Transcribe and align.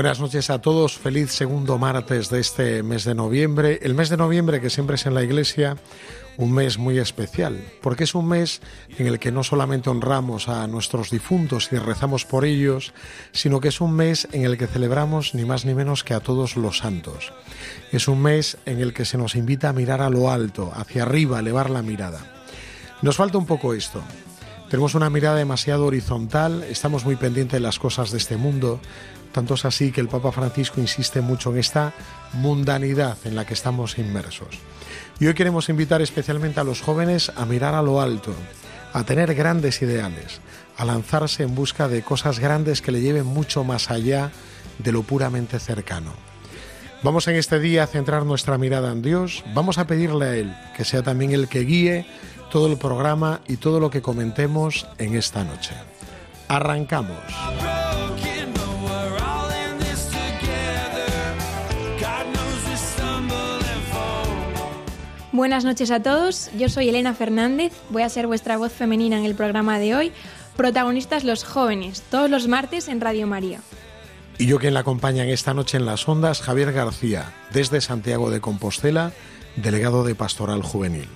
Buenas 0.00 0.18
noches 0.18 0.48
a 0.48 0.62
todos, 0.62 0.96
feliz 0.96 1.30
segundo 1.30 1.76
martes 1.76 2.30
de 2.30 2.40
este 2.40 2.82
mes 2.82 3.04
de 3.04 3.14
noviembre. 3.14 3.80
El 3.82 3.94
mes 3.94 4.08
de 4.08 4.16
noviembre 4.16 4.58
que 4.58 4.70
siempre 4.70 4.96
es 4.96 5.04
en 5.04 5.12
la 5.12 5.22
iglesia 5.22 5.76
un 6.38 6.52
mes 6.52 6.78
muy 6.78 6.98
especial, 6.98 7.62
porque 7.82 8.04
es 8.04 8.14
un 8.14 8.26
mes 8.26 8.62
en 8.96 9.06
el 9.08 9.18
que 9.18 9.30
no 9.30 9.44
solamente 9.44 9.90
honramos 9.90 10.48
a 10.48 10.66
nuestros 10.68 11.10
difuntos 11.10 11.68
y 11.70 11.76
rezamos 11.76 12.24
por 12.24 12.46
ellos, 12.46 12.94
sino 13.32 13.60
que 13.60 13.68
es 13.68 13.82
un 13.82 13.92
mes 13.92 14.26
en 14.32 14.46
el 14.46 14.56
que 14.56 14.68
celebramos 14.68 15.34
ni 15.34 15.44
más 15.44 15.66
ni 15.66 15.74
menos 15.74 16.02
que 16.02 16.14
a 16.14 16.20
todos 16.20 16.56
los 16.56 16.78
santos. 16.78 17.34
Es 17.92 18.08
un 18.08 18.22
mes 18.22 18.56
en 18.64 18.80
el 18.80 18.94
que 18.94 19.04
se 19.04 19.18
nos 19.18 19.34
invita 19.34 19.68
a 19.68 19.74
mirar 19.74 20.00
a 20.00 20.08
lo 20.08 20.30
alto, 20.30 20.72
hacia 20.74 21.02
arriba, 21.02 21.40
elevar 21.40 21.68
la 21.68 21.82
mirada. 21.82 22.20
Nos 23.02 23.16
falta 23.16 23.36
un 23.36 23.44
poco 23.44 23.74
esto. 23.74 24.02
Tenemos 24.70 24.94
una 24.94 25.10
mirada 25.10 25.36
demasiado 25.36 25.84
horizontal, 25.84 26.62
estamos 26.62 27.04
muy 27.04 27.16
pendientes 27.16 27.54
de 27.54 27.60
las 27.60 27.80
cosas 27.80 28.12
de 28.12 28.18
este 28.18 28.36
mundo, 28.36 28.80
tanto 29.32 29.54
es 29.54 29.64
así 29.64 29.92
que 29.92 30.00
el 30.00 30.08
Papa 30.08 30.32
Francisco 30.32 30.80
insiste 30.80 31.20
mucho 31.20 31.50
en 31.50 31.58
esta 31.58 31.92
mundanidad 32.32 33.16
en 33.24 33.36
la 33.36 33.44
que 33.44 33.54
estamos 33.54 33.98
inmersos. 33.98 34.58
Y 35.18 35.26
hoy 35.26 35.34
queremos 35.34 35.68
invitar 35.68 36.02
especialmente 36.02 36.60
a 36.60 36.64
los 36.64 36.80
jóvenes 36.80 37.30
a 37.36 37.44
mirar 37.44 37.74
a 37.74 37.82
lo 37.82 38.00
alto, 38.00 38.34
a 38.92 39.04
tener 39.04 39.34
grandes 39.34 39.82
ideales, 39.82 40.40
a 40.76 40.84
lanzarse 40.84 41.42
en 41.42 41.54
busca 41.54 41.88
de 41.88 42.02
cosas 42.02 42.38
grandes 42.38 42.82
que 42.82 42.92
le 42.92 43.00
lleven 43.00 43.26
mucho 43.26 43.64
más 43.64 43.90
allá 43.90 44.32
de 44.78 44.92
lo 44.92 45.02
puramente 45.02 45.58
cercano. 45.58 46.12
Vamos 47.02 47.28
en 47.28 47.36
este 47.36 47.58
día 47.60 47.84
a 47.84 47.86
centrar 47.86 48.26
nuestra 48.26 48.58
mirada 48.58 48.92
en 48.92 49.02
Dios, 49.02 49.42
vamos 49.54 49.78
a 49.78 49.86
pedirle 49.86 50.26
a 50.26 50.36
Él 50.36 50.54
que 50.76 50.84
sea 50.84 51.02
también 51.02 51.32
el 51.32 51.48
que 51.48 51.60
guíe 51.60 52.06
todo 52.50 52.66
el 52.66 52.76
programa 52.76 53.40
y 53.48 53.56
todo 53.56 53.80
lo 53.80 53.90
que 53.90 54.02
comentemos 54.02 54.86
en 54.98 55.16
esta 55.16 55.44
noche. 55.44 55.74
Arrancamos. 56.48 57.79
Buenas 65.32 65.64
noches 65.64 65.92
a 65.92 66.02
todos, 66.02 66.50
yo 66.58 66.68
soy 66.68 66.88
Elena 66.88 67.14
Fernández, 67.14 67.72
voy 67.90 68.02
a 68.02 68.08
ser 68.08 68.26
vuestra 68.26 68.56
voz 68.56 68.72
femenina 68.72 69.16
en 69.16 69.24
el 69.24 69.36
programa 69.36 69.78
de 69.78 69.94
hoy, 69.94 70.12
protagonistas 70.56 71.22
los 71.22 71.44
jóvenes, 71.44 72.02
todos 72.10 72.28
los 72.28 72.48
martes 72.48 72.88
en 72.88 73.00
Radio 73.00 73.28
María. 73.28 73.60
Y 74.38 74.46
yo 74.46 74.58
quien 74.58 74.74
la 74.74 74.80
acompaña 74.80 75.22
en 75.22 75.30
esta 75.30 75.54
noche 75.54 75.76
en 75.76 75.86
las 75.86 76.08
ondas, 76.08 76.40
Javier 76.40 76.72
García, 76.72 77.32
desde 77.52 77.80
Santiago 77.80 78.30
de 78.30 78.40
Compostela, 78.40 79.12
delegado 79.54 80.02
de 80.02 80.16
Pastoral 80.16 80.62
Juvenil. 80.62 81.08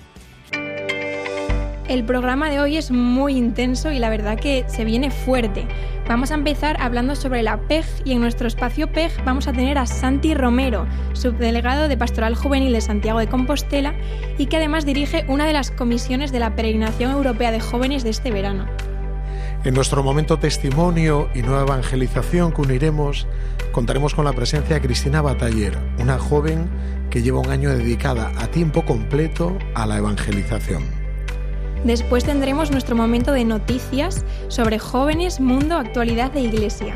El 1.87 2.03
programa 2.03 2.49
de 2.49 2.59
hoy 2.59 2.77
es 2.77 2.89
muy 2.89 3.37
intenso 3.37 3.91
y 3.91 3.99
la 3.99 4.09
verdad 4.09 4.39
que 4.39 4.65
se 4.67 4.83
viene 4.83 5.11
fuerte. 5.11 5.67
Vamos 6.07 6.31
a 6.31 6.33
empezar 6.33 6.77
hablando 6.79 7.15
sobre 7.15 7.43
la 7.43 7.57
PEG 7.57 7.85
y 8.03 8.13
en 8.13 8.21
nuestro 8.21 8.47
espacio 8.47 8.91
PEG 8.91 9.23
vamos 9.23 9.47
a 9.47 9.53
tener 9.53 9.77
a 9.77 9.85
Santi 9.85 10.33
Romero, 10.33 10.87
subdelegado 11.13 11.87
de 11.87 11.95
Pastoral 11.95 12.33
Juvenil 12.33 12.73
de 12.73 12.81
Santiago 12.81 13.19
de 13.19 13.27
Compostela 13.27 13.93
y 14.39 14.47
que 14.47 14.57
además 14.57 14.83
dirige 14.83 15.25
una 15.27 15.45
de 15.45 15.53
las 15.53 15.69
comisiones 15.69 16.31
de 16.31 16.39
la 16.39 16.55
Peregrinación 16.55 17.11
Europea 17.11 17.51
de 17.51 17.59
Jóvenes 17.59 18.03
de 18.03 18.09
este 18.09 18.31
verano. 18.31 18.65
En 19.63 19.75
nuestro 19.75 20.01
momento 20.01 20.39
testimonio 20.39 21.29
y 21.35 21.43
nueva 21.43 21.61
evangelización 21.61 22.51
que 22.51 22.61
uniremos, 22.61 23.27
contaremos 23.71 24.15
con 24.15 24.25
la 24.25 24.33
presencia 24.33 24.75
de 24.75 24.81
Cristina 24.81 25.21
Bataller, 25.21 25.77
una 25.99 26.17
joven 26.17 26.67
que 27.11 27.21
lleva 27.21 27.41
un 27.41 27.51
año 27.51 27.69
dedicada 27.69 28.31
a 28.37 28.47
tiempo 28.47 28.85
completo 28.85 29.55
a 29.75 29.85
la 29.85 29.97
evangelización. 29.97 31.04
Después 31.85 32.23
tendremos 32.23 32.71
nuestro 32.71 32.95
momento 32.95 33.31
de 33.31 33.45
noticias 33.45 34.25
sobre 34.47 34.79
jóvenes, 34.79 35.39
mundo, 35.39 35.75
actualidad 35.77 36.31
de 36.31 36.41
iglesia. 36.41 36.95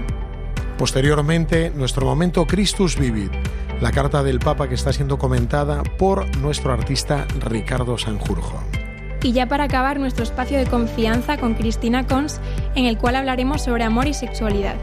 Posteriormente, 0.80 1.72
nuestro 1.76 2.08
momento 2.08 2.48
Christus 2.48 2.98
Vivit, 2.98 3.32
la 3.82 3.92
carta 3.92 4.24
del 4.24 4.40
Papa 4.40 4.68
que 4.68 4.74
está 4.74 4.92
siendo 4.92 5.20
comentada 5.20 5.84
por 5.84 6.36
nuestro 6.38 6.74
artista 6.74 7.28
Ricardo 7.40 8.00
Sanjurjo. 8.00 8.64
Y 9.22 9.32
ya 9.32 9.48
para 9.48 9.66
acabar 9.66 10.00
nuestro 10.00 10.24
espacio 10.24 10.58
de 10.58 10.66
confianza 10.66 11.38
con 11.38 11.54
Cristina 11.54 12.08
Cons, 12.08 12.42
en 12.74 12.86
el 12.86 12.98
cual 12.98 13.16
hablaremos 13.16 13.62
sobre 13.62 13.84
amor 13.84 14.08
y 14.08 14.16
sexualidad. 14.16 14.76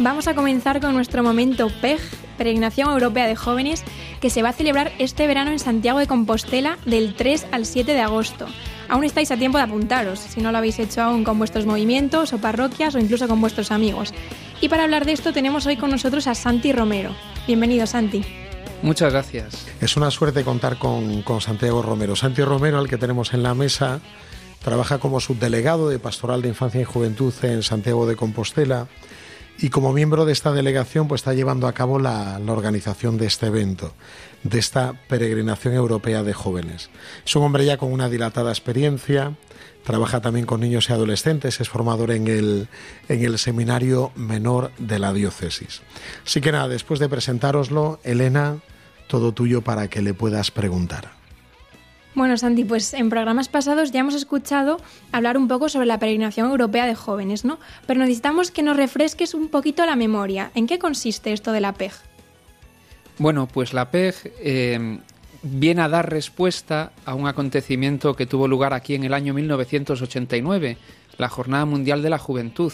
Vamos 0.00 0.28
a 0.28 0.34
comenzar 0.34 0.80
con 0.80 0.94
nuestro 0.94 1.24
momento 1.24 1.72
PEG, 1.80 1.98
Peregrinación 2.36 2.88
Europea 2.88 3.26
de 3.26 3.34
Jóvenes, 3.34 3.82
que 4.20 4.30
se 4.30 4.42
va 4.42 4.50
a 4.50 4.52
celebrar 4.52 4.92
este 5.00 5.26
verano 5.26 5.50
en 5.50 5.58
Santiago 5.58 5.98
de 5.98 6.06
Compostela 6.06 6.78
del 6.86 7.14
3 7.14 7.48
al 7.50 7.66
7 7.66 7.94
de 7.94 8.00
agosto. 8.00 8.46
Aún 8.88 9.02
estáis 9.02 9.32
a 9.32 9.36
tiempo 9.36 9.58
de 9.58 9.64
apuntaros, 9.64 10.20
si 10.20 10.40
no 10.40 10.52
lo 10.52 10.58
habéis 10.58 10.78
hecho 10.78 11.02
aún 11.02 11.24
con 11.24 11.36
vuestros 11.36 11.66
movimientos 11.66 12.32
o 12.32 12.38
parroquias 12.38 12.94
o 12.94 13.00
incluso 13.00 13.26
con 13.26 13.40
vuestros 13.40 13.72
amigos. 13.72 14.14
Y 14.60 14.68
para 14.68 14.84
hablar 14.84 15.04
de 15.04 15.12
esto 15.12 15.32
tenemos 15.32 15.66
hoy 15.66 15.76
con 15.76 15.90
nosotros 15.90 16.28
a 16.28 16.36
Santi 16.36 16.72
Romero. 16.72 17.10
Bienvenido, 17.48 17.84
Santi. 17.84 18.24
Muchas 18.82 19.12
gracias. 19.12 19.66
Es 19.80 19.96
una 19.96 20.12
suerte 20.12 20.44
contar 20.44 20.78
con, 20.78 21.22
con 21.22 21.40
Santiago 21.40 21.82
Romero. 21.82 22.14
Santi 22.14 22.42
Romero, 22.42 22.78
al 22.78 22.88
que 22.88 22.98
tenemos 22.98 23.34
en 23.34 23.42
la 23.42 23.54
mesa, 23.54 23.98
trabaja 24.62 24.98
como 24.98 25.18
subdelegado 25.18 25.88
de 25.88 25.98
Pastoral 25.98 26.40
de 26.40 26.50
Infancia 26.50 26.80
y 26.80 26.84
Juventud 26.84 27.34
en 27.42 27.64
Santiago 27.64 28.06
de 28.06 28.14
Compostela 28.14 28.86
y 29.60 29.70
como 29.70 29.92
miembro 29.92 30.24
de 30.24 30.32
esta 30.32 30.52
delegación 30.52 31.08
pues 31.08 31.20
está 31.20 31.34
llevando 31.34 31.66
a 31.66 31.72
cabo 31.72 31.98
la, 31.98 32.40
organización 32.46 33.18
de 33.18 33.26
este 33.26 33.46
evento, 33.46 33.92
de 34.44 34.58
esta 34.58 34.94
peregrinación 35.08 35.74
europea 35.74 36.22
de 36.22 36.32
jóvenes. 36.32 36.90
Es 37.26 37.34
un 37.34 37.42
hombre 37.42 37.64
ya 37.64 37.76
con 37.76 37.92
una 37.92 38.08
dilatada 38.08 38.50
experiencia, 38.50 39.34
trabaja 39.84 40.20
también 40.20 40.46
con 40.46 40.60
niños 40.60 40.88
y 40.88 40.92
adolescentes, 40.92 41.60
es 41.60 41.68
formador 41.68 42.12
en 42.12 42.28
el, 42.28 42.68
en 43.08 43.24
el 43.24 43.38
seminario 43.38 44.12
menor 44.14 44.70
de 44.78 44.98
la 44.98 45.12
diócesis. 45.12 45.82
Así 46.24 46.40
que 46.40 46.52
nada, 46.52 46.68
después 46.68 47.00
de 47.00 47.08
presentároslo, 47.08 47.98
Elena, 48.04 48.58
todo 49.08 49.32
tuyo 49.32 49.62
para 49.62 49.88
que 49.88 50.02
le 50.02 50.14
puedas 50.14 50.50
preguntar. 50.50 51.17
Bueno, 52.14 52.36
Santi, 52.36 52.64
pues 52.64 52.94
en 52.94 53.10
programas 53.10 53.48
pasados 53.48 53.92
ya 53.92 54.00
hemos 54.00 54.14
escuchado 54.14 54.78
hablar 55.12 55.36
un 55.36 55.46
poco 55.46 55.68
sobre 55.68 55.86
la 55.86 55.98
peregrinación 55.98 56.50
europea 56.50 56.86
de 56.86 56.94
jóvenes, 56.94 57.44
¿no? 57.44 57.58
Pero 57.86 58.00
necesitamos 58.00 58.50
que 58.50 58.62
nos 58.62 58.76
refresques 58.76 59.34
un 59.34 59.48
poquito 59.48 59.84
la 59.86 59.94
memoria. 59.94 60.50
¿En 60.54 60.66
qué 60.66 60.78
consiste 60.78 61.32
esto 61.32 61.52
de 61.52 61.60
la 61.60 61.74
PEG? 61.74 61.92
Bueno, 63.18 63.46
pues 63.46 63.72
la 63.72 63.90
PEG 63.90 64.14
eh, 64.40 64.98
viene 65.42 65.82
a 65.82 65.88
dar 65.88 66.10
respuesta 66.10 66.92
a 67.04 67.14
un 67.14 67.26
acontecimiento 67.26 68.14
que 68.14 68.26
tuvo 68.26 68.48
lugar 68.48 68.72
aquí 68.72 68.94
en 68.94 69.04
el 69.04 69.14
año 69.14 69.34
1989, 69.34 70.78
la 71.18 71.28
Jornada 71.28 71.64
Mundial 71.66 72.02
de 72.02 72.10
la 72.10 72.18
Juventud. 72.18 72.72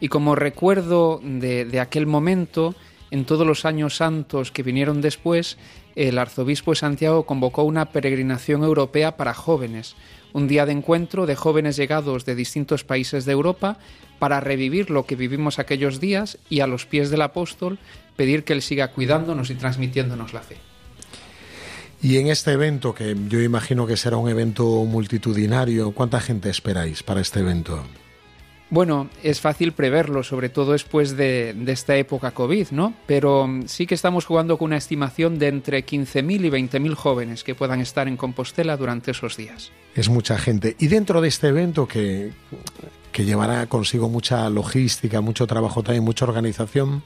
Y 0.00 0.08
como 0.08 0.36
recuerdo 0.36 1.20
de, 1.22 1.64
de 1.64 1.80
aquel 1.80 2.06
momento, 2.06 2.74
en 3.10 3.24
todos 3.24 3.46
los 3.46 3.64
años 3.64 3.96
santos 3.96 4.52
que 4.52 4.62
vinieron 4.62 5.00
después, 5.00 5.56
el 5.98 6.18
arzobispo 6.18 6.70
de 6.70 6.76
Santiago 6.76 7.26
convocó 7.26 7.64
una 7.64 7.86
peregrinación 7.86 8.62
europea 8.62 9.16
para 9.16 9.34
jóvenes, 9.34 9.96
un 10.32 10.46
día 10.46 10.64
de 10.64 10.72
encuentro 10.72 11.26
de 11.26 11.34
jóvenes 11.34 11.76
llegados 11.76 12.24
de 12.24 12.36
distintos 12.36 12.84
países 12.84 13.24
de 13.24 13.32
Europa 13.32 13.78
para 14.20 14.38
revivir 14.38 14.90
lo 14.90 15.06
que 15.06 15.16
vivimos 15.16 15.58
aquellos 15.58 15.98
días 15.98 16.38
y 16.48 16.60
a 16.60 16.68
los 16.68 16.86
pies 16.86 17.10
del 17.10 17.22
apóstol 17.22 17.78
pedir 18.14 18.44
que 18.44 18.52
él 18.52 18.62
siga 18.62 18.92
cuidándonos 18.92 19.50
y 19.50 19.56
transmitiéndonos 19.56 20.32
la 20.32 20.40
fe. 20.40 20.56
Y 22.00 22.18
en 22.18 22.28
este 22.28 22.52
evento, 22.52 22.94
que 22.94 23.16
yo 23.28 23.40
imagino 23.40 23.84
que 23.84 23.96
será 23.96 24.18
un 24.18 24.28
evento 24.28 24.64
multitudinario, 24.84 25.90
¿cuánta 25.90 26.20
gente 26.20 26.48
esperáis 26.48 27.02
para 27.02 27.20
este 27.20 27.40
evento? 27.40 27.82
Bueno, 28.70 29.08
es 29.22 29.40
fácil 29.40 29.72
preverlo, 29.72 30.22
sobre 30.22 30.50
todo 30.50 30.72
después 30.72 31.16
de, 31.16 31.54
de, 31.54 31.72
esta 31.72 31.96
época 31.96 32.32
COVID, 32.32 32.68
¿no? 32.70 32.92
Pero 33.06 33.46
mm, 33.46 33.66
sí 33.66 33.86
que 33.86 33.94
estamos 33.94 34.26
jugando 34.26 34.58
con 34.58 34.66
una 34.66 34.76
estimación 34.76 35.38
de 35.38 35.48
entre 35.48 35.86
15.000 35.86 36.44
y 36.44 36.50
20.000 36.50 36.94
jóvenes 36.94 37.44
que 37.44 37.54
puedan 37.54 37.80
estar 37.80 38.08
en 38.08 38.18
Compostela 38.18 38.76
durante 38.76 39.12
esos 39.12 39.38
días. 39.38 39.72
Es 39.94 40.10
mucha 40.10 40.36
gente. 40.38 40.76
Y 40.78 40.88
dentro 40.88 41.22
de 41.22 41.28
este 41.28 41.48
evento 41.48 41.88
que, 41.88 42.32
que 43.10 43.24
llevará 43.24 43.66
consigo 43.66 44.10
mucha 44.10 44.48
logística, 44.50 45.22
mucho 45.22 45.46
trabajo 45.46 45.82
también, 45.82 46.04
mucha 46.04 46.26
organización, 46.26 47.02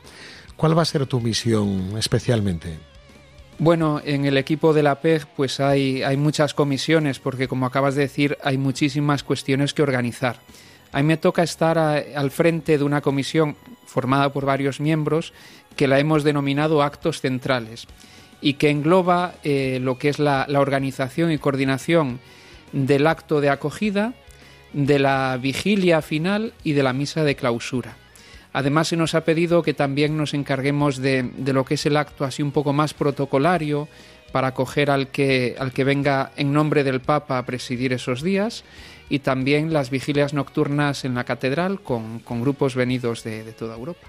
¿cuál 0.56 0.76
va 0.76 0.82
a 0.82 0.87
ser 0.87 1.06
tu 1.06 1.20
misión 1.20 1.97
especialmente? 1.97 2.79
Bueno, 3.59 4.00
en 4.05 4.25
el 4.25 4.37
equipo 4.37 4.73
de 4.73 4.82
la 4.82 5.00
PEG 5.00 5.26
pues 5.37 5.61
hay, 5.61 6.03
hay 6.03 6.17
muchas 6.17 6.55
comisiones 6.55 7.20
porque 7.20 7.47
como 7.47 7.67
acabas 7.67 7.94
de 7.94 8.03
decir 8.03 8.37
hay 8.43 8.59
muchísimas 8.59 9.23
cuestiones 9.23 9.73
que 9.75 9.82
organizar. 9.82 10.41
A 10.93 10.99
mí 10.99 11.05
me 11.05 11.17
toca 11.17 11.43
estar 11.43 11.79
al 11.79 12.31
frente 12.31 12.77
de 12.77 12.85
una 12.85 13.00
comisión 13.00 13.56
formada 13.87 14.31
por 14.31 14.44
varios 14.44 14.79
miembros 14.79 15.33
que 15.75 15.89
la 15.89 15.99
hemos 15.99 16.23
denominado 16.23 16.83
actos 16.83 17.23
centrales 17.23 17.87
y 18.43 18.55
que 18.55 18.69
engloba 18.69 19.35
eh, 19.43 19.79
lo 19.81 19.97
que 19.97 20.11
es 20.11 20.19
la, 20.19 20.44
la 20.49 20.61
organización 20.61 21.33
y 21.33 21.39
coordinación 21.39 22.21
del 22.73 23.06
acto 23.06 23.41
de 23.41 23.49
acogida, 23.49 24.12
de 24.75 24.99
la 24.99 25.39
vigilia 25.41 26.03
final 26.03 26.53
y 26.62 26.73
de 26.73 26.83
la 26.83 26.93
misa 26.93 27.25
de 27.25 27.37
clausura. 27.37 27.97
Además 28.53 28.88
se 28.88 28.97
nos 28.97 29.15
ha 29.15 29.25
pedido 29.25 29.62
que 29.62 29.73
también 29.73 30.19
nos 30.19 30.35
encarguemos 30.35 30.99
de, 30.99 31.23
de, 31.23 31.53
lo 31.55 31.65
que 31.65 31.75
es 31.75 31.87
el 31.87 31.97
acto 31.97 32.25
así 32.25 32.43
un 32.43 32.53
poco 32.53 32.75
más 32.75 32.93
protocolario 32.93 33.88
para 34.31 34.49
acoger 34.49 34.91
al 34.91 35.09
que, 35.09 35.56
al 35.59 35.73
que 35.73 35.85
venga 35.85 36.33
en 36.37 36.53
nombre 36.53 36.85
del 36.85 37.00
Papa 37.00 37.38
a 37.38 37.47
presidir 37.47 37.95
esos 37.95 38.23
días 38.23 38.65
y 39.12 39.19
también 39.19 39.75
las 39.75 39.91
vigilias 39.91 40.32
nocturnas 40.32 41.05
en 41.05 41.14
la 41.14 41.25
catedral 41.25 41.82
con, 41.82 42.20
con 42.20 42.41
grupos 42.41 42.75
venidos 42.75 43.23
de, 43.25 43.44
de 43.44 43.53
toda 43.53 43.76
Europa. 43.76 44.09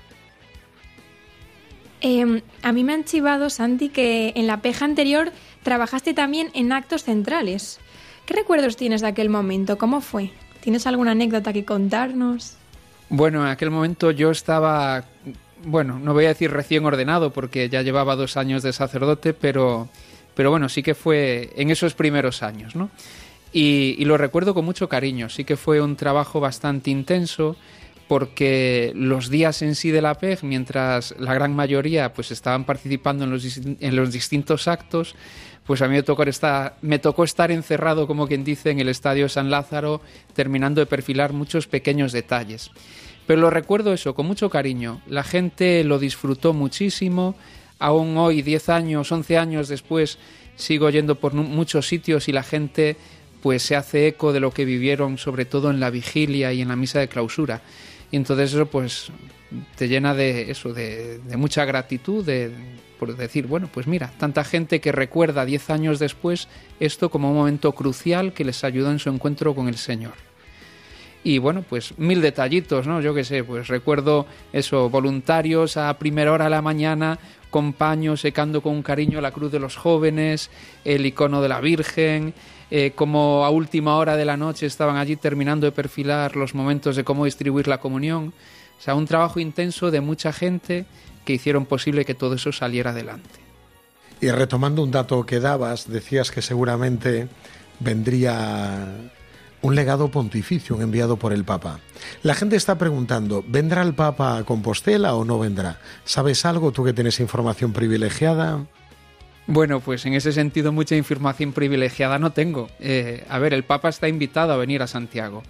Eh, 2.00 2.42
a 2.62 2.72
mí 2.72 2.86
me 2.86 2.94
han 2.94 3.04
chivado, 3.04 3.50
Santi, 3.50 3.90
que 3.90 4.32
en 4.38 4.48
la 4.48 4.62
peja 4.62 4.86
anterior 4.86 5.34
trabajaste 5.62 6.14
también 6.14 6.52
en 6.54 6.72
actos 6.72 7.04
centrales. 7.04 7.82
¿Qué 8.26 8.34
recuerdos 8.34 8.78
tienes 8.78 9.02
de 9.02 9.08
aquel 9.08 9.30
momento? 9.30 9.78
¿Cómo 9.78 10.00
fue? 10.00 10.32
¿Tienes 10.62 10.88
alguna 10.88 11.12
anécdota 11.12 11.52
que 11.52 11.66
contarnos? 11.66 12.56
Bueno, 13.10 13.42
en 13.42 13.50
aquel 13.50 13.72
momento 13.72 14.10
yo 14.12 14.32
estaba, 14.32 15.04
bueno, 15.66 16.00
no 16.00 16.14
voy 16.14 16.26
a 16.26 16.30
decir 16.30 16.50
recién 16.50 16.86
ordenado 16.86 17.34
porque 17.34 17.68
ya 17.68 17.82
llevaba 17.82 18.16
dos 18.16 18.38
años 18.38 18.64
de 18.64 18.72
sacerdote, 18.72 19.34
pero, 19.34 19.90
pero 20.34 20.50
bueno, 20.50 20.70
sí 20.70 20.82
que 20.82 20.96
fue 20.96 21.52
en 21.58 21.72
esos 21.72 21.94
primeros 21.94 22.42
años, 22.42 22.74
¿no? 22.74 22.90
Y, 23.54 23.96
y 24.00 24.06
lo 24.06 24.18
recuerdo 24.18 24.54
con 24.54 24.66
mucho 24.66 24.90
cariño, 24.90 25.30
sí 25.30 25.44
que 25.44 25.56
fue 25.56 25.80
un 25.80 25.96
trabajo 25.96 26.40
bastante 26.40 26.90
intenso 26.90 27.56
porque 28.08 28.92
los 28.96 29.30
días 29.30 29.62
en 29.62 29.76
sí 29.76 29.92
de 29.92 30.02
la 30.02 30.16
PEG, 30.16 30.44
mientras 30.44 31.16
la 31.18 31.34
gran 31.34 31.56
mayoría 31.56 32.14
pues 32.14 32.32
estaban 32.32 32.66
participando 32.66 33.24
en 33.24 33.32
los, 33.32 33.58
en 33.58 33.96
los 33.96 34.12
distintos 34.12 34.68
actos, 34.68 35.16
pues 35.66 35.82
a 35.82 35.88
mí 35.88 35.96
me 35.96 36.04
tocó, 36.04 36.24
estar, 36.24 36.76
me 36.82 37.00
tocó 37.00 37.24
estar 37.24 37.52
encerrado, 37.52 38.06
como 38.06 38.28
quien 38.28 38.44
dice, 38.44 38.72
en 38.72 38.80
el 38.80 38.90
Estadio 38.90 39.30
San 39.30 39.50
Lázaro, 39.50 40.02
terminando 40.34 40.82
de 40.82 40.86
perfilar 40.86 41.32
muchos 41.32 41.68
pequeños 41.68 42.12
detalles. 42.12 42.72
Pero 43.26 43.42
lo 43.42 43.50
recuerdo 43.50 43.94
eso, 43.94 44.14
con 44.14 44.26
mucho 44.26 44.50
cariño. 44.50 45.02
La 45.08 45.24
gente 45.24 45.84
lo 45.86 46.00
disfrutó 46.00 46.52
muchísimo. 46.52 47.36
Aún 47.80 48.18
hoy, 48.18 48.42
10 48.42 48.70
años, 48.70 49.12
11 49.12 49.38
años 49.38 49.70
después, 49.70 50.18
sigo 50.58 50.90
yendo 50.90 51.16
por 51.16 51.34
muchos 51.34 51.88
sitios 51.88 52.28
y 52.28 52.34
la 52.34 52.44
gente 52.44 52.98
pues 53.44 53.62
se 53.62 53.76
hace 53.76 54.08
eco 54.08 54.32
de 54.32 54.40
lo 54.40 54.52
que 54.52 54.64
vivieron, 54.64 55.18
sobre 55.18 55.44
todo 55.44 55.70
en 55.70 55.82
la 55.82 55.90
vigilia 55.90 56.54
y 56.54 56.62
en 56.62 56.70
la 56.70 56.78
misa 56.78 57.00
de 57.00 57.10
clausura. 57.10 57.62
Y 58.10 58.16
entonces 58.16 58.54
eso 58.54 58.66
pues 58.68 59.12
te 59.76 59.90
llena 59.90 60.14
de 60.14 60.50
eso, 60.50 60.74
de, 60.74 61.20
de 61.20 61.36
mucha 61.36 61.66
gratitud, 61.66 62.26
de, 62.26 62.52
por 62.98 63.18
decir, 63.18 63.46
bueno, 63.46 63.70
pues 63.72 63.86
mira, 63.86 64.14
tanta 64.18 64.46
gente 64.46 64.80
que 64.80 64.94
recuerda 64.94 65.44
10 65.44 65.70
años 65.72 66.00
después 66.00 66.48
esto 66.80 67.12
como 67.12 67.32
un 67.32 67.36
momento 67.36 67.74
crucial 67.74 68.32
que 68.32 68.46
les 68.46 68.64
ayudó 68.64 68.92
en 68.92 69.00
su 69.00 69.10
encuentro 69.10 69.54
con 69.54 69.68
el 69.68 69.76
Señor. 69.76 70.14
Y 71.26 71.38
bueno, 71.38 71.66
pues 71.68 71.98
mil 71.98 72.22
detallitos, 72.22 72.88
¿no? 72.88 73.02
Yo 73.02 73.14
qué 73.14 73.26
sé, 73.26 73.44
pues 73.44 73.68
recuerdo 73.68 74.26
eso, 74.54 74.90
voluntarios 74.90 75.76
a 75.76 75.94
primera 75.98 76.32
hora 76.32 76.46
de 76.46 76.52
la 76.52 76.62
mañana, 76.62 77.20
con 77.50 77.74
paños 77.74 78.22
secando 78.22 78.62
con 78.62 78.82
cariño 78.82 79.20
la 79.22 79.32
cruz 79.32 79.52
de 79.52 79.60
los 79.60 79.76
jóvenes, 79.76 80.50
el 80.86 81.06
icono 81.06 81.42
de 81.42 81.50
la 81.50 81.62
Virgen, 81.62 82.34
eh, 82.72 82.92
como 82.96 83.46
a 83.46 83.50
última 83.50 83.98
hora 83.98 84.16
de 84.16 84.26
la 84.26 84.38
noche 84.38 84.66
estaban 84.66 84.98
allí 84.98 85.16
terminando 85.16 85.66
de 85.66 85.72
perfilar 85.72 86.36
los 86.36 86.56
momentos 86.56 86.96
de 86.96 87.04
cómo 87.04 87.26
distribuir 87.26 87.68
la 87.68 87.80
comunión. 87.80 88.34
O 88.80 88.82
sea, 88.82 88.96
un 88.96 89.06
trabajo 89.06 89.40
intenso 89.40 89.92
de 89.92 90.02
mucha 90.02 90.34
gente 90.34 90.86
que 91.26 91.34
hicieron 91.34 91.66
posible 91.66 92.06
que 92.06 92.16
todo 92.16 92.36
eso 92.36 92.52
saliera 92.52 92.92
adelante. 92.92 93.30
Y 94.22 94.30
retomando 94.32 94.84
un 94.84 94.92
dato 94.92 95.26
que 95.26 95.40
dabas, 95.40 95.88
decías 95.90 96.32
que 96.32 96.42
seguramente 96.42 97.28
vendría 97.80 98.88
un 99.62 99.76
legado 99.76 100.10
pontificio 100.10 100.80
enviado 100.82 101.18
por 101.18 101.34
el 101.34 101.46
Papa. 101.46 101.80
La 102.22 102.36
gente 102.36 102.56
está 102.58 102.78
preguntando, 102.78 103.44
¿vendrá 103.48 103.82
el 103.82 103.96
Papa 103.96 104.38
a 104.38 104.44
Compostela 104.44 105.16
o 105.16 105.24
no 105.26 105.40
vendrá? 105.40 105.80
¿Sabes 106.04 106.46
algo 106.46 106.72
tú 106.72 106.84
que 106.84 106.94
tienes 106.94 107.20
información 107.20 107.72
privilegiada? 107.72 108.66
Bueno, 109.46 109.82
pues 109.82 110.06
en 110.06 110.14
ese 110.14 110.32
sentido 110.32 110.72
mucha 110.72 110.96
información 110.96 111.52
privilegiada 111.52 112.18
no 112.18 112.32
tengo. 112.32 112.70
Eh, 112.80 113.26
a 113.28 113.40
ver, 113.40 113.54
el 113.54 113.64
Papa 113.64 113.90
está 113.90 114.08
invitado 114.08 114.54
a 114.54 114.58
venir 114.58 114.82
a 114.82 114.88
Santiago. 114.88 115.44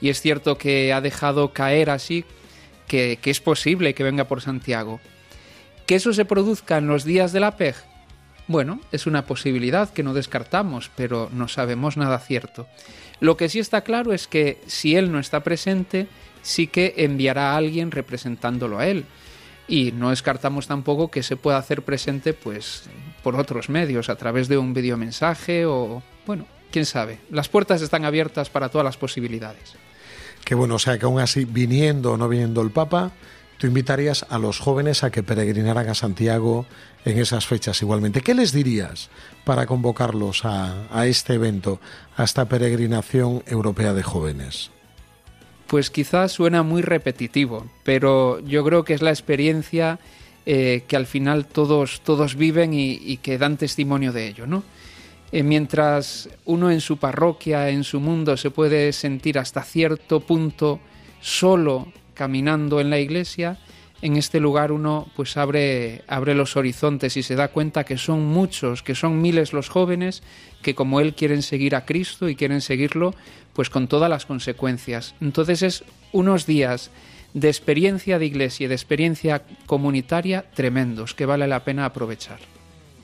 Y 0.00 0.08
es 0.08 0.20
cierto 0.20 0.58
que 0.58 0.92
ha 0.92 1.00
dejado 1.00 1.52
caer 1.52 1.90
así 1.90 2.24
que, 2.88 3.18
es 3.22 3.40
posible 3.40 3.94
que 3.94 4.02
venga 4.02 4.24
por 4.24 4.40
Santiago. 4.40 5.00
Que 5.86 5.94
eso 5.94 6.12
se 6.12 6.24
produzca 6.24 6.78
en 6.78 6.88
los 6.88 7.04
días 7.04 7.32
de 7.32 7.40
la 7.40 7.56
PEG, 7.56 7.76
bueno, 8.48 8.80
es 8.92 9.06
una 9.06 9.26
posibilidad 9.26 9.90
que 9.90 10.02
no 10.02 10.14
descartamos, 10.14 10.90
pero 10.96 11.28
no 11.32 11.48
sabemos 11.48 11.98
nada 11.98 12.18
cierto. 12.18 12.66
Lo 13.20 13.36
que 13.36 13.50
sí 13.50 13.58
está 13.58 13.82
claro 13.82 14.12
es 14.14 14.26
que 14.26 14.58
si 14.66 14.96
él 14.96 15.12
no 15.12 15.18
está 15.18 15.40
presente, 15.44 16.08
sí 16.42 16.66
que 16.66 16.94
enviará 16.96 17.52
a 17.52 17.56
alguien 17.56 17.90
representándolo 17.90 18.78
a 18.78 18.86
él. 18.86 19.04
Y 19.68 19.92
no 19.92 20.10
descartamos 20.10 20.66
tampoco 20.66 21.10
que 21.10 21.22
se 21.22 21.36
pueda 21.36 21.58
hacer 21.58 21.82
presente 21.82 22.32
pues 22.32 22.84
por 23.22 23.36
otros 23.36 23.68
medios, 23.68 24.08
a 24.08 24.16
través 24.16 24.48
de 24.48 24.56
un 24.56 24.72
videomensaje 24.72 25.66
o 25.66 26.02
bueno, 26.26 26.46
quién 26.70 26.86
sabe. 26.86 27.18
Las 27.30 27.48
puertas 27.48 27.82
están 27.82 28.04
abiertas 28.04 28.48
para 28.50 28.70
todas 28.70 28.84
las 28.84 28.96
posibilidades. 28.96 29.74
Qué 30.44 30.54
bueno, 30.54 30.76
o 30.76 30.78
sea 30.78 30.98
que 30.98 31.04
aún 31.04 31.20
así, 31.20 31.44
viniendo 31.44 32.12
o 32.12 32.16
no 32.16 32.28
viniendo 32.28 32.62
el 32.62 32.70
Papa, 32.70 33.12
tú 33.58 33.66
invitarías 33.66 34.24
a 34.30 34.38
los 34.38 34.60
jóvenes 34.60 35.04
a 35.04 35.10
que 35.10 35.22
peregrinaran 35.22 35.88
a 35.88 35.94
Santiago 35.94 36.64
en 37.04 37.18
esas 37.18 37.46
fechas 37.46 37.82
igualmente. 37.82 38.22
¿Qué 38.22 38.34
les 38.34 38.52
dirías 38.52 39.10
para 39.44 39.66
convocarlos 39.66 40.44
a, 40.44 40.86
a, 40.90 41.06
este 41.06 41.34
evento, 41.34 41.80
a 42.16 42.24
esta 42.24 42.48
peregrinación 42.48 43.42
europea 43.46 43.92
de 43.92 44.02
jóvenes? 44.02 44.70
Pues 45.68 45.90
quizás 45.90 46.32
suena 46.32 46.62
muy 46.62 46.82
repetitivo, 46.82 47.66
pero 47.84 48.40
yo 48.40 48.64
creo 48.64 48.84
que 48.84 48.94
es 48.94 49.02
la 49.02 49.10
experiencia 49.10 49.98
eh, 50.46 50.84
que 50.88 50.96
al 50.96 51.04
final 51.04 51.46
todos, 51.46 52.00
todos 52.00 52.34
viven 52.34 52.72
y, 52.72 53.18
que 53.18 53.36
dan 53.36 53.58
testimonio 53.58 54.12
de 54.12 54.28
ello, 54.28 54.46
¿no? 54.46 54.64
Eh, 55.30 55.42
mientras 55.42 56.30
uno 56.46 56.70
en 56.70 56.80
su 56.80 56.96
parroquia, 56.96 57.68
en 57.68 57.84
su 57.84 58.00
mundo, 58.00 58.34
se 58.38 58.50
puede 58.50 58.94
sentir 58.94 59.38
hasta 59.38 59.62
cierto 59.62 60.20
punto 60.20 60.80
solo 61.20 61.92
caminando 62.14 62.80
en 62.80 62.88
la 62.88 62.98
iglesia, 62.98 63.58
en 64.02 64.16
este 64.16 64.40
lugar 64.40 64.72
uno 64.72 65.08
pues 65.16 65.36
abre, 65.36 66.02
abre 66.06 66.34
los 66.34 66.56
horizontes 66.56 67.16
y 67.16 67.22
se 67.22 67.34
da 67.34 67.48
cuenta 67.48 67.84
que 67.84 67.98
son 67.98 68.24
muchos, 68.24 68.82
que 68.82 68.94
son 68.94 69.20
miles 69.20 69.52
los 69.52 69.68
jóvenes 69.68 70.22
que 70.62 70.74
como 70.74 71.00
él 71.00 71.14
quieren 71.14 71.42
seguir 71.42 71.74
a 71.74 71.84
Cristo 71.84 72.28
y 72.28 72.36
quieren 72.36 72.60
seguirlo 72.60 73.14
pues 73.52 73.70
con 73.70 73.88
todas 73.88 74.08
las 74.08 74.26
consecuencias. 74.26 75.14
Entonces 75.20 75.62
es 75.62 75.84
unos 76.12 76.46
días 76.46 76.90
de 77.34 77.48
experiencia 77.48 78.18
de 78.18 78.26
iglesia 78.26 78.64
y 78.64 78.68
de 78.68 78.74
experiencia 78.74 79.42
comunitaria 79.66 80.44
tremendos 80.54 81.14
que 81.14 81.26
vale 81.26 81.46
la 81.46 81.64
pena 81.64 81.84
aprovechar. 81.84 82.38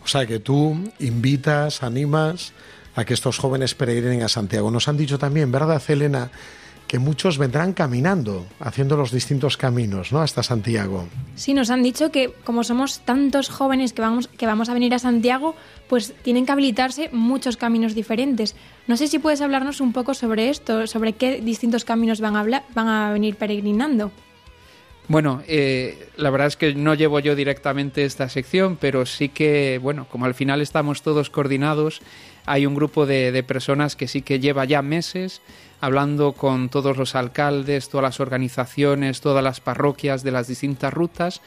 O 0.02 0.08
sea 0.08 0.26
que 0.26 0.38
tú 0.38 0.78
invitas, 1.00 1.82
animas 1.82 2.52
a 2.94 3.04
que 3.04 3.14
estos 3.14 3.38
jóvenes 3.38 3.74
peregrinen 3.74 4.22
a 4.22 4.28
Santiago. 4.28 4.70
Nos 4.70 4.88
han 4.88 4.96
dicho 4.96 5.18
también, 5.18 5.50
¿verdad, 5.50 5.82
Elena? 5.88 6.30
Que 6.86 6.98
muchos 6.98 7.38
vendrán 7.38 7.72
caminando, 7.72 8.46
haciendo 8.60 8.96
los 8.96 9.10
distintos 9.10 9.56
caminos, 9.56 10.12
¿no? 10.12 10.20
Hasta 10.20 10.42
Santiago. 10.42 11.06
Sí, 11.34 11.54
nos 11.54 11.70
han 11.70 11.82
dicho 11.82 12.10
que 12.10 12.32
como 12.44 12.64
somos 12.64 13.00
tantos 13.00 13.48
jóvenes 13.48 13.92
que 13.92 14.02
vamos, 14.02 14.28
que 14.28 14.46
vamos 14.46 14.68
a 14.68 14.74
venir 14.74 14.94
a 14.94 14.98
Santiago, 14.98 15.54
pues 15.88 16.14
tienen 16.22 16.46
que 16.46 16.52
habilitarse 16.52 17.08
muchos 17.12 17.56
caminos 17.56 17.94
diferentes. 17.94 18.54
No 18.86 18.96
sé 18.96 19.08
si 19.08 19.18
puedes 19.18 19.40
hablarnos 19.40 19.80
un 19.80 19.92
poco 19.92 20.14
sobre 20.14 20.50
esto, 20.50 20.86
sobre 20.86 21.14
qué 21.14 21.40
distintos 21.40 21.84
caminos 21.84 22.20
van 22.20 22.36
a, 22.36 22.40
hablar, 22.40 22.64
van 22.74 22.88
a 22.88 23.12
venir 23.12 23.36
peregrinando. 23.36 24.12
Bueno, 25.06 25.42
eh, 25.46 26.08
la 26.16 26.30
verdad 26.30 26.46
es 26.46 26.56
que 26.56 26.74
no 26.74 26.94
llevo 26.94 27.18
yo 27.18 27.34
directamente 27.34 28.04
esta 28.04 28.28
sección, 28.30 28.78
pero 28.80 29.04
sí 29.04 29.28
que, 29.28 29.78
bueno, 29.82 30.06
como 30.10 30.24
al 30.24 30.34
final 30.34 30.62
estamos 30.62 31.02
todos 31.02 31.28
coordinados, 31.28 32.00
hay 32.46 32.64
un 32.64 32.74
grupo 32.74 33.04
de, 33.04 33.30
de 33.30 33.42
personas 33.42 33.96
que 33.96 34.08
sí 34.08 34.22
que 34.22 34.40
lleva 34.40 34.64
ya 34.64 34.80
meses 34.80 35.42
hablando 35.84 36.32
con 36.32 36.70
todos 36.70 36.96
los 36.96 37.14
alcaldes, 37.14 37.90
todas 37.90 38.04
las 38.04 38.20
organizaciones, 38.20 39.20
todas 39.20 39.44
las 39.44 39.60
parroquias 39.60 40.22
de 40.22 40.30
las 40.30 40.48
distintas 40.48 40.92
rutas, 40.94 41.42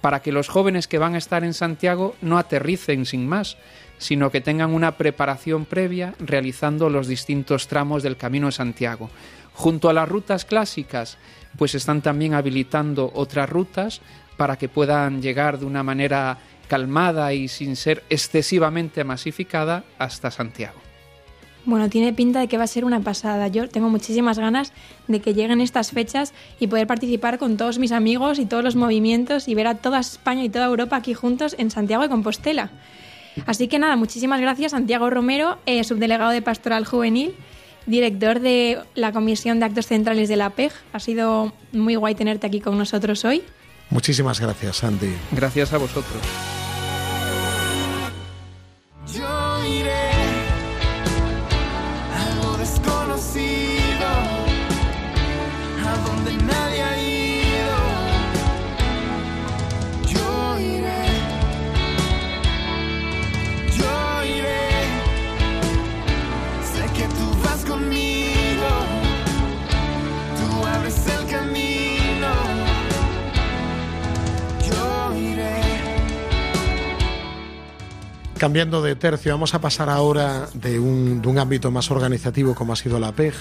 para 0.00 0.22
que 0.22 0.32
los 0.32 0.48
jóvenes 0.48 0.88
que 0.88 0.98
van 0.98 1.14
a 1.14 1.18
estar 1.18 1.44
en 1.44 1.52
Santiago 1.52 2.16
no 2.22 2.38
aterricen 2.38 3.04
sin 3.04 3.28
más, 3.28 3.58
sino 3.98 4.30
que 4.30 4.40
tengan 4.40 4.72
una 4.72 4.96
preparación 4.96 5.66
previa 5.66 6.14
realizando 6.18 6.88
los 6.88 7.06
distintos 7.06 7.68
tramos 7.68 8.02
del 8.02 8.16
Camino 8.16 8.46
de 8.46 8.52
Santiago. 8.52 9.10
Junto 9.52 9.90
a 9.90 9.92
las 9.92 10.08
rutas 10.08 10.44
clásicas, 10.46 11.18
pues 11.58 11.74
están 11.74 12.00
también 12.00 12.32
habilitando 12.32 13.12
otras 13.14 13.48
rutas 13.48 14.00
para 14.38 14.56
que 14.56 14.68
puedan 14.68 15.20
llegar 15.20 15.58
de 15.58 15.66
una 15.66 15.82
manera 15.82 16.38
calmada 16.66 17.32
y 17.34 17.46
sin 17.48 17.76
ser 17.76 18.02
excesivamente 18.08 19.04
masificada 19.04 19.84
hasta 19.98 20.30
Santiago. 20.30 20.81
Bueno, 21.64 21.88
tiene 21.88 22.12
pinta 22.12 22.40
de 22.40 22.48
que 22.48 22.58
va 22.58 22.64
a 22.64 22.66
ser 22.66 22.84
una 22.84 23.00
pasada. 23.00 23.46
Yo 23.46 23.68
tengo 23.68 23.88
muchísimas 23.88 24.38
ganas 24.38 24.72
de 25.06 25.20
que 25.20 25.32
lleguen 25.32 25.60
estas 25.60 25.92
fechas 25.92 26.34
y 26.58 26.66
poder 26.66 26.88
participar 26.88 27.38
con 27.38 27.56
todos 27.56 27.78
mis 27.78 27.92
amigos 27.92 28.40
y 28.40 28.46
todos 28.46 28.64
los 28.64 28.74
movimientos 28.74 29.46
y 29.46 29.54
ver 29.54 29.68
a 29.68 29.76
toda 29.76 30.00
España 30.00 30.42
y 30.42 30.48
toda 30.48 30.66
Europa 30.66 30.96
aquí 30.96 31.14
juntos 31.14 31.54
en 31.58 31.70
Santiago 31.70 32.02
de 32.02 32.08
Compostela. 32.08 32.70
Así 33.46 33.68
que 33.68 33.78
nada, 33.78 33.96
muchísimas 33.96 34.40
gracias 34.40 34.72
Santiago 34.72 35.08
Romero, 35.08 35.58
eh, 35.66 35.84
subdelegado 35.84 36.32
de 36.32 36.42
Pastoral 36.42 36.84
Juvenil, 36.84 37.34
director 37.86 38.40
de 38.40 38.80
la 38.94 39.12
Comisión 39.12 39.60
de 39.60 39.66
Actos 39.66 39.86
Centrales 39.86 40.28
de 40.28 40.36
la 40.36 40.50
PEG. 40.50 40.72
Ha 40.92 41.00
sido 41.00 41.52
muy 41.72 41.94
guay 41.94 42.14
tenerte 42.14 42.46
aquí 42.46 42.60
con 42.60 42.76
nosotros 42.76 43.24
hoy. 43.24 43.42
Muchísimas 43.90 44.40
gracias, 44.40 44.78
Sandy. 44.78 45.14
Gracias 45.30 45.72
a 45.72 45.78
vosotros. 45.78 46.61
Cambiando 78.42 78.82
de 78.82 78.96
tercio, 78.96 79.30
vamos 79.30 79.54
a 79.54 79.60
pasar 79.60 79.88
ahora 79.88 80.48
de 80.54 80.80
un, 80.80 81.22
de 81.22 81.28
un 81.28 81.38
ámbito 81.38 81.70
más 81.70 81.92
organizativo 81.92 82.56
como 82.56 82.72
ha 82.72 82.76
sido 82.76 82.98
la 82.98 83.12
PEG 83.12 83.34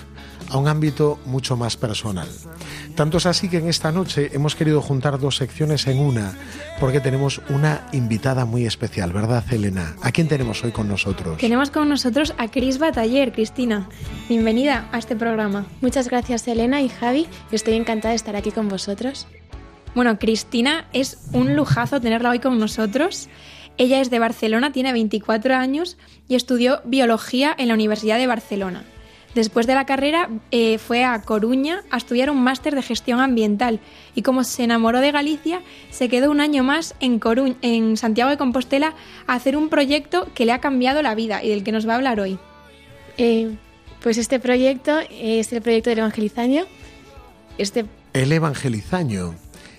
a 0.51 0.58
un 0.58 0.67
ámbito 0.67 1.17
mucho 1.25 1.58
más 1.58 1.75
personal. 1.75 2.27
Tanto 2.93 3.17
es 3.17 3.25
así 3.25 3.50
que 3.50 3.58
en 3.58 3.67
esta 3.67 3.91
noche 3.91 4.29
hemos 4.34 4.55
querido 4.55 4.79
juntar 4.79 5.17
dos 5.17 5.38
secciones 5.38 5.88
en 5.88 5.98
una, 5.98 6.38
porque 6.79 7.00
tenemos 7.00 7.41
una 7.50 7.88
invitada 7.93 8.46
muy 8.46 8.67
especial, 8.67 9.12
¿verdad, 9.12 9.43
Elena? 9.51 9.96
¿A 10.03 10.12
quién 10.12 10.27
tenemos 10.27 10.63
hoy 10.63 10.72
con 10.72 10.88
nosotros? 10.88 11.39
Tenemos 11.39 11.72
con 11.72 11.89
nosotros 11.89 12.36
a 12.38 12.51
Cris 12.51 12.77
Bataller. 12.77 13.31
Cristina, 13.31 13.89
bienvenida 14.29 14.88
a 14.91 15.00
este 15.00 15.15
programa. 15.15 15.65
Muchas 15.81 16.10
gracias 16.10 16.48
Elena 16.48 16.79
y 16.79 16.89
Javi, 16.89 17.25
estoy 17.51 17.74
encantada 17.74 18.10
de 18.10 18.17
estar 18.17 18.36
aquí 18.36 18.51
con 18.51 18.70
vosotros. 18.70 19.25
Bueno, 19.96 20.20
Cristina, 20.20 20.86
es 20.93 21.17
un 21.34 21.55
lujazo 21.55 22.00
tenerla 22.00 22.29
hoy 22.29 22.39
con 22.39 22.60
nosotros. 22.60 23.29
Ella 23.78 24.00
es 24.01 24.10
de 24.10 24.20
Barcelona, 24.20 24.72
tiene 24.72 24.94
24 24.94 25.56
años 25.56 25.98
y 26.28 26.36
estudió 26.36 26.82
biología 26.86 27.54
en 27.58 27.68
la 27.70 27.74
Universidad 27.74 28.18
de 28.18 28.28
Barcelona. 28.28 28.84
Después 29.34 29.66
de 29.66 29.75
la 29.75 29.86
carrera 29.86 30.30
eh, 30.51 30.78
fue 30.78 31.06
a 31.06 31.22
Coruña 31.22 31.84
a 31.90 31.96
estudiar 31.98 32.30
un 32.30 32.44
máster 32.44 32.75
de 32.75 32.82
gestión 32.82 33.22
ambiental 33.22 33.80
y 34.13 34.24
como 34.24 34.44
se 34.44 34.66
enamoró 34.66 35.00
de 35.00 35.12
Galicia, 35.13 35.62
se 35.90 36.10
quedó 36.10 36.30
un 36.32 36.42
año 36.42 36.63
más 36.63 36.96
en, 37.00 37.20
Coruñ- 37.22 37.56
en 37.62 37.96
Santiago 37.96 38.30
de 38.30 38.38
Compostela 38.38 38.94
a 39.28 39.34
hacer 39.36 39.56
un 39.56 39.70
proyecto 39.70 40.28
que 40.36 40.46
le 40.46 40.51
ha 40.51 40.60
cambiado 40.60 41.01
la 41.01 41.16
vida 41.16 41.42
y 41.44 41.50
del 41.50 41.63
que 41.63 41.72
nos 41.72 41.88
va 41.88 41.94
a 41.94 41.96
hablar 41.96 42.20
hoy. 42.20 42.38
Eh, 43.18 43.56
pues 44.04 44.18
este 44.18 44.38
proyecto 44.40 45.00
es 45.10 45.54
el 45.54 45.62
proyecto 45.62 45.90
del 45.92 46.00
Evangelizaño. 46.00 46.66
Este, 47.58 47.86
El 48.13 48.32
evangelizaño. 48.34 49.36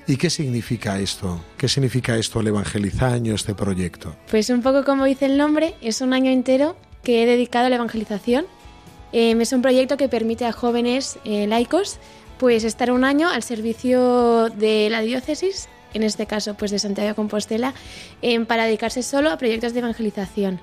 ¿Y 0.06 0.16
qué 0.16 0.30
significa 0.30 0.98
esto? 0.98 1.44
¿Qué 1.56 1.68
significa 1.68 2.16
esto, 2.16 2.40
el 2.40 2.48
evangelizaño, 2.48 3.34
este 3.34 3.54
proyecto? 3.54 4.16
pues 4.30 4.50
un 4.50 4.62
poco 4.62 4.84
como 4.84 5.04
dice 5.04 5.26
el 5.26 5.38
nombre, 5.38 5.74
es 5.80 6.00
un 6.00 6.12
año 6.12 6.30
entero 6.30 6.76
que 7.02 7.22
he 7.22 7.26
dedicado 7.26 7.66
a 7.66 7.68
la 7.68 7.76
evangelización. 7.76 8.46
Eh, 9.12 9.36
es 9.38 9.52
un 9.52 9.62
proyecto 9.62 9.96
que 9.96 10.08
permite 10.08 10.44
a 10.46 10.52
jóvenes 10.52 11.18
eh, 11.24 11.46
laicos 11.46 11.98
pues 12.38 12.64
estar 12.64 12.90
un 12.90 13.04
año 13.04 13.28
al 13.28 13.44
servicio 13.44 14.48
de 14.48 14.88
la 14.90 15.00
diócesis, 15.02 15.68
en 15.94 16.02
este 16.02 16.26
caso 16.26 16.54
pues 16.54 16.72
de 16.72 16.80
Santiago 16.80 17.10
de 17.10 17.14
Compostela, 17.14 17.74
eh, 18.22 18.40
para 18.40 18.64
dedicarse 18.64 19.04
solo 19.04 19.30
a 19.30 19.36
proyectos 19.36 19.72
de 19.74 19.80
evangelización. 19.80 20.60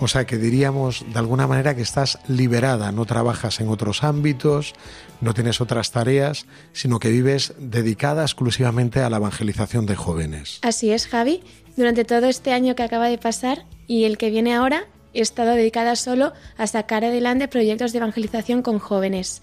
O 0.00 0.08
sea, 0.08 0.26
que 0.26 0.36
diríamos 0.36 1.04
de 1.12 1.18
alguna 1.18 1.46
manera 1.46 1.74
que 1.74 1.82
estás 1.82 2.18
liberada, 2.26 2.90
no 2.90 3.06
trabajas 3.06 3.60
en 3.60 3.68
otros 3.68 4.02
ámbitos, 4.02 4.74
no 5.20 5.34
tienes 5.34 5.60
otras 5.60 5.92
tareas, 5.92 6.46
sino 6.72 6.98
que 6.98 7.10
vives 7.10 7.54
dedicada 7.58 8.22
exclusivamente 8.22 9.00
a 9.00 9.10
la 9.10 9.18
evangelización 9.18 9.86
de 9.86 9.94
jóvenes. 9.94 10.58
Así 10.62 10.90
es, 10.90 11.06
Javi. 11.06 11.42
Durante 11.76 12.04
todo 12.04 12.26
este 12.26 12.52
año 12.52 12.74
que 12.74 12.82
acaba 12.82 13.08
de 13.08 13.18
pasar 13.18 13.66
y 13.86 14.04
el 14.04 14.18
que 14.18 14.30
viene 14.30 14.54
ahora, 14.54 14.84
he 15.12 15.20
estado 15.20 15.52
dedicada 15.52 15.94
solo 15.96 16.32
a 16.56 16.66
sacar 16.66 17.04
adelante 17.04 17.46
proyectos 17.48 17.92
de 17.92 17.98
evangelización 17.98 18.62
con 18.62 18.80
jóvenes. 18.80 19.42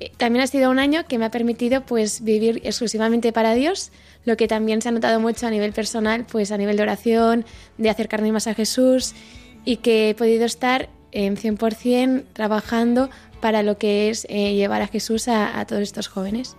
Eh, 0.00 0.10
También 0.16 0.42
ha 0.42 0.46
sido 0.46 0.70
un 0.70 0.78
año 0.78 1.06
que 1.06 1.18
me 1.18 1.26
ha 1.26 1.30
permitido 1.30 1.82
pues 1.82 2.22
vivir 2.22 2.62
exclusivamente 2.64 3.32
para 3.32 3.54
Dios, 3.54 3.92
lo 4.24 4.36
que 4.36 4.48
también 4.48 4.80
se 4.82 4.88
ha 4.88 4.92
notado 4.92 5.20
mucho 5.20 5.46
a 5.46 5.50
nivel 5.50 5.72
personal, 5.72 6.26
pues 6.30 6.50
a 6.50 6.58
nivel 6.58 6.76
de 6.76 6.82
oración, 6.82 7.44
de 7.78 7.90
acercarme 7.90 8.32
más 8.32 8.46
a 8.46 8.54
Jesús 8.54 9.14
y 9.66 9.76
que 9.78 10.08
he 10.08 10.14
podido 10.14 10.46
estar 10.46 10.88
en 11.12 11.36
100% 11.36 12.24
trabajando 12.32 13.10
para 13.40 13.62
lo 13.62 13.76
que 13.76 14.08
es 14.08 14.26
eh, 14.30 14.54
llevar 14.54 14.80
a 14.80 14.86
Jesús 14.86 15.28
a, 15.28 15.62
todos 15.66 15.82
estos 15.82 16.08
jóvenes. 16.08 16.56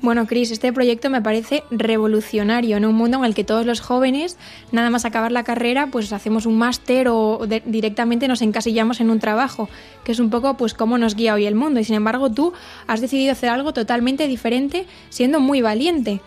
Bueno, 0.00 0.26
Cris, 0.26 0.50
este 0.50 0.72
proyecto 0.72 1.08
me 1.08 1.22
parece 1.22 1.64
revolucionario 1.70 2.76
en 2.76 2.84
un 2.84 2.94
mundo 2.94 3.18
en 3.18 3.24
el 3.24 3.34
que 3.34 3.42
todos 3.42 3.64
los 3.64 3.80
jóvenes, 3.80 4.36
nada 4.70 4.90
más 4.90 5.06
acabar 5.06 5.32
la 5.32 5.44
carrera, 5.44 5.88
pues 5.90 6.12
hacemos 6.12 6.44
un 6.44 6.58
máster 6.58 7.08
o 7.08 7.46
directamente 7.64 8.28
nos 8.28 8.42
encasillamos 8.42 9.00
en 9.00 9.08
un 9.08 9.18
trabajo, 9.18 9.70
que 10.04 10.12
es 10.12 10.18
un 10.18 10.28
poco 10.28 10.58
pues 10.58 10.74
cómo 10.74 10.98
nos 10.98 11.14
guía 11.14 11.32
hoy 11.32 11.46
el 11.46 11.54
mundo. 11.54 11.80
Y 11.80 11.84
sin 11.84 11.94
embargo, 11.94 12.30
tú 12.30 12.52
has 12.86 13.00
decidido 13.00 13.32
hacer 13.32 13.48
algo 13.48 13.72
totalmente 13.72 14.28
diferente, 14.28 14.86
siendo 15.08 15.40
muy 15.40 15.62
valiente. 15.62 16.20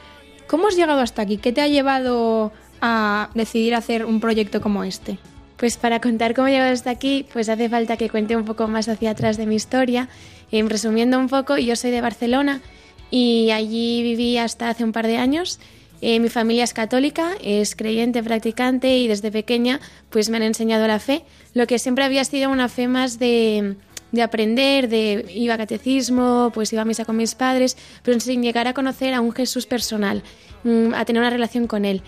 ¿Cómo 0.48 0.70
has 0.70 0.76
llegado 0.76 1.02
hasta 1.02 1.22
aquí? 1.22 1.38
¿Qué 1.38 1.52
te 1.52 1.62
ha 1.62 1.68
llevado 1.68 2.52
a 2.82 3.30
decidir 3.36 3.76
hacer 3.76 4.06
un 4.06 4.20
proyecto 4.20 4.60
como 4.60 4.84
este? 4.86 5.20
Pues 5.58 5.78
para 5.78 6.00
contar 6.00 6.36
cómo 6.36 6.48
he 6.48 6.52
llegado 6.52 6.72
hasta 6.72 6.92
aquí, 6.92 7.26
pues 7.34 7.50
hace 7.50 7.68
falta 7.68 7.98
que 7.98 8.10
cuente 8.10 8.36
un 8.36 8.46
poco 8.46 8.68
más 8.68 8.88
hacia 8.88 9.12
atrás 9.12 9.38
de 9.38 9.48
mi 9.48 9.56
historia. 9.56 10.08
Em, 10.52 10.70
resumiendo 10.70 11.18
un 11.20 11.28
poco, 11.28 11.58
yo 11.58 11.76
soy 11.76 11.92
de 11.92 12.02
Barcelona 12.02 12.62
y 13.10 13.50
allí 13.52 14.04
viví 14.04 14.38
hasta 14.38 14.70
hace 14.70 14.84
un 14.84 14.92
par 14.92 15.08
de 15.08 15.18
años. 15.18 15.60
Eh, 16.00 16.20
mi 16.20 16.30
familia 16.30 16.64
es 16.64 16.74
católica, 16.74 17.32
es 17.42 17.76
creyente, 17.76 18.22
practicante 18.22 18.98
y 19.00 19.08
desde 19.08 19.32
pequeña 19.32 19.80
pues 20.12 20.30
me 20.30 20.38
han 20.38 20.44
enseñado 20.44 20.86
la 20.86 21.00
fe, 21.00 21.24
lo 21.56 21.66
que 21.66 21.80
siempre 21.80 22.04
había 22.04 22.24
sido 22.24 22.52
una 22.52 22.70
fe 22.70 22.88
más 22.88 23.18
de, 23.18 23.78
de 24.12 24.22
aprender, 24.22 24.90
de 24.90 25.26
iba 25.34 25.56
a 25.56 25.58
catecismo, 25.58 26.52
pues 26.54 26.72
iba 26.72 26.84
a 26.84 26.86
misa 26.86 27.04
con 27.04 27.18
mis 27.18 27.34
padres, 27.34 27.78
pero 28.04 28.20
sin 28.20 28.44
llegar 28.44 28.68
a 28.68 28.74
conocer 28.74 29.16
a 29.16 29.22
un 29.22 29.32
Jesús 29.32 29.66
personal, 29.66 30.22
mm, 30.64 30.94
a 30.94 31.04
tener 31.06 31.20
una 31.22 31.32
relación 31.32 31.66
con 31.66 31.84
él. 31.84 32.04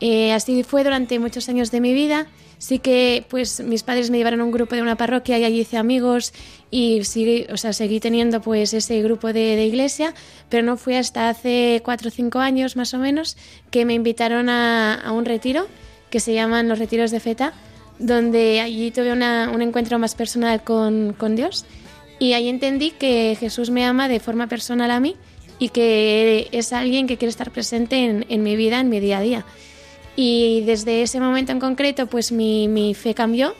Eh, 0.00 0.32
así 0.32 0.62
fue 0.64 0.84
durante 0.84 1.18
muchos 1.18 1.48
años 1.48 1.70
de 1.70 1.80
mi 1.80 1.94
vida. 1.94 2.26
Sí 2.58 2.78
que 2.78 3.26
pues 3.28 3.60
mis 3.60 3.82
padres 3.82 4.10
me 4.10 4.16
llevaron 4.16 4.40
a 4.40 4.44
un 4.44 4.50
grupo 4.50 4.74
de 4.74 4.82
una 4.82 4.96
parroquia 4.96 5.38
y 5.38 5.44
allí 5.44 5.60
hice 5.60 5.76
amigos 5.76 6.32
y 6.70 7.04
seguí, 7.04 7.46
o 7.52 7.56
sea, 7.56 7.72
seguí 7.72 8.00
teniendo 8.00 8.40
pues 8.40 8.72
ese 8.74 9.02
grupo 9.02 9.32
de, 9.32 9.64
iglesia, 9.66 10.14
pero 10.48 10.62
no 10.62 10.76
fue 10.76 10.96
hasta 10.96 11.28
hace 11.28 11.82
cuatro 11.84 12.08
o 12.08 12.10
cinco 12.10 12.38
años 12.38 12.76
más 12.76 12.94
o 12.94 12.98
menos 12.98 13.36
que 13.70 13.84
me 13.84 13.94
invitaron 13.94 14.48
a, 14.48 15.12
un 15.12 15.24
retiro 15.24 15.66
que 16.10 16.20
se 16.20 16.32
llaman 16.32 16.68
los 16.68 16.78
retiros 16.78 17.10
de 17.10 17.20
Feta, 17.20 17.52
donde 17.98 18.60
allí 18.60 18.90
tuve 18.90 19.12
un 19.12 19.62
encuentro 19.62 19.98
más 19.98 20.14
personal 20.14 20.62
con, 20.62 21.36
Dios 21.36 21.66
y 22.18 22.32
ahí 22.32 22.48
entendí 22.48 22.92
que 22.92 23.36
Jesús 23.38 23.70
me 23.70 23.84
ama 23.84 24.08
de 24.08 24.20
forma 24.20 24.46
personal 24.46 24.90
a 24.90 25.00
mí 25.00 25.16
y 25.58 25.68
que 25.68 26.48
es 26.52 26.72
alguien 26.72 27.06
que 27.06 27.18
quiere 27.18 27.30
estar 27.30 27.50
presente 27.50 27.96
en, 28.04 28.24
en 28.28 28.42
mi 28.42 28.56
vida, 28.56 28.80
en 28.80 28.88
mi 28.88 29.00
día 29.00 29.18
a 29.18 29.22
día. 29.22 29.44
Y 30.16 30.62
desde 30.62 31.02
ese 31.02 31.18
momento 31.20 31.52
en 31.52 31.60
concreto, 31.60 32.06
pues 32.06 32.30
mi, 32.32 32.68
mi 32.68 32.94
fe 32.94 33.14
cambió 33.14 33.54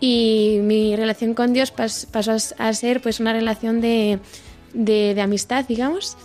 y 0.00 0.58
mi 0.62 0.96
relación 0.96 1.34
con 1.34 1.52
Dios 1.52 1.72
pas- 1.74 2.06
pasó 2.10 2.36
a 2.58 2.72
ser 2.72 3.00
pues 3.02 3.20
una 3.20 3.32
relación 3.32 3.80
de, 3.80 4.18
de- 4.72 5.14
de 5.14 5.20
amistad, 5.20 5.64
digamos. 5.66 6.16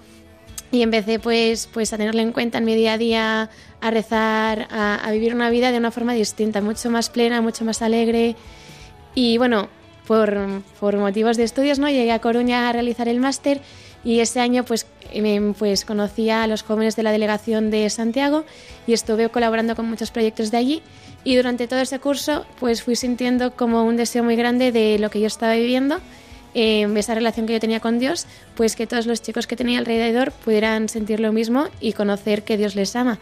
y 0.72 0.82
empecé 0.82 1.20
pues, 1.20 1.70
pues 1.74 1.94
a 1.94 1.98
tenerlo 1.98 2.22
en 2.22 2.32
cuenta 2.34 2.58
en 2.58 2.66
mi 2.66 2.76
día 2.76 2.94
a 2.94 2.98
día, 2.98 3.50
a 3.80 3.92
rezar, 3.92 4.68
a, 4.70 4.96
a 4.96 5.12
vivir 5.12 5.34
una 5.36 5.50
vida 5.50 5.72
de 5.72 5.78
una 5.78 5.92
forma 5.92 6.14
distinta, 6.14 6.60
mucho 6.62 6.90
más 6.90 7.10
plena, 7.10 7.42
mucho 7.42 7.64
más 7.64 7.82
alegre. 7.82 8.36
Y 9.16 9.38
bueno, 9.38 9.70
por, 10.08 10.38
por 10.80 10.98
motivos 10.98 11.38
de 11.38 11.44
estudios, 11.44 11.80
¿no? 11.80 11.88
Llegué 11.90 12.12
a 12.12 12.20
Coruña 12.20 12.68
a 12.70 12.74
realizar 12.74 13.08
el 13.08 13.20
máster 13.20 13.62
y 14.04 14.20
ese 14.20 14.40
año 14.40 14.64
pues, 14.64 14.88
em, 15.12 15.54
pues 15.54 15.86
conocí 15.86 16.30
a 16.30 16.48
los 16.48 16.64
jóvenes 16.64 16.96
de 16.96 17.04
la 17.04 17.12
delegación 17.12 17.72
de 17.72 17.90
Santiago 17.90 18.46
y 18.86 18.94
estuve 18.94 19.30
colaborando 19.30 19.76
con 19.76 19.88
muchos 19.88 20.12
proyectos 20.12 20.52
de 20.52 20.58
allí 20.58 20.82
y 21.24 21.36
durante 21.36 21.68
todo 21.68 21.80
ese 21.80 22.00
curso 22.00 22.46
pues 22.60 22.84
fui 22.84 22.96
sintiendo 22.96 23.56
como 23.56 23.84
un 23.84 23.98
deseo 23.98 24.24
muy 24.24 24.36
grande 24.36 24.72
de 24.72 25.00
lo 25.00 25.10
que 25.10 25.20
yo 25.20 25.28
estaba 25.28 25.54
viviendo, 25.54 26.00
eh, 26.54 26.88
esa 26.96 27.16
relación 27.16 27.46
que 27.46 27.54
yo 27.54 27.60
tenía 27.60 27.80
con 27.80 28.00
Dios, 28.00 28.26
pues 28.56 28.76
que 28.76 28.88
todos 28.88 29.06
los 29.06 29.22
chicos 29.22 29.46
que 29.46 29.56
tenía 29.56 29.80
alrededor 29.80 30.32
pudieran 30.32 30.90
sentir 30.90 31.20
lo 31.20 31.32
mismo 31.34 31.68
y 31.82 31.94
conocer 31.94 32.44
que 32.44 32.58
Dios 32.58 32.76
les 32.76 32.96
ama. 32.96 33.20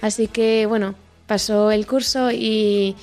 Así 0.00 0.28
que 0.28 0.66
bueno, 0.66 0.94
pasó 1.26 1.70
el 1.70 1.86
curso 1.86 2.30
y, 2.30 2.96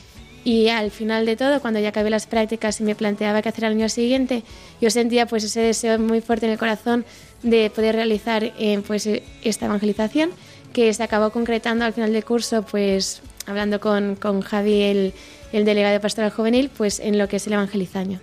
y 0.45 0.69
al 0.69 0.91
final 0.91 1.25
de 1.25 1.35
todo, 1.35 1.59
cuando 1.59 1.79
ya 1.79 1.89
acabé 1.89 2.11
las 2.11 2.27
prácticas 2.27 2.79
y 2.79 2.83
me 2.83 2.93
planteaba 2.95 3.41
qué 3.41 3.49
hacer 3.49 3.65
al 3.65 3.73
año 3.73 3.89
siguiente, 3.89 4.43
yo 4.79 4.91
sentía 4.91 5.25
pues 5.25 5.43
ese 5.43 5.59
deseo 5.59 5.97
muy 5.97 6.21
fuerte 6.21 6.45
en 6.45 6.51
el 6.51 6.59
corazón 6.59 7.03
de 7.41 7.71
poder 7.71 7.95
realizar 7.95 8.43
eh, 8.43 8.81
pues 8.85 9.09
esta 9.43 9.65
evangelización 9.65 10.29
que 10.71 10.93
se 10.93 11.01
acabó 11.01 11.31
concretando 11.31 11.83
al 11.83 11.93
final 11.93 12.13
del 12.13 12.23
curso 12.23 12.61
pues 12.61 13.23
hablando 13.47 13.79
con, 13.79 14.15
con 14.15 14.41
Javi, 14.41 14.83
el, 14.83 15.13
el 15.51 15.65
delegado 15.65 15.93
de 15.93 15.99
pastoral 15.99 16.31
juvenil, 16.31 16.69
pues 16.77 16.99
en 16.99 17.17
lo 17.17 17.27
que 17.27 17.37
es 17.37 17.47
el 17.47 17.53
evangelizaño. 17.53 18.19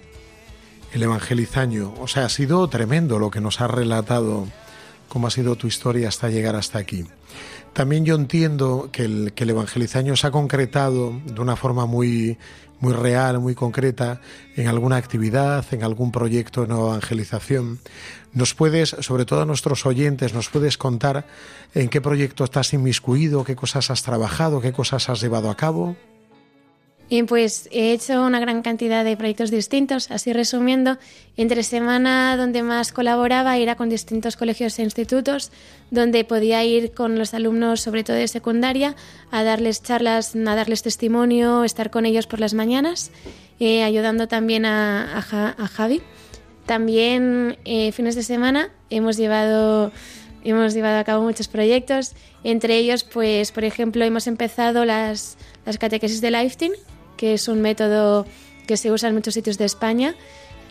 El 0.92 1.02
evangelizaño, 1.02 1.92
o 1.98 2.06
sea, 2.06 2.26
ha 2.26 2.28
sido 2.28 2.68
tremendo 2.68 3.18
lo 3.18 3.30
que 3.30 3.40
nos 3.40 3.60
has 3.60 3.70
relatado, 3.70 4.46
cómo 5.08 5.26
ha 5.26 5.30
sido 5.30 5.56
tu 5.56 5.66
historia 5.66 6.08
hasta 6.08 6.28
llegar 6.28 6.54
hasta 6.54 6.78
aquí. 6.78 7.04
También 7.72 8.04
yo 8.04 8.14
entiendo 8.16 8.90
que 8.92 9.04
el, 9.04 9.32
que 9.34 9.44
el 9.44 9.50
evangelizaño 9.50 10.14
se 10.16 10.26
ha 10.26 10.30
concretado 10.30 11.18
de 11.24 11.40
una 11.40 11.56
forma 11.56 11.86
muy, 11.86 12.36
muy 12.80 12.92
real, 12.92 13.38
muy 13.38 13.54
concreta, 13.54 14.20
en 14.56 14.66
alguna 14.66 14.96
actividad, 14.96 15.64
en 15.70 15.82
algún 15.82 16.12
proyecto 16.12 16.66
de 16.66 16.74
evangelización. 16.74 17.78
¿Nos 18.34 18.54
puedes, 18.54 18.90
sobre 19.00 19.24
todo 19.24 19.42
a 19.42 19.46
nuestros 19.46 19.86
oyentes, 19.86 20.34
nos 20.34 20.50
puedes 20.50 20.76
contar 20.76 21.24
en 21.74 21.88
qué 21.88 22.00
proyecto 22.00 22.44
estás 22.44 22.74
inmiscuido, 22.74 23.44
qué 23.44 23.56
cosas 23.56 23.90
has 23.90 24.02
trabajado, 24.02 24.60
qué 24.60 24.72
cosas 24.72 25.08
has 25.08 25.22
llevado 25.22 25.48
a 25.48 25.56
cabo? 25.56 25.96
Y 27.12 27.25
pues 27.25 27.69
he 27.71 27.92
hecho 27.92 28.25
una 28.25 28.40
gran 28.40 28.62
cantidad 28.62 29.04
de 29.04 29.19
proyectos 29.19 29.50
distintos, 29.50 30.11
así 30.11 30.33
resumiendo, 30.33 30.97
entre 31.37 31.62
semana 31.62 32.38
donde 32.38 32.62
más 32.62 32.90
colaboraba 32.90 33.59
era 33.59 33.75
con 33.75 33.90
distintos 33.90 34.35
colegios 34.35 34.78
e 34.78 34.83
institutos, 34.83 35.52
donde 35.90 36.25
podía 36.25 36.64
ir 36.64 36.95
con 36.95 37.19
los 37.19 37.35
alumnos, 37.35 37.83
sobre 37.83 38.02
todo 38.02 38.16
de 38.16 38.28
secundaria, 38.28 38.97
a 39.31 39.45
darles 39.45 39.83
charlas, 39.83 40.35
a 40.35 40.54
darles 40.54 40.83
testimonio, 40.83 41.64
estar 41.64 41.90
con 41.90 42.07
ellos 42.07 42.26
por 42.26 42.40
las 42.40 42.54
mañanas, 42.54 43.11
eh, 43.61 43.83
ayudando 43.83 44.26
también 44.26 44.64
a, 44.64 45.19
a, 45.19 45.54
a 45.62 45.69
Javi. 45.69 46.00
También 46.64 47.59
eh, 47.66 47.92
fines 47.92 48.14
de 48.14 48.23
semana 48.23 48.71
hemos 48.88 49.19
llevado 49.19 49.92
hemos 50.45 50.73
llevado 50.73 50.99
a 50.99 51.04
cabo 51.04 51.25
muchos 51.25 51.47
proyectos, 51.47 52.14
entre 52.42 52.78
ellos, 52.78 53.04
pues, 53.04 53.52
por 53.52 53.64
ejemplo, 53.64 54.02
hemos 54.02 54.26
empezado 54.26 54.87
las, 54.87 55.37
las 55.66 55.76
catequesis 55.76 56.23
de 56.23 56.31
Lifetime, 56.31 56.75
que 57.22 57.34
es 57.34 57.46
un 57.46 57.60
método 57.60 58.26
que 58.66 58.76
se 58.76 58.90
usa 58.90 59.08
en 59.08 59.14
muchos 59.14 59.34
sitios 59.34 59.56
de 59.56 59.64
España 59.64 60.16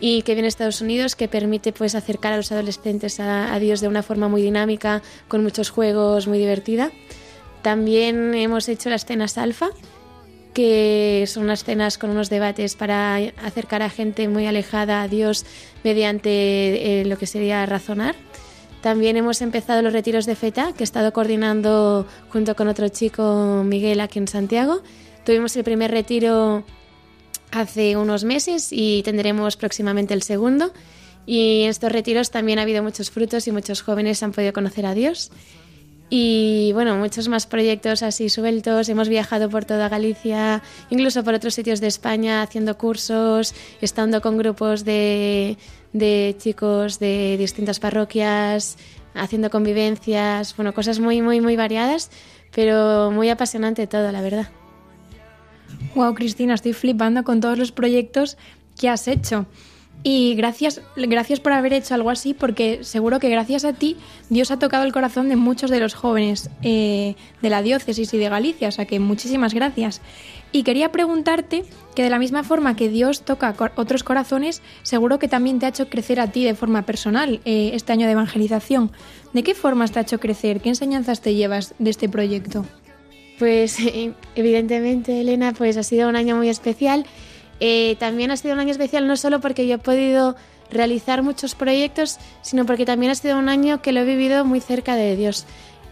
y 0.00 0.20
que 0.20 0.34
viene 0.34 0.42
de 0.42 0.48
Estados 0.48 0.82
Unidos, 0.82 1.16
que 1.16 1.26
permite 1.26 1.72
pues 1.72 1.94
acercar 1.94 2.34
a 2.34 2.36
los 2.36 2.52
adolescentes 2.52 3.20
a, 3.20 3.58
Dios 3.58 3.80
de 3.80 3.88
una 3.88 4.02
forma 4.02 4.28
muy 4.28 4.42
dinámica, 4.42 5.00
con 5.28 5.42
muchos 5.42 5.70
juegos, 5.70 6.26
muy 6.26 6.36
divertida. 6.36 6.92
También 7.62 8.34
hemos 8.34 8.68
hecho 8.68 8.90
las 8.90 9.06
cenas 9.06 9.38
alfa, 9.38 9.70
que 10.52 11.24
son 11.26 11.44
unas 11.44 11.64
cenas 11.64 11.96
con 11.96 12.10
unos 12.10 12.28
debates 12.28 12.76
para 12.76 13.14
acercar 13.14 13.80
a 13.80 13.88
gente 13.88 14.28
muy 14.28 14.44
alejada 14.44 15.00
a 15.00 15.08
Dios 15.08 15.46
mediante 15.84 17.00
eh, 17.00 17.06
lo 17.06 17.16
que 17.16 17.26
sería 17.26 17.64
razonar. 17.64 18.14
También 18.82 19.16
hemos 19.16 19.40
empezado 19.40 19.80
los 19.80 19.94
retiros 19.94 20.26
de 20.26 20.36
FETA, 20.36 20.74
que 20.74 20.82
he 20.82 20.84
estado 20.84 21.14
coordinando 21.14 22.06
junto 22.28 22.54
con 22.56 22.68
otro 22.68 22.90
chico, 22.90 23.62
Miguel, 23.64 24.00
aquí 24.00 24.18
en 24.18 24.28
Santiago. 24.28 24.82
Tuvimos 25.24 25.56
el 25.56 25.64
primer 25.64 25.90
retiro 25.90 26.64
hace 27.52 27.96
unos 27.96 28.24
meses 28.24 28.68
y 28.72 29.02
tendremos 29.02 29.56
próximamente 29.56 30.14
el 30.14 30.22
segundo. 30.22 30.72
Y 31.26 31.62
en 31.62 31.70
estos 31.70 31.92
retiros 31.92 32.30
también 32.30 32.58
ha 32.58 32.62
habido 32.62 32.82
muchos 32.82 33.10
frutos 33.10 33.46
y 33.46 33.52
muchos 33.52 33.82
jóvenes 33.82 34.22
han 34.22 34.32
podido 34.32 34.52
conocer 34.52 34.86
a 34.86 34.94
Dios. 34.94 35.30
Y 36.10 36.72
bueno, 36.74 36.96
muchos 36.96 37.28
más 37.28 37.46
proyectos 37.46 38.02
así 38.02 38.28
sueltos. 38.28 38.88
Hemos 38.88 39.08
viajado 39.08 39.48
por 39.48 39.64
toda 39.64 39.88
Galicia, 39.88 40.62
incluso 40.90 41.24
por 41.24 41.34
otros 41.34 41.54
sitios 41.54 41.80
de 41.80 41.86
España, 41.86 42.42
haciendo 42.42 42.76
cursos, 42.76 43.54
estando 43.80 44.20
con 44.20 44.36
grupos 44.36 44.84
de, 44.84 45.56
de 45.92 46.36
chicos 46.38 46.98
de 46.98 47.36
distintas 47.38 47.78
parroquias, 47.80 48.76
haciendo 49.14 49.48
convivencias, 49.48 50.54
bueno, 50.56 50.74
cosas 50.74 50.98
muy, 50.98 51.22
muy, 51.22 51.40
muy 51.40 51.56
variadas, 51.56 52.10
pero 52.54 53.10
muy 53.10 53.30
apasionante 53.30 53.86
todo, 53.86 54.12
la 54.12 54.20
verdad. 54.20 54.48
Wow, 55.94 56.14
Cristina, 56.14 56.54
estoy 56.54 56.72
flipando 56.72 57.24
con 57.24 57.40
todos 57.40 57.58
los 57.58 57.72
proyectos 57.72 58.36
que 58.78 58.88
has 58.88 59.08
hecho. 59.08 59.46
Y 60.04 60.34
gracias, 60.34 60.80
gracias 60.96 61.38
por 61.38 61.52
haber 61.52 61.72
hecho 61.72 61.94
algo 61.94 62.10
así, 62.10 62.34
porque 62.34 62.82
seguro 62.82 63.20
que 63.20 63.28
gracias 63.28 63.64
a 63.64 63.72
ti 63.72 63.96
Dios 64.30 64.50
ha 64.50 64.58
tocado 64.58 64.82
el 64.82 64.92
corazón 64.92 65.28
de 65.28 65.36
muchos 65.36 65.70
de 65.70 65.78
los 65.78 65.94
jóvenes 65.94 66.50
eh, 66.62 67.14
de 67.40 67.50
la 67.50 67.62
diócesis 67.62 68.12
y 68.12 68.18
de 68.18 68.28
Galicia, 68.28 68.68
o 68.68 68.72
sea 68.72 68.84
que 68.84 68.98
muchísimas 68.98 69.54
gracias. 69.54 70.00
Y 70.50 70.64
quería 70.64 70.90
preguntarte 70.90 71.64
que 71.94 72.02
de 72.02 72.10
la 72.10 72.18
misma 72.18 72.42
forma 72.42 72.74
que 72.74 72.88
Dios 72.88 73.22
toca 73.22 73.54
otros 73.76 74.02
corazones, 74.02 74.60
seguro 74.82 75.20
que 75.20 75.28
también 75.28 75.60
te 75.60 75.66
ha 75.66 75.68
hecho 75.68 75.88
crecer 75.88 76.18
a 76.18 76.26
ti 76.26 76.44
de 76.44 76.56
forma 76.56 76.82
personal 76.82 77.40
eh, 77.44 77.70
este 77.74 77.92
año 77.92 78.06
de 78.06 78.12
evangelización. 78.12 78.90
¿De 79.32 79.44
qué 79.44 79.54
formas 79.54 79.92
te 79.92 80.00
ha 80.00 80.02
hecho 80.02 80.18
crecer? 80.18 80.60
¿Qué 80.60 80.70
enseñanzas 80.70 81.20
te 81.20 81.34
llevas 81.34 81.74
de 81.78 81.90
este 81.90 82.08
proyecto? 82.08 82.66
Pues 83.42 83.76
evidentemente, 84.36 85.20
Elena, 85.20 85.52
pues 85.52 85.76
ha 85.76 85.82
sido 85.82 86.08
un 86.08 86.14
año 86.14 86.36
muy 86.36 86.48
especial. 86.48 87.04
Eh, 87.58 87.96
también 87.98 88.30
ha 88.30 88.36
sido 88.36 88.54
un 88.54 88.60
año 88.60 88.70
especial 88.70 89.08
no 89.08 89.16
solo 89.16 89.40
porque 89.40 89.66
yo 89.66 89.74
he 89.74 89.78
podido 89.78 90.36
realizar 90.70 91.24
muchos 91.24 91.56
proyectos, 91.56 92.18
sino 92.42 92.66
porque 92.66 92.86
también 92.86 93.10
ha 93.10 93.16
sido 93.16 93.36
un 93.36 93.48
año 93.48 93.82
que 93.82 93.90
lo 93.90 94.02
he 94.02 94.04
vivido 94.04 94.44
muy 94.44 94.60
cerca 94.60 94.94
de 94.94 95.16
Dios, 95.16 95.44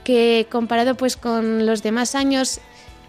que 0.05 0.47
comparado 0.49 0.95
pues 0.95 1.17
con 1.17 1.67
los 1.67 1.83
demás 1.83 2.15
años 2.15 2.61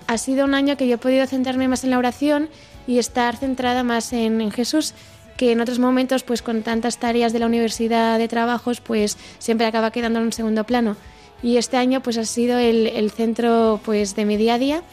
ha 0.08 0.18
sido 0.18 0.46
un 0.46 0.56
año 0.56 0.76
que 0.76 0.88
yo 0.88 0.96
he 0.96 0.98
podido 0.98 1.28
centrarme 1.28 1.68
más 1.68 1.84
en 1.84 1.92
la 1.92 2.00
oración 2.00 2.50
y 2.88 2.98
estar 2.98 3.38
centrada 3.38 3.84
más 3.84 4.12
en, 4.12 4.42
en 4.42 4.50
Jesús 4.50 4.96
que 5.38 5.52
en 5.52 5.62
otros 5.62 5.78
momentos 5.78 6.24
pues 6.24 6.42
con 6.42 6.64
tantas 6.64 6.98
tareas 6.98 7.32
de 7.32 7.38
la 7.38 7.46
universidad 7.46 8.18
de 8.18 8.28
trabajos 8.28 8.82
pues 8.82 9.20
siempre 9.38 9.68
acaba 9.68 9.92
quedando 9.92 10.18
en 10.18 10.26
un 10.26 10.34
segundo 10.34 10.64
plano 10.64 10.98
y 11.44 11.58
este 11.58 11.78
año 11.78 12.02
pues 12.02 12.18
ha 12.18 12.26
sido 12.26 12.58
el, 12.58 13.12
centro 13.12 13.80
pues 13.84 14.16
de 14.16 14.26
mi 14.26 14.38
día 14.38 14.56
a 14.56 14.60
día. 14.60 14.84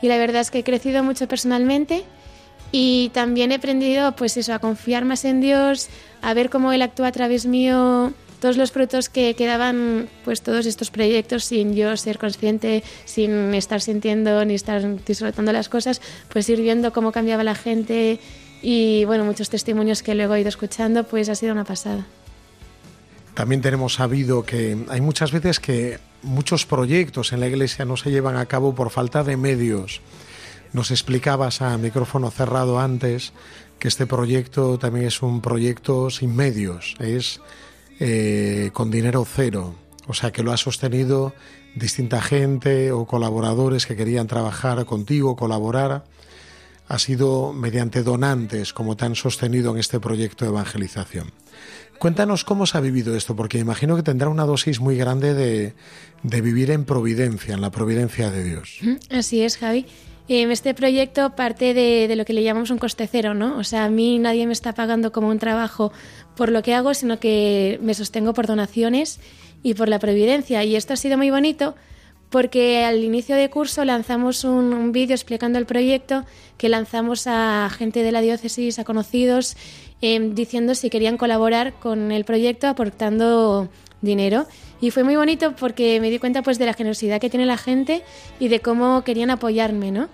Y 0.00 0.08
la 0.08 0.18
verdad 0.18 0.40
es 0.40 0.50
que 0.50 0.60
he 0.60 0.64
crecido 0.64 1.02
mucho 1.04 1.28
personalmente 1.28 2.04
y 2.72 3.10
también 3.10 3.52
he 3.52 3.56
aprendido 3.56 4.12
pues 4.12 4.36
eso 4.36 4.52
a 4.52 4.58
confiar 4.58 5.04
más 5.04 5.24
en 5.24 5.40
Dios 5.40 5.88
a 6.22 6.34
ver 6.34 6.50
cómo 6.50 6.72
él 6.72 6.82
actúa 6.82 7.08
a 7.08 7.12
través 7.12 7.46
mío 7.46 8.12
todos 8.40 8.56
los 8.56 8.72
frutos 8.72 9.08
que 9.08 9.34
quedaban 9.34 10.08
pues 10.24 10.42
todos 10.42 10.66
estos 10.66 10.90
proyectos 10.90 11.44
sin 11.44 11.76
yo 11.76 11.96
ser 11.96 12.18
consciente 12.18 12.82
sin 13.04 13.54
estar 13.54 13.80
sintiendo 13.80 14.44
ni 14.44 14.54
estar 14.54 15.04
disfrutando 15.04 15.52
las 15.52 15.68
cosas 15.68 16.00
pues 16.30 16.48
ir 16.48 16.60
viendo 16.60 16.92
cómo 16.92 17.12
cambiaba 17.12 17.44
la 17.44 17.54
gente. 17.54 18.18
Y 18.60 19.04
bueno 19.04 19.24
muchos 19.24 19.50
testimonios 19.50 20.02
que 20.02 20.14
luego 20.14 20.34
he 20.34 20.40
ido 20.40 20.48
escuchando 20.48 21.04
pues 21.04 21.28
ha 21.28 21.34
sido 21.34 21.52
una 21.52 21.64
pasada 21.64 22.06
También 23.34 23.62
tenemos 23.62 23.94
sabido 23.94 24.44
que 24.44 24.76
hay 24.88 25.00
muchas 25.00 25.32
veces 25.32 25.58
que 25.58 25.98
muchos 26.22 26.66
proyectos 26.66 27.32
en 27.32 27.40
la 27.40 27.48
iglesia 27.48 27.84
no 27.84 27.96
se 27.96 28.10
llevan 28.10 28.36
a 28.36 28.46
cabo 28.46 28.74
por 28.74 28.90
falta 28.90 29.24
de 29.24 29.36
medios. 29.36 30.00
Nos 30.72 30.90
explicabas 30.90 31.62
a 31.62 31.76
micrófono 31.78 32.30
cerrado 32.30 32.78
antes 32.78 33.32
que 33.78 33.88
este 33.88 34.06
proyecto 34.06 34.78
también 34.78 35.06
es 35.06 35.22
un 35.22 35.40
proyecto 35.40 36.08
sin 36.10 36.36
medios, 36.36 36.94
es 36.98 37.40
eh, 38.00 38.70
con 38.72 38.90
dinero 38.90 39.26
cero. 39.28 39.74
O 40.06 40.14
sea 40.14 40.30
que 40.30 40.42
lo 40.42 40.52
ha 40.52 40.56
sostenido 40.56 41.34
distinta 41.74 42.20
gente 42.20 42.92
o 42.92 43.06
colaboradores 43.06 43.86
que 43.86 43.96
querían 43.96 44.26
trabajar 44.26 44.84
contigo, 44.84 45.36
colaborar. 45.36 46.04
Ha 46.92 46.98
sido 46.98 47.54
mediante 47.54 48.02
donantes 48.02 48.74
como 48.74 48.98
te 48.98 49.06
han 49.06 49.14
sostenido 49.14 49.72
en 49.72 49.78
este 49.78 49.98
proyecto 49.98 50.44
de 50.44 50.50
evangelización. 50.50 51.32
Cuéntanos 51.98 52.44
cómo 52.44 52.66
se 52.66 52.76
ha 52.76 52.82
vivido 52.82 53.16
esto, 53.16 53.34
porque 53.34 53.58
imagino 53.58 53.96
que 53.96 54.02
tendrá 54.02 54.28
una 54.28 54.44
dosis 54.44 54.78
muy 54.78 54.98
grande 54.98 55.32
de, 55.32 56.42
vivir 56.42 56.70
en 56.70 56.84
providencia, 56.84 57.54
en 57.54 57.62
la 57.62 57.70
providencia 57.70 58.30
de 58.30 58.44
Dios. 58.44 58.80
Así 59.08 59.40
es, 59.40 59.56
Javi. 59.56 59.86
eh, 60.28 60.46
este 60.52 60.74
proyecto 60.74 61.34
parte 61.34 61.72
de, 61.72 62.08
de 62.08 62.14
lo 62.14 62.26
que 62.26 62.34
le 62.34 62.42
llamamos 62.42 62.68
un 62.68 62.76
coste 62.76 63.08
cero, 63.10 63.32
¿no? 63.32 63.56
O 63.56 63.64
sea, 63.64 63.86
a 63.86 63.88
mí 63.88 64.18
nadie 64.18 64.46
me 64.46 64.52
está 64.52 64.74
pagando 64.74 65.12
como 65.12 65.28
un 65.28 65.38
trabajo 65.38 65.94
por 66.36 66.50
lo 66.50 66.62
que 66.62 66.74
hago, 66.74 66.92
sino 66.92 67.18
que 67.18 67.78
me 67.80 67.94
sostengo 67.94 68.34
por 68.34 68.46
donaciones 68.46 69.18
y 69.62 69.72
por 69.72 69.88
la 69.88 69.98
previdencia. 69.98 70.62
Y 70.62 70.76
esto 70.76 70.92
ha 70.92 70.96
sido 70.96 71.16
muy 71.16 71.30
bonito 71.30 71.74
porque 72.32 72.84
al 72.84 73.04
inicio 73.04 73.36
de 73.36 73.50
curso 73.50 73.84
lanzamos 73.84 74.42
un, 74.42 74.72
un 74.72 74.90
vídeo 74.90 75.14
explicando 75.14 75.58
el 75.58 75.66
proyecto 75.66 76.24
que 76.56 76.68
lanzamos 76.70 77.26
a 77.26 77.70
gente 77.70 78.02
de 78.02 78.10
la 78.10 78.22
diócesis, 78.22 78.78
a 78.78 78.84
conocidos, 78.84 79.56
eh, 80.00 80.18
diciendo 80.32 80.74
si 80.74 80.90
querían 80.90 81.18
colaborar 81.18 81.74
con 81.74 82.10
el 82.10 82.24
proyecto 82.24 82.66
aportando 82.66 83.68
dinero. 84.00 84.46
Y 84.80 84.90
fue 84.90 85.04
muy 85.04 85.14
bonito 85.14 85.54
porque 85.54 86.00
me 86.00 86.10
di 86.10 86.18
cuenta 86.18 86.42
pues 86.42 86.58
de 86.58 86.66
la 86.66 86.72
generosidad 86.72 87.20
que 87.20 87.30
tiene 87.30 87.46
la 87.46 87.58
gente 87.58 88.02
y 88.40 88.48
de 88.48 88.60
cómo 88.60 89.04
querían 89.04 89.30
apoyarme, 89.30 89.92
¿no? 89.92 90.08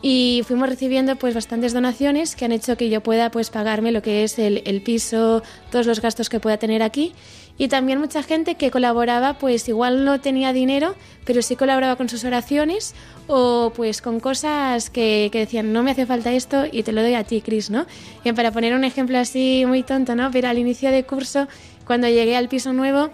Y 0.00 0.42
fuimos 0.46 0.68
recibiendo 0.68 1.16
pues 1.16 1.34
bastantes 1.34 1.72
donaciones 1.72 2.36
que 2.36 2.44
han 2.44 2.52
hecho 2.52 2.76
que 2.76 2.88
yo 2.88 3.02
pueda 3.02 3.30
pues 3.30 3.50
pagarme 3.50 3.90
lo 3.90 4.00
que 4.00 4.22
es 4.22 4.38
el 4.38 4.82
piso, 4.82 5.42
todos 5.70 5.86
los 5.86 6.00
gastos 6.00 6.28
que 6.28 6.40
pueda 6.40 6.58
tener 6.58 6.82
aquí 6.82 7.14
y 7.56 7.68
también 7.68 8.00
mucha 8.00 8.22
gente 8.22 8.56
que 8.56 8.70
colaboraba, 8.70 9.38
pues 9.38 9.68
igual 9.68 10.04
no 10.04 10.20
tenía 10.20 10.52
dinero, 10.52 10.94
pero 11.24 11.40
sí 11.40 11.54
colaboraba 11.56 11.96
con 11.96 12.08
sus 12.08 12.24
oraciones 12.24 12.94
o 13.28 13.72
pues 13.74 14.02
con 14.02 14.20
cosas 14.20 14.90
que, 14.90 15.28
que 15.30 15.38
decían, 15.38 15.72
no 15.72 15.82
me 15.82 15.92
hace 15.92 16.04
falta 16.04 16.32
esto 16.32 16.64
y 16.70 16.82
te 16.82 16.92
lo 16.92 17.02
doy 17.02 17.14
a 17.14 17.24
ti, 17.24 17.40
Cris, 17.40 17.70
¿no? 17.70 17.86
Y 18.24 18.32
para 18.32 18.50
poner 18.50 18.74
un 18.74 18.84
ejemplo 18.84 19.18
así 19.18 19.64
muy 19.66 19.82
tonto, 19.82 20.16
¿no? 20.16 20.30
Pero 20.32 20.48
al 20.48 20.58
inicio 20.58 20.90
de 20.90 21.04
curso, 21.04 21.46
cuando 21.86 22.08
llegué 22.08 22.36
al 22.36 22.48
piso 22.48 22.72
nuevo, 22.72 23.10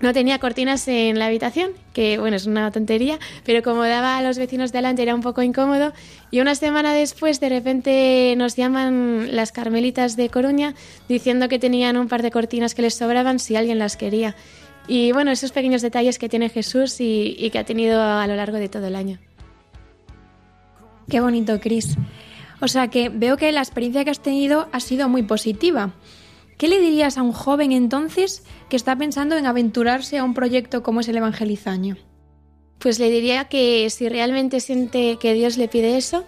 no 0.00 0.12
tenía 0.12 0.38
cortinas 0.38 0.86
en 0.88 1.18
la 1.18 1.26
habitación, 1.26 1.70
que 1.92 2.18
bueno, 2.18 2.36
es 2.36 2.46
una 2.46 2.70
tontería, 2.70 3.18
pero 3.44 3.62
como 3.62 3.84
daba 3.84 4.18
a 4.18 4.22
los 4.22 4.38
vecinos 4.38 4.72
de 4.72 4.78
delante 4.78 5.02
era 5.02 5.14
un 5.14 5.22
poco 5.22 5.42
incómodo. 5.42 5.92
Y 6.30 6.40
una 6.40 6.54
semana 6.54 6.92
después, 6.92 7.40
de 7.40 7.48
repente, 7.48 8.34
nos 8.36 8.56
llaman 8.56 9.34
las 9.34 9.52
carmelitas 9.52 10.16
de 10.16 10.28
Coruña 10.28 10.74
diciendo 11.08 11.48
que 11.48 11.58
tenían 11.58 11.96
un 11.96 12.08
par 12.08 12.22
de 12.22 12.30
cortinas 12.30 12.74
que 12.74 12.82
les 12.82 12.94
sobraban 12.94 13.38
si 13.38 13.56
alguien 13.56 13.78
las 13.78 13.96
quería. 13.96 14.34
Y 14.86 15.12
bueno, 15.12 15.30
esos 15.30 15.52
pequeños 15.52 15.80
detalles 15.80 16.18
que 16.18 16.28
tiene 16.28 16.50
Jesús 16.50 17.00
y, 17.00 17.34
y 17.38 17.50
que 17.50 17.58
ha 17.58 17.64
tenido 17.64 18.02
a 18.02 18.26
lo 18.26 18.36
largo 18.36 18.58
de 18.58 18.68
todo 18.68 18.86
el 18.86 18.96
año. 18.96 19.18
Qué 21.08 21.20
bonito, 21.20 21.58
Cris. 21.60 21.96
O 22.60 22.68
sea 22.68 22.88
que 22.88 23.08
veo 23.08 23.36
que 23.36 23.52
la 23.52 23.60
experiencia 23.60 24.04
que 24.04 24.10
has 24.10 24.20
tenido 24.20 24.68
ha 24.72 24.80
sido 24.80 25.08
muy 25.08 25.22
positiva. 25.22 25.92
¿Qué 26.58 26.68
le 26.68 26.80
dirías 26.80 27.18
a 27.18 27.22
un 27.22 27.32
joven 27.32 27.72
entonces 27.72 28.44
que 28.68 28.76
está 28.76 28.96
pensando 28.96 29.36
en 29.36 29.46
aventurarse 29.46 30.18
a 30.18 30.24
un 30.24 30.34
proyecto 30.34 30.82
como 30.82 31.00
es 31.00 31.08
el 31.08 31.16
Evangelizaño? 31.16 31.96
Pues 32.78 32.98
le 32.98 33.10
diría 33.10 33.44
que 33.44 33.88
si 33.90 34.08
realmente 34.08 34.60
siente 34.60 35.16
que 35.20 35.34
Dios 35.34 35.56
le 35.56 35.68
pide 35.68 35.96
eso, 35.96 36.24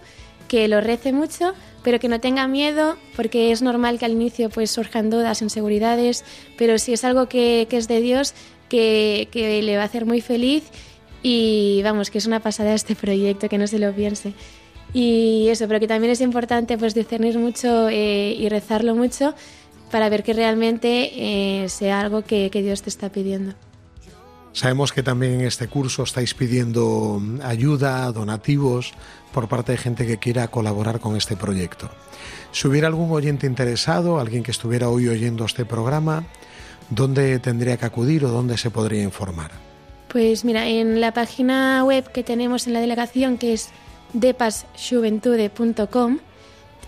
que 0.47 0.67
lo 0.67 0.81
rece 0.81 1.13
mucho, 1.13 1.53
pero 1.83 1.99
que 1.99 2.09
no 2.09 2.19
tenga 2.19 2.47
miedo, 2.47 2.97
porque 3.15 3.51
es 3.51 3.61
normal 3.61 3.99
que 3.99 4.05
al 4.05 4.11
inicio 4.11 4.49
pues 4.49 4.71
surjan 4.71 5.09
dudas, 5.09 5.41
inseguridades, 5.41 6.25
pero 6.57 6.77
si 6.79 6.93
es 6.93 7.03
algo 7.03 7.29
que, 7.29 7.67
que 7.69 7.77
es 7.77 7.87
de 7.87 8.01
Dios, 8.01 8.33
que, 8.69 9.29
que 9.31 9.61
le 9.61 9.77
va 9.77 9.83
a 9.83 9.85
hacer 9.85 10.05
muy 10.05 10.21
feliz 10.21 10.63
y 11.23 11.81
vamos, 11.83 12.09
que 12.09 12.17
es 12.17 12.25
una 12.25 12.41
pasada 12.41 12.73
este 12.73 12.95
proyecto, 12.95 13.49
que 13.49 13.57
no 13.57 13.67
se 13.67 13.79
lo 13.79 13.93
piense. 13.93 14.33
Y 14.93 15.47
eso, 15.49 15.67
pero 15.67 15.79
que 15.79 15.87
también 15.87 16.11
es 16.11 16.21
importante 16.21 16.77
pues 16.77 16.93
discernir 16.93 17.37
mucho 17.37 17.89
eh, 17.89 18.35
y 18.37 18.47
rezarlo 18.49 18.95
mucho 18.95 19.35
para 19.91 20.09
ver 20.09 20.23
que 20.23 20.33
realmente 20.33 21.63
eh, 21.63 21.69
sea 21.69 22.01
algo 22.01 22.23
que, 22.23 22.49
que 22.49 22.61
Dios 22.61 22.81
te 22.81 22.89
está 22.89 23.09
pidiendo. 23.09 23.53
Sabemos 24.53 24.91
que 24.91 25.03
también 25.03 25.33
en 25.33 25.41
este 25.41 25.67
curso 25.67 26.01
estáis 26.01 26.33
pidiendo 26.33 27.21
ayuda, 27.43 28.11
donativos 28.11 28.93
por 29.31 29.47
parte 29.47 29.73
de 29.73 29.77
gente 29.77 30.07
que 30.07 30.17
quiera 30.17 30.47
colaborar 30.47 30.99
con 30.99 31.15
este 31.15 31.37
proyecto. 31.37 31.91
Si 32.51 32.67
hubiera 32.67 32.87
algún 32.87 33.11
oyente 33.11 33.45
interesado, 33.45 34.19
alguien 34.19 34.41
que 34.41 34.49
estuviera 34.49 34.89
hoy 34.89 35.09
oyendo 35.09 35.45
este 35.45 35.63
programa, 35.63 36.23
¿dónde 36.89 37.37
tendría 37.37 37.77
que 37.77 37.85
acudir 37.85 38.25
o 38.25 38.29
dónde 38.29 38.57
se 38.57 38.71
podría 38.71 39.03
informar? 39.03 39.51
Pues 40.07 40.43
mira, 40.43 40.67
en 40.67 41.01
la 41.01 41.13
página 41.13 41.83
web 41.83 42.11
que 42.11 42.23
tenemos 42.23 42.65
en 42.65 42.73
la 42.73 42.79
delegación, 42.79 43.37
que 43.37 43.53
es 43.53 43.69
depasjuventude.com, 44.13 46.17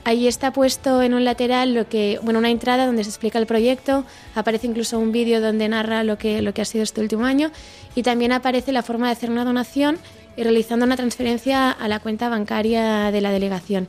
ahí 0.05 0.27
está 0.27 0.51
puesto 0.51 1.01
en 1.01 1.13
un 1.13 1.23
lateral 1.25 1.73
lo 1.73 1.87
que, 1.87 2.19
bueno, 2.23 2.39
una 2.39 2.49
entrada 2.49 2.85
donde 2.85 3.03
se 3.03 3.09
explica 3.09 3.37
el 3.39 3.45
proyecto, 3.45 4.05
aparece 4.35 4.67
incluso 4.67 4.97
un 4.99 5.11
vídeo 5.11 5.41
donde 5.41 5.67
narra 5.69 6.03
lo 6.03 6.17
que, 6.17 6.41
lo 6.41 6.53
que 6.53 6.61
ha 6.61 6.65
sido 6.65 6.83
este 6.83 7.01
último 7.01 7.25
año 7.25 7.51
y 7.95 8.03
también 8.03 8.31
aparece 8.31 8.71
la 8.71 8.83
forma 8.83 9.07
de 9.07 9.13
hacer 9.13 9.29
una 9.29 9.45
donación 9.45 9.97
y 10.37 10.43
realizando 10.43 10.85
una 10.85 10.95
transferencia 10.95 11.69
a 11.71 11.87
la 11.87 11.99
cuenta 11.99 12.29
bancaria 12.29 13.11
de 13.11 13.21
la 13.21 13.31
delegación. 13.31 13.87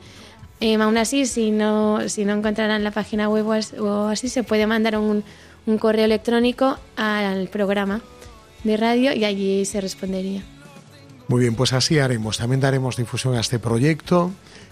Eh, 0.59 0.75
aún 0.75 0.97
así, 0.97 1.25
si 1.25 1.49
no, 1.51 2.07
si 2.07 2.23
no 2.25 2.33
encontrarán 2.33 2.83
la 2.83 2.91
página 2.91 3.29
web 3.29 3.47
o 3.47 3.53
as- 3.53 3.73
o 3.73 4.07
así, 4.09 4.29
se 4.29 4.43
puede 4.43 4.67
mandar 4.67 4.97
un, 4.97 5.23
un 5.65 5.77
correo 5.77 6.05
electrónico 6.05 6.77
al 6.97 7.47
programa 7.47 8.01
de 8.63 8.77
radio 8.77 9.11
y 9.13 9.25
allí 9.25 9.65
se 9.65 9.81
respondería. 9.81 10.43
Muy 11.27 11.41
bien, 11.41 11.55
pues 11.55 11.73
así 11.73 11.97
haremos. 11.97 12.37
También 12.37 12.59
daremos 12.59 12.97
difusión 12.97 13.35
a 13.35 13.39
este 13.39 13.57
proyecto 13.57 14.31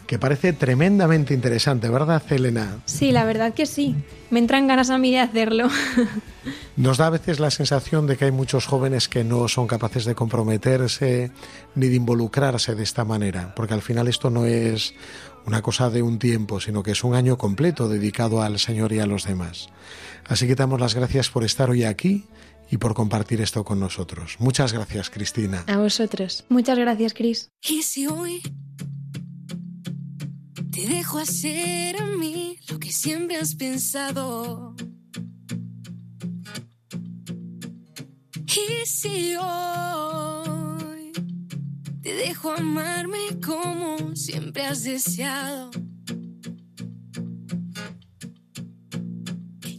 que 0.09 0.17
parece 0.17 0.53
tremendamente 0.53 1.35
interesante, 1.35 1.87
¿verdad, 1.87 2.23
Elena? 2.31 2.79
Sí, 2.85 3.11
la 3.11 3.25
verdad 3.25 3.53
que 3.53 3.67
sí. 3.67 3.95
Me 4.31 4.39
entran 4.39 4.65
ganas 4.65 4.89
a 4.89 4.97
mí 4.97 5.11
de 5.11 5.19
hacerlo. 5.19 5.67
Nos 6.75 6.97
da 6.97 7.05
a 7.05 7.09
veces 7.11 7.39
la 7.39 7.51
sensación 7.51 8.07
de 8.07 8.17
que 8.17 8.25
hay 8.25 8.31
muchos 8.31 8.65
jóvenes 8.65 9.07
que 9.07 9.23
no 9.23 9.47
son 9.47 9.67
capaces 9.67 10.05
de 10.05 10.15
comprometerse 10.15 11.29
ni 11.75 11.89
de 11.89 11.95
involucrarse 11.97 12.73
de 12.73 12.81
esta 12.81 13.05
manera, 13.05 13.53
porque 13.53 13.75
al 13.75 13.83
final 13.83 14.07
esto 14.07 14.31
no 14.31 14.47
es 14.47 14.95
una 15.45 15.61
cosa 15.61 15.91
de 15.91 16.01
un 16.01 16.17
tiempo, 16.17 16.59
sino 16.59 16.81
que 16.81 16.93
es 16.93 17.03
un 17.03 17.13
año 17.13 17.37
completo 17.37 17.87
dedicado 17.87 18.41
al 18.41 18.57
Señor 18.57 18.91
y 18.93 18.97
a 18.97 19.05
los 19.05 19.25
demás. 19.25 19.69
Así 20.25 20.47
que 20.47 20.55
damos 20.55 20.79
las 20.79 20.95
gracias 20.95 21.29
por 21.29 21.43
estar 21.43 21.69
hoy 21.69 21.83
aquí 21.83 22.25
y 22.71 22.77
por 22.77 22.95
compartir 22.95 23.41
esto 23.41 23.63
con 23.63 23.79
nosotros. 23.79 24.37
Muchas 24.39 24.73
gracias, 24.73 25.11
Cristina. 25.11 25.65
A 25.67 25.77
vosotros. 25.77 26.45
Muchas 26.49 26.79
gracias, 26.79 27.13
Cris. 27.13 27.51
Y 27.61 27.83
si 27.83 28.07
hoy 28.07 28.41
te 30.79 30.87
dejo 30.87 31.17
hacer 31.17 32.01
a 32.01 32.05
mí 32.05 32.57
lo 32.69 32.79
que 32.79 32.91
siempre 32.91 33.35
has 33.35 33.53
pensado. 33.53 34.75
Y 38.45 38.85
si 38.85 39.35
hoy 39.35 41.11
te 42.01 42.13
dejo 42.13 42.51
amarme 42.51 43.17
como 43.45 44.15
siempre 44.15 44.65
has 44.65 44.83
deseado. 44.83 45.69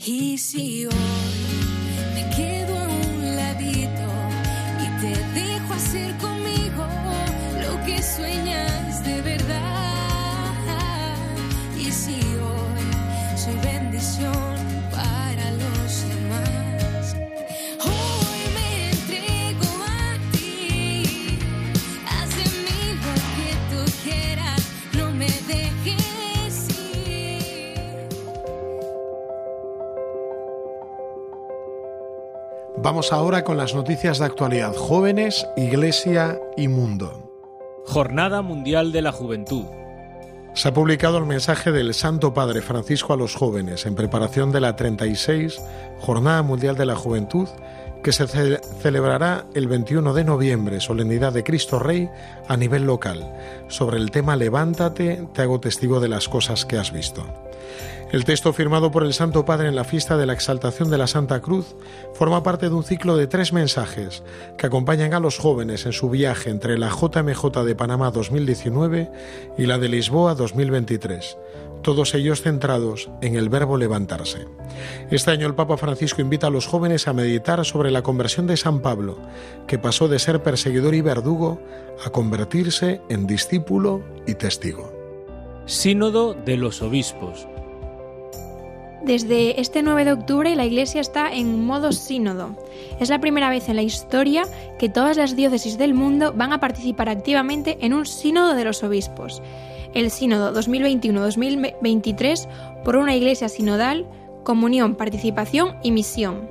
Y 0.04 0.36
si 0.36 0.84
hoy 0.84 0.92
me 2.14 2.28
quedo 2.36 2.78
a 2.78 2.88
un 2.88 3.36
ladito 3.36 4.08
y 4.84 5.00
te 5.00 5.40
dejo 5.40 5.72
hacer 5.72 6.14
conmigo 6.18 6.86
lo 7.62 7.84
que 7.86 8.02
sueñas 8.02 9.02
de 9.02 9.22
verdad. 9.22 9.69
Y 11.90 11.92
si 11.92 12.14
hoy 12.14 12.86
soy 13.36 13.56
bendición 13.64 14.32
para 14.92 15.50
los 15.50 16.04
demás, 16.08 17.16
hoy 17.80 18.42
me 18.54 18.90
entrego 18.90 19.70
a 19.88 20.14
ti. 20.30 21.36
Haz 22.06 22.30
de 22.36 22.44
mí 22.62 22.80
lo 22.94 23.14
que 23.34 23.50
tú 23.70 23.80
quieras, 24.04 24.62
no 24.96 25.10
me 25.10 25.26
dejes 25.48 26.68
ir. 26.86 28.08
Vamos 32.76 33.12
ahora 33.12 33.42
con 33.42 33.56
las 33.56 33.74
noticias 33.74 34.20
de 34.20 34.26
actualidad. 34.26 34.76
Jóvenes, 34.76 35.44
Iglesia 35.56 36.38
y 36.56 36.68
Mundo. 36.68 37.32
Jornada 37.84 38.42
Mundial 38.42 38.92
de 38.92 39.02
la 39.02 39.10
Juventud. 39.10 39.79
Se 40.54 40.68
ha 40.68 40.74
publicado 40.74 41.18
el 41.18 41.26
mensaje 41.26 41.72
del 41.72 41.94
Santo 41.94 42.34
Padre 42.34 42.60
Francisco 42.60 43.12
a 43.12 43.16
los 43.16 43.34
jóvenes 43.34 43.86
en 43.86 43.94
preparación 43.94 44.52
de 44.52 44.60
la 44.60 44.76
36 44.76 45.60
Jornada 46.00 46.42
Mundial 46.42 46.76
de 46.76 46.86
la 46.86 46.96
Juventud 46.96 47.48
que 48.02 48.12
se 48.12 48.26
ce- 48.26 48.60
celebrará 48.82 49.44
el 49.54 49.68
21 49.68 50.12
de 50.14 50.24
noviembre, 50.24 50.80
solemnidad 50.80 51.32
de 51.32 51.44
Cristo 51.44 51.78
Rey 51.78 52.08
a 52.48 52.56
nivel 52.56 52.84
local, 52.84 53.30
sobre 53.68 53.98
el 53.98 54.10
tema 54.10 54.36
Levántate, 54.36 55.26
te 55.34 55.42
hago 55.42 55.60
testigo 55.60 56.00
de 56.00 56.08
las 56.08 56.26
cosas 56.28 56.64
que 56.64 56.78
has 56.78 56.92
visto. 56.92 57.24
El 58.12 58.24
texto 58.24 58.52
firmado 58.52 58.90
por 58.90 59.04
el 59.04 59.14
Santo 59.14 59.44
Padre 59.44 59.68
en 59.68 59.76
la 59.76 59.84
fiesta 59.84 60.16
de 60.16 60.26
la 60.26 60.32
exaltación 60.32 60.90
de 60.90 60.98
la 60.98 61.06
Santa 61.06 61.40
Cruz 61.40 61.76
forma 62.12 62.42
parte 62.42 62.68
de 62.68 62.74
un 62.74 62.82
ciclo 62.82 63.16
de 63.16 63.28
tres 63.28 63.52
mensajes 63.52 64.24
que 64.58 64.66
acompañan 64.66 65.14
a 65.14 65.20
los 65.20 65.38
jóvenes 65.38 65.86
en 65.86 65.92
su 65.92 66.10
viaje 66.10 66.50
entre 66.50 66.76
la 66.76 66.88
JMJ 66.88 67.64
de 67.64 67.76
Panamá 67.76 68.10
2019 68.10 69.12
y 69.56 69.66
la 69.66 69.78
de 69.78 69.88
Lisboa 69.88 70.34
2023, 70.34 71.38
todos 71.82 72.12
ellos 72.14 72.42
centrados 72.42 73.08
en 73.22 73.36
el 73.36 73.48
verbo 73.48 73.76
levantarse. 73.76 74.48
Este 75.12 75.30
año 75.30 75.46
el 75.46 75.54
Papa 75.54 75.76
Francisco 75.76 76.20
invita 76.20 76.48
a 76.48 76.50
los 76.50 76.66
jóvenes 76.66 77.06
a 77.06 77.12
meditar 77.12 77.64
sobre 77.64 77.92
la 77.92 78.02
conversión 78.02 78.48
de 78.48 78.56
San 78.56 78.80
Pablo, 78.80 79.18
que 79.68 79.78
pasó 79.78 80.08
de 80.08 80.18
ser 80.18 80.42
perseguidor 80.42 80.96
y 80.96 81.00
verdugo 81.00 81.60
a 82.04 82.10
convertirse 82.10 83.02
en 83.08 83.28
discípulo 83.28 84.02
y 84.26 84.34
testigo. 84.34 84.92
Sínodo 85.66 86.34
de 86.34 86.56
los 86.56 86.82
Obispos. 86.82 87.46
Desde 89.02 89.58
este 89.58 89.82
9 89.82 90.04
de 90.04 90.12
octubre 90.12 90.54
la 90.54 90.66
Iglesia 90.66 91.00
está 91.00 91.32
en 91.32 91.64
modo 91.64 91.90
sínodo. 91.90 92.54
Es 93.00 93.08
la 93.08 93.18
primera 93.18 93.48
vez 93.48 93.70
en 93.70 93.76
la 93.76 93.82
historia 93.82 94.44
que 94.78 94.90
todas 94.90 95.16
las 95.16 95.34
diócesis 95.34 95.78
del 95.78 95.94
mundo 95.94 96.34
van 96.36 96.52
a 96.52 96.60
participar 96.60 97.08
activamente 97.08 97.78
en 97.80 97.94
un 97.94 98.04
sínodo 98.04 98.54
de 98.54 98.64
los 98.64 98.82
obispos. 98.82 99.40
El 99.94 100.10
sínodo 100.10 100.52
2021-2023 100.52 102.46
por 102.84 102.96
una 102.96 103.16
Iglesia 103.16 103.48
sinodal, 103.48 104.06
comunión, 104.44 104.94
participación 104.96 105.76
y 105.82 105.92
misión. 105.92 106.50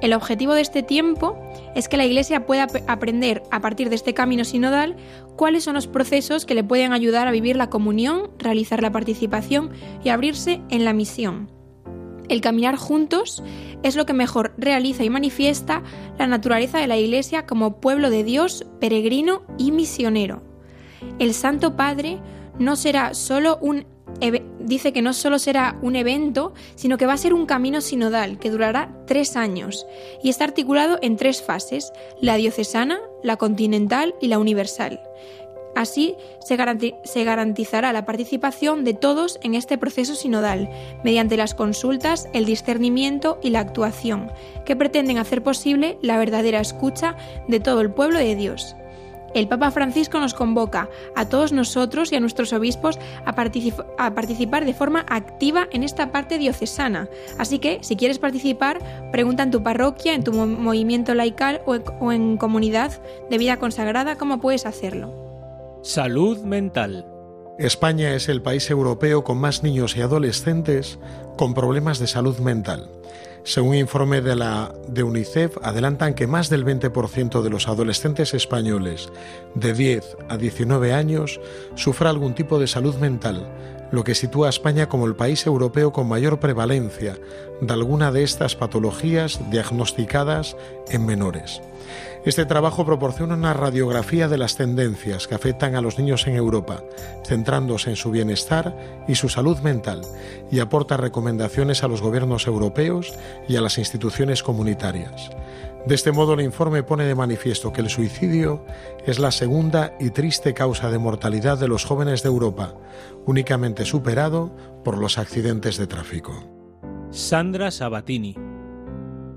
El 0.00 0.12
objetivo 0.12 0.54
de 0.54 0.60
este 0.60 0.84
tiempo 0.84 1.36
es 1.74 1.88
que 1.88 1.96
la 1.96 2.06
Iglesia 2.06 2.46
pueda 2.46 2.68
aprender 2.86 3.42
a 3.50 3.60
partir 3.60 3.88
de 3.88 3.96
este 3.96 4.14
camino 4.14 4.44
sinodal 4.44 4.94
cuáles 5.34 5.64
son 5.64 5.74
los 5.74 5.88
procesos 5.88 6.46
que 6.46 6.54
le 6.54 6.62
pueden 6.62 6.92
ayudar 6.92 7.26
a 7.26 7.32
vivir 7.32 7.56
la 7.56 7.70
comunión, 7.70 8.30
realizar 8.38 8.82
la 8.82 8.92
participación 8.92 9.70
y 10.04 10.10
abrirse 10.10 10.60
en 10.70 10.84
la 10.84 10.92
misión. 10.92 11.57
El 12.28 12.40
caminar 12.40 12.76
juntos 12.76 13.42
es 13.82 13.96
lo 13.96 14.06
que 14.06 14.12
mejor 14.12 14.54
realiza 14.58 15.04
y 15.04 15.10
manifiesta 15.10 15.82
la 16.18 16.26
naturaleza 16.26 16.78
de 16.78 16.86
la 16.86 16.96
Iglesia 16.96 17.46
como 17.46 17.80
pueblo 17.80 18.10
de 18.10 18.24
Dios, 18.24 18.66
peregrino 18.80 19.42
y 19.56 19.72
misionero. 19.72 20.42
El 21.18 21.34
Santo 21.34 21.76
Padre 21.76 22.18
no 22.58 22.76
será 22.76 23.14
solo 23.14 23.58
un 23.60 23.86
dice 24.60 24.92
que 24.92 25.02
no 25.02 25.12
solo 25.12 25.38
será 25.38 25.78
un 25.82 25.96
evento, 25.96 26.52
sino 26.74 26.98
que 26.98 27.06
va 27.06 27.12
a 27.12 27.18
ser 27.18 27.34
un 27.34 27.46
camino 27.46 27.80
sinodal 27.80 28.38
que 28.38 28.50
durará 28.50 28.92
tres 29.06 29.36
años 29.36 29.86
y 30.22 30.28
está 30.28 30.44
articulado 30.44 30.98
en 31.02 31.16
tres 31.16 31.42
fases, 31.42 31.92
la 32.20 32.36
diocesana, 32.36 32.98
la 33.22 33.36
continental 33.36 34.14
y 34.20 34.28
la 34.28 34.38
universal. 34.38 35.00
Así 35.78 36.16
se, 36.40 36.56
garantizará 37.24 37.92
la 37.92 38.04
participación 38.04 38.82
de 38.82 38.94
todos 38.94 39.38
en 39.44 39.54
este 39.54 39.78
proceso 39.78 40.16
sinodal, 40.16 40.68
mediante 41.04 41.36
las 41.36 41.54
consultas, 41.54 42.28
el 42.32 42.46
discernimiento 42.46 43.38
y 43.44 43.50
la 43.50 43.60
actuación, 43.60 44.32
que 44.66 44.74
pretenden 44.74 45.18
hacer 45.18 45.44
posible 45.44 45.96
la 46.02 46.18
verdadera 46.18 46.58
escucha 46.58 47.16
de 47.46 47.60
todo 47.60 47.80
el 47.80 47.92
pueblo 47.92 48.18
de 48.18 48.34
Dios. 48.34 48.74
El 49.34 49.46
Papa 49.46 49.70
Francisco 49.70 50.18
nos 50.18 50.34
convoca 50.34 50.88
a 51.14 51.28
todos 51.28 51.52
nosotros 51.52 52.10
y 52.10 52.16
a 52.16 52.20
nuestros 52.20 52.52
obispos 52.52 52.98
a, 53.24 53.36
participar 53.36 54.64
de 54.64 54.74
forma 54.74 55.06
activa 55.08 55.68
en 55.70 55.84
esta 55.84 56.10
parte 56.10 56.38
diocesana. 56.38 57.08
Así 57.38 57.60
que, 57.60 57.78
si 57.82 57.94
quieres 57.94 58.18
participar, 58.18 58.80
pregunta 59.12 59.44
en 59.44 59.52
tu 59.52 59.62
parroquia, 59.62 60.14
en 60.14 60.24
tu 60.24 60.32
movimiento 60.32 61.14
laical 61.14 61.60
o 61.66 62.10
en 62.10 62.36
comunidad 62.36 63.00
de 63.30 63.38
vida 63.38 63.58
consagrada 63.58 64.18
cómo 64.18 64.40
puedes 64.40 64.66
hacerlo. 64.66 65.27
Salud 65.82 66.38
mental. 66.38 67.06
España 67.56 68.14
es 68.14 68.28
el 68.28 68.42
país 68.42 68.68
europeo 68.68 69.22
con 69.22 69.38
más 69.38 69.62
niños 69.62 69.96
y 69.96 70.00
adolescentes 70.00 70.98
con 71.36 71.54
problemas 71.54 72.00
de 72.00 72.08
salud 72.08 72.36
mental. 72.40 72.90
Según 73.44 73.70
un 73.70 73.76
informe 73.76 74.20
de 74.20 74.34
la 74.34 74.74
de 74.88 75.04
UNICEF, 75.04 75.56
adelantan 75.62 76.14
que 76.14 76.26
más 76.26 76.50
del 76.50 76.64
20% 76.64 77.42
de 77.42 77.50
los 77.50 77.68
adolescentes 77.68 78.34
españoles 78.34 79.08
de 79.54 79.72
10 79.72 80.16
a 80.28 80.36
19 80.36 80.92
años 80.92 81.40
sufra 81.76 82.10
algún 82.10 82.34
tipo 82.34 82.58
de 82.58 82.66
salud 82.66 82.96
mental, 82.96 83.48
lo 83.92 84.02
que 84.02 84.16
sitúa 84.16 84.48
a 84.48 84.50
España 84.50 84.88
como 84.88 85.06
el 85.06 85.14
país 85.14 85.46
europeo 85.46 85.92
con 85.92 86.08
mayor 86.08 86.40
prevalencia 86.40 87.16
de 87.60 87.72
alguna 87.72 88.10
de 88.10 88.24
estas 88.24 88.56
patologías 88.56 89.40
diagnosticadas 89.50 90.56
en 90.90 91.06
menores. 91.06 91.62
Este 92.24 92.44
trabajo 92.44 92.84
proporciona 92.84 93.34
una 93.34 93.54
radiografía 93.54 94.28
de 94.28 94.38
las 94.38 94.56
tendencias 94.56 95.28
que 95.28 95.34
afectan 95.34 95.76
a 95.76 95.80
los 95.80 95.98
niños 95.98 96.26
en 96.26 96.34
Europa, 96.34 96.82
centrándose 97.24 97.90
en 97.90 97.96
su 97.96 98.10
bienestar 98.10 98.76
y 99.06 99.14
su 99.14 99.28
salud 99.28 99.58
mental, 99.58 100.02
y 100.50 100.58
aporta 100.58 100.96
recomendaciones 100.96 101.82
a 101.84 101.88
los 101.88 102.02
gobiernos 102.02 102.46
europeos 102.46 103.14
y 103.48 103.56
a 103.56 103.60
las 103.60 103.78
instituciones 103.78 104.42
comunitarias. 104.42 105.30
De 105.86 105.94
este 105.94 106.12
modo, 106.12 106.34
el 106.34 106.40
informe 106.40 106.82
pone 106.82 107.04
de 107.04 107.14
manifiesto 107.14 107.72
que 107.72 107.80
el 107.80 107.88
suicidio 107.88 108.64
es 109.06 109.18
la 109.18 109.30
segunda 109.30 109.94
y 110.00 110.10
triste 110.10 110.52
causa 110.52 110.90
de 110.90 110.98
mortalidad 110.98 111.56
de 111.56 111.68
los 111.68 111.84
jóvenes 111.84 112.22
de 112.22 112.28
Europa, 112.28 112.74
únicamente 113.26 113.84
superado 113.84 114.54
por 114.84 114.98
los 114.98 115.18
accidentes 115.18 115.78
de 115.78 115.86
tráfico. 115.86 116.32
Sandra 117.10 117.70
Sabatini 117.70 118.47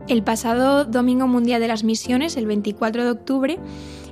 el 0.08 0.24
pasado 0.24 0.86
Domingo 0.86 1.28
Mundial 1.28 1.62
de 1.62 1.68
las 1.68 1.84
Misiones, 1.84 2.38
el 2.38 2.46
24 2.46 3.04
de 3.04 3.12
octubre, 3.12 3.60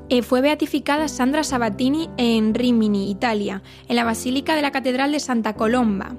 eh, 0.09 0.23
fue 0.23 0.41
beatificada 0.41 1.07
Sandra 1.07 1.43
Sabatini 1.43 2.09
en 2.17 2.53
Rimini, 2.53 3.11
Italia, 3.11 3.61
en 3.87 3.95
la 3.95 4.03
Basílica 4.03 4.55
de 4.55 4.61
la 4.61 4.71
Catedral 4.71 5.11
de 5.11 5.19
Santa 5.19 5.53
Colomba. 5.53 6.15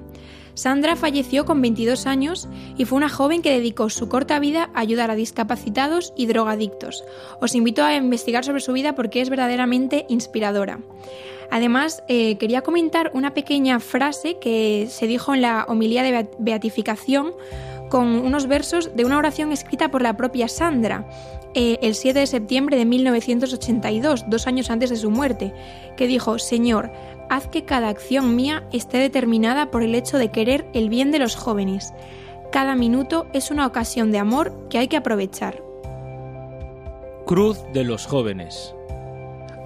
Sandra 0.53 0.95
falleció 0.95 1.45
con 1.45 1.61
22 1.61 2.05
años 2.05 2.47
y 2.77 2.85
fue 2.85 2.97
una 2.97 3.09
joven 3.09 3.41
que 3.41 3.51
dedicó 3.51 3.89
su 3.89 4.09
corta 4.09 4.39
vida 4.39 4.69
a 4.73 4.81
ayudar 4.81 5.11
a 5.11 5.15
discapacitados 5.15 6.13
y 6.15 6.25
drogadictos. 6.25 7.03
Os 7.41 7.55
invito 7.55 7.83
a 7.83 7.95
investigar 7.95 8.43
sobre 8.43 8.61
su 8.61 8.73
vida 8.73 8.95
porque 8.95 9.21
es 9.21 9.29
verdaderamente 9.29 10.05
inspiradora. 10.09 10.79
Además, 11.49 12.01
eh, 12.07 12.37
quería 12.37 12.61
comentar 12.61 13.11
una 13.13 13.33
pequeña 13.33 13.79
frase 13.81 14.37
que 14.39 14.87
se 14.89 15.05
dijo 15.07 15.33
en 15.33 15.41
la 15.41 15.65
homilía 15.67 16.01
de 16.01 16.29
beatificación 16.39 17.33
con 17.91 18.07
unos 18.07 18.47
versos 18.47 18.95
de 18.95 19.03
una 19.03 19.17
oración 19.17 19.51
escrita 19.51 19.91
por 19.91 20.01
la 20.01 20.15
propia 20.15 20.47
Sandra 20.47 21.05
eh, 21.53 21.77
el 21.81 21.93
7 21.93 22.19
de 22.19 22.25
septiembre 22.25 22.77
de 22.77 22.85
1982, 22.85 24.29
dos 24.29 24.47
años 24.47 24.71
antes 24.71 24.89
de 24.89 24.95
su 24.95 25.11
muerte, 25.11 25.53
que 25.97 26.07
dijo, 26.07 26.39
Señor, 26.39 26.89
haz 27.29 27.49
que 27.49 27.65
cada 27.65 27.89
acción 27.89 28.37
mía 28.37 28.63
esté 28.71 28.97
determinada 28.97 29.69
por 29.69 29.83
el 29.83 29.93
hecho 29.93 30.17
de 30.17 30.31
querer 30.31 30.65
el 30.73 30.87
bien 30.87 31.11
de 31.11 31.19
los 31.19 31.35
jóvenes. 31.35 31.93
Cada 32.53 32.75
minuto 32.75 33.27
es 33.33 33.51
una 33.51 33.67
ocasión 33.67 34.11
de 34.11 34.19
amor 34.19 34.67
que 34.69 34.77
hay 34.77 34.87
que 34.87 34.97
aprovechar. 34.97 35.61
Cruz 37.25 37.59
de 37.73 37.83
los 37.83 38.05
jóvenes. 38.05 38.73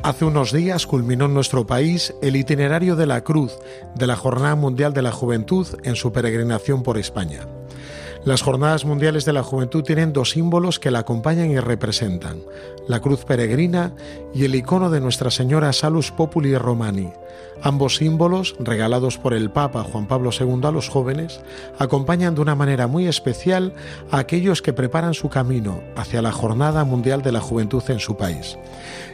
Hace 0.01 0.25
unos 0.25 0.51
días 0.51 0.87
culminó 0.87 1.25
en 1.25 1.35
nuestro 1.35 1.67
país 1.67 2.15
el 2.23 2.35
itinerario 2.35 2.95
de 2.95 3.05
la 3.05 3.23
Cruz 3.23 3.57
de 3.95 4.07
la 4.07 4.15
Jornada 4.15 4.55
Mundial 4.55 4.93
de 4.93 5.03
la 5.03 5.11
Juventud 5.11 5.67
en 5.83 5.95
su 5.95 6.11
peregrinación 6.11 6.81
por 6.81 6.97
España. 6.97 7.47
Las 8.25 8.41
Jornadas 8.41 8.85
Mundiales 8.85 9.23
de 9.25 9.33
la 9.33 9.43
Juventud 9.43 9.83
tienen 9.83 10.11
dos 10.11 10.31
símbolos 10.31 10.79
que 10.79 10.89
la 10.89 10.97
acompañan 10.97 11.51
y 11.51 11.59
representan, 11.59 12.41
la 12.87 12.99
cruz 12.99 13.23
peregrina 13.23 13.93
y 14.33 14.45
el 14.45 14.55
icono 14.55 14.89
de 14.89 14.99
Nuestra 14.99 15.29
Señora 15.29 15.71
Salus 15.73 16.09
Populi 16.09 16.57
Romani. 16.57 17.13
Ambos 17.61 17.97
símbolos, 17.97 18.55
regalados 18.57 19.19
por 19.19 19.35
el 19.35 19.51
Papa 19.51 19.83
Juan 19.83 20.07
Pablo 20.07 20.31
II 20.31 20.61
a 20.63 20.71
los 20.71 20.89
jóvenes, 20.89 21.39
acompañan 21.77 22.33
de 22.33 22.41
una 22.41 22.55
manera 22.55 22.87
muy 22.87 23.05
especial 23.05 23.75
a 24.09 24.17
aquellos 24.17 24.63
que 24.63 24.73
preparan 24.73 25.13
su 25.13 25.29
camino 25.29 25.83
hacia 25.95 26.23
la 26.23 26.31
Jornada 26.31 26.83
Mundial 26.83 27.21
de 27.21 27.31
la 27.31 27.41
Juventud 27.41 27.83
en 27.89 27.99
su 27.99 28.17
país. 28.17 28.57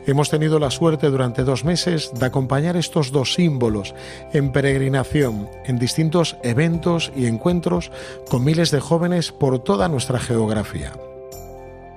Hemos 0.05 0.29
tenido 0.29 0.59
la 0.59 0.71
suerte 0.71 1.09
durante 1.09 1.43
dos 1.43 1.63
meses 1.63 2.11
de 2.13 2.25
acompañar 2.25 2.75
estos 2.75 3.11
dos 3.11 3.33
símbolos 3.33 3.93
en 4.33 4.51
peregrinación 4.51 5.49
en 5.65 5.77
distintos 5.77 6.37
eventos 6.43 7.11
y 7.15 7.27
encuentros 7.27 7.91
con 8.29 8.43
miles 8.43 8.71
de 8.71 8.79
jóvenes 8.79 9.31
por 9.31 9.59
toda 9.59 9.87
nuestra 9.87 10.19
geografía. 10.19 10.93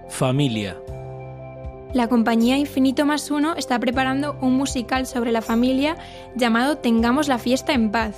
Familia. 0.08 0.76
La 1.94 2.08
compañía 2.08 2.58
Infinito 2.58 3.06
más 3.06 3.30
Uno 3.30 3.54
está 3.54 3.78
preparando 3.78 4.36
un 4.42 4.54
musical 4.54 5.06
sobre 5.06 5.30
la 5.30 5.42
familia 5.42 5.96
llamado 6.34 6.76
Tengamos 6.76 7.28
la 7.28 7.38
fiesta 7.38 7.72
en 7.72 7.92
paz. 7.92 8.16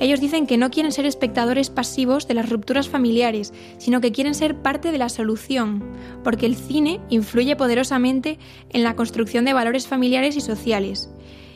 Ellos 0.00 0.18
dicen 0.18 0.46
que 0.46 0.56
no 0.56 0.70
quieren 0.70 0.92
ser 0.92 1.04
espectadores 1.04 1.68
pasivos 1.68 2.26
de 2.26 2.32
las 2.32 2.48
rupturas 2.48 2.88
familiares, 2.88 3.52
sino 3.76 4.00
que 4.00 4.12
quieren 4.12 4.34
ser 4.34 4.62
parte 4.62 4.92
de 4.92 4.96
la 4.96 5.10
solución, 5.10 5.84
porque 6.24 6.46
el 6.46 6.56
cine 6.56 7.02
influye 7.10 7.54
poderosamente 7.54 8.38
en 8.70 8.82
la 8.82 8.96
construcción 8.96 9.44
de 9.44 9.52
valores 9.52 9.86
familiares 9.86 10.34
y 10.36 10.40
sociales. 10.40 11.10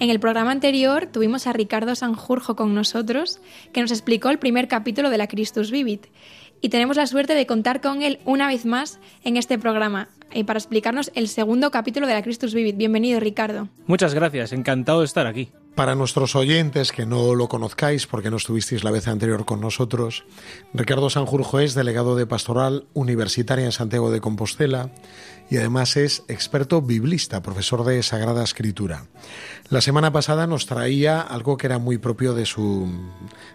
En 0.00 0.10
el 0.10 0.20
programa 0.20 0.50
anterior 0.50 1.06
tuvimos 1.06 1.46
a 1.46 1.54
Ricardo 1.54 1.94
Sanjurjo 1.94 2.56
con 2.56 2.74
nosotros, 2.74 3.40
que 3.72 3.80
nos 3.80 3.90
explicó 3.90 4.28
el 4.28 4.38
primer 4.38 4.68
capítulo 4.68 5.08
de 5.08 5.16
la 5.16 5.26
Christus 5.26 5.70
Vivit. 5.70 6.08
Y 6.60 6.68
tenemos 6.68 6.98
la 6.98 7.06
suerte 7.06 7.34
de 7.34 7.46
contar 7.46 7.80
con 7.80 8.02
él 8.02 8.18
una 8.26 8.48
vez 8.48 8.66
más 8.66 9.00
en 9.24 9.38
este 9.38 9.56
programa, 9.56 10.10
eh, 10.32 10.44
para 10.44 10.58
explicarnos 10.58 11.10
el 11.14 11.26
segundo 11.26 11.70
capítulo 11.70 12.06
de 12.06 12.12
la 12.12 12.22
Christus 12.22 12.52
Vivit. 12.52 12.76
Bienvenido, 12.76 13.18
Ricardo. 13.18 13.70
Muchas 13.86 14.12
gracias, 14.12 14.52
encantado 14.52 15.00
de 15.00 15.06
estar 15.06 15.26
aquí. 15.26 15.48
Para 15.74 15.94
nuestros 15.94 16.36
oyentes 16.36 16.92
que 16.92 17.06
no 17.06 17.34
lo 17.34 17.48
conozcáis 17.48 18.06
porque 18.06 18.30
no 18.30 18.36
estuvisteis 18.36 18.84
la 18.84 18.90
vez 18.90 19.08
anterior 19.08 19.46
con 19.46 19.60
nosotros, 19.62 20.24
Ricardo 20.74 21.08
Sanjurjo 21.08 21.60
es 21.60 21.74
delegado 21.74 22.14
de 22.14 22.26
Pastoral 22.26 22.84
Universitaria 22.92 23.64
en 23.64 23.72
Santiago 23.72 24.10
de 24.10 24.20
Compostela 24.20 24.90
y 25.50 25.56
además 25.56 25.96
es 25.96 26.24
experto 26.28 26.82
biblista, 26.82 27.42
profesor 27.42 27.84
de 27.84 28.02
Sagrada 28.02 28.44
Escritura. 28.44 29.06
La 29.70 29.80
semana 29.80 30.12
pasada 30.12 30.46
nos 30.46 30.66
traía 30.66 31.22
algo 31.22 31.56
que 31.56 31.68
era 31.68 31.78
muy 31.78 31.96
propio 31.96 32.34
de 32.34 32.44
su, 32.44 32.90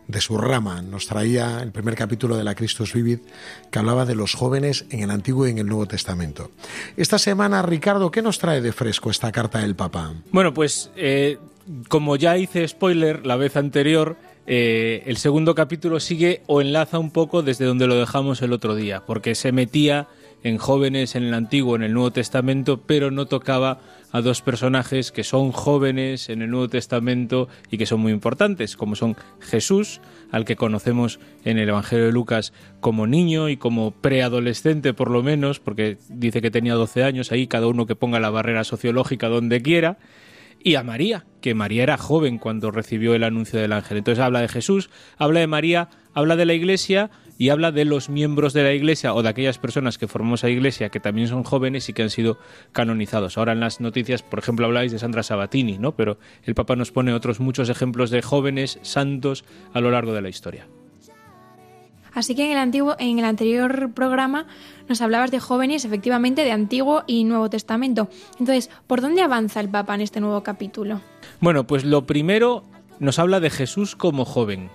de 0.08 0.20
su 0.20 0.40
rama, 0.40 0.82
nos 0.82 1.06
traía 1.06 1.62
el 1.62 1.72
primer 1.72 1.96
capítulo 1.96 2.36
de 2.36 2.44
la 2.44 2.56
Christus 2.56 2.94
Vivit 2.94 3.22
que 3.70 3.78
hablaba 3.78 4.06
de 4.06 4.16
los 4.16 4.34
jóvenes 4.34 4.86
en 4.90 5.02
el 5.02 5.12
Antiguo 5.12 5.46
y 5.46 5.52
en 5.52 5.60
el 5.60 5.68
Nuevo 5.68 5.86
Testamento. 5.86 6.50
Esta 6.98 7.20
semana, 7.20 7.62
Ricardo, 7.62 8.10
¿qué 8.10 8.24
nos 8.24 8.40
trae 8.40 8.62
de 8.62 8.74
fresco 8.74 9.12
esta 9.12 9.32
carta 9.32 9.60
del 9.60 9.76
Papa? 9.76 10.16
Bueno, 10.32 10.54
pues 10.54 10.90
eh, 10.96 11.38
como 11.90 12.16
ya 12.16 12.38
hice 12.38 12.68
spoiler 12.68 13.26
la 13.26 13.36
vez 13.36 13.58
anterior, 13.58 14.18
eh, 14.46 15.04
el 15.06 15.18
segundo 15.18 15.56
capítulo 15.56 16.00
sigue 16.00 16.42
o 16.48 16.62
enlaza 16.62 17.00
un 17.00 17.12
poco 17.12 17.44
desde 17.44 17.66
donde 17.66 17.88
lo 17.88 17.96
dejamos 17.96 18.42
el 18.42 18.54
otro 18.54 18.76
día, 18.76 19.06
porque 19.06 19.36
se 19.36 19.52
metía 19.52 20.08
en 20.44 20.58
jóvenes 20.58 21.16
en 21.16 21.24
el 21.24 21.34
Antiguo, 21.34 21.76
en 21.76 21.84
el 21.84 21.94
Nuevo 21.94 22.12
Testamento, 22.12 22.82
pero 22.86 23.12
no 23.12 23.26
tocaba 23.26 23.82
a 24.12 24.22
dos 24.22 24.42
personajes 24.42 25.12
que 25.12 25.24
son 25.24 25.52
jóvenes 25.52 26.30
en 26.30 26.42
el 26.42 26.50
Nuevo 26.50 26.70
Testamento 26.70 27.50
y 27.70 27.78
que 27.78 27.86
son 27.86 28.00
muy 28.00 28.14
importantes, 28.14 28.78
como 28.78 28.96
son 28.96 29.18
Jesús, 29.42 30.00
al 30.32 30.46
que 30.46 30.56
conocemos 30.56 31.20
en 31.44 31.58
el 31.58 31.68
Evangelio 31.68 32.06
de 32.06 32.12
Lucas 32.12 32.54
como 32.80 33.08
niño 33.08 33.50
y 33.50 33.58
como 33.58 33.92
preadolescente 33.92 34.94
por 34.94 35.12
lo 35.12 35.24
menos, 35.24 35.60
porque 35.60 35.98
dice 36.10 36.42
que 36.42 36.52
tenía 36.52 36.76
12 36.76 37.04
años, 37.04 37.32
ahí 37.32 37.48
cada 37.48 37.68
uno 37.68 37.86
que 37.86 37.96
ponga 37.96 38.20
la 38.20 38.30
barrera 38.30 38.64
sociológica 38.64 39.28
donde 39.28 39.62
quiera, 39.62 39.98
y 40.64 40.76
a 40.76 40.84
María, 40.84 41.26
que 41.42 41.56
María 41.56 41.84
era 41.84 41.98
joven 41.98 42.38
cuando 42.38 42.72
recibió 42.72 43.14
el 43.14 43.24
anuncio 43.24 43.60
del 43.60 43.74
ángel. 43.74 43.98
Entonces 43.98 44.24
habla 44.24 44.42
de 44.42 44.48
Jesús, 44.48 44.90
habla 45.18 45.40
de 45.40 45.48
María, 45.48 45.90
habla 46.14 46.36
de 46.36 46.46
la 46.46 46.54
iglesia 46.54 47.10
y 47.38 47.50
habla 47.50 47.72
de 47.72 47.86
los 47.86 48.10
miembros 48.10 48.54
de 48.54 48.64
la 48.64 48.74
iglesia 48.74 49.14
o 49.14 49.22
de 49.22 49.30
aquellas 49.30 49.60
personas 49.60 49.98
que 49.98 50.08
formamos 50.08 50.44
la 50.44 50.50
iglesia 50.50 50.90
que 50.90 51.00
también 51.00 51.28
son 51.28 51.44
jóvenes 51.44 51.88
y 51.90 51.94
que 51.94 52.04
han 52.04 52.10
sido 52.10 52.40
canonizados. 52.72 53.38
Ahora 53.38 53.54
en 53.54 53.60
las 53.60 53.80
noticias, 53.80 54.24
por 54.24 54.40
ejemplo, 54.40 54.66
habláis 54.66 54.92
de 54.92 55.00
Sandra 55.00 55.24
Sabatini, 55.24 55.78
¿no? 55.78 55.96
Pero 55.96 56.18
el 56.44 56.56
Papa 56.56 56.76
nos 56.76 56.92
pone 56.92 57.14
otros 57.14 57.40
muchos 57.40 57.70
ejemplos 57.70 58.10
de 58.10 58.22
jóvenes 58.22 58.80
santos 58.82 59.46
a 59.74 59.82
lo 59.82 59.92
largo 59.92 60.14
de 60.14 60.22
la 60.22 60.30
historia. 60.30 60.68
Así 62.18 62.34
que 62.34 62.46
en 62.46 62.52
el, 62.52 62.58
antiguo, 62.58 62.96
en 62.98 63.20
el 63.20 63.26
anterior 63.26 63.92
programa 63.94 64.48
nos 64.90 65.02
hablabas 65.02 65.30
de 65.30 65.40
jóvenes, 65.40 65.86
efectivamente, 65.86 66.44
de 66.44 66.52
Antiguo 66.52 67.04
y 67.06 67.26
Nuevo 67.26 67.48
Testamento. 67.48 68.10
Entonces, 68.40 68.72
¿por 68.88 69.02
dónde 69.02 69.22
avanza 69.22 69.60
el 69.60 69.70
Papa 69.70 69.94
en 69.94 70.02
este 70.02 70.20
nuevo 70.20 70.42
capítulo? 70.42 71.02
Bueno, 71.42 71.68
pues 71.68 71.86
lo 71.86 72.08
primero 72.08 72.64
nos 72.98 73.20
habla 73.20 73.40
de 73.40 73.52
Jesús 73.52 73.96
como 73.96 74.26
joven 74.26 74.72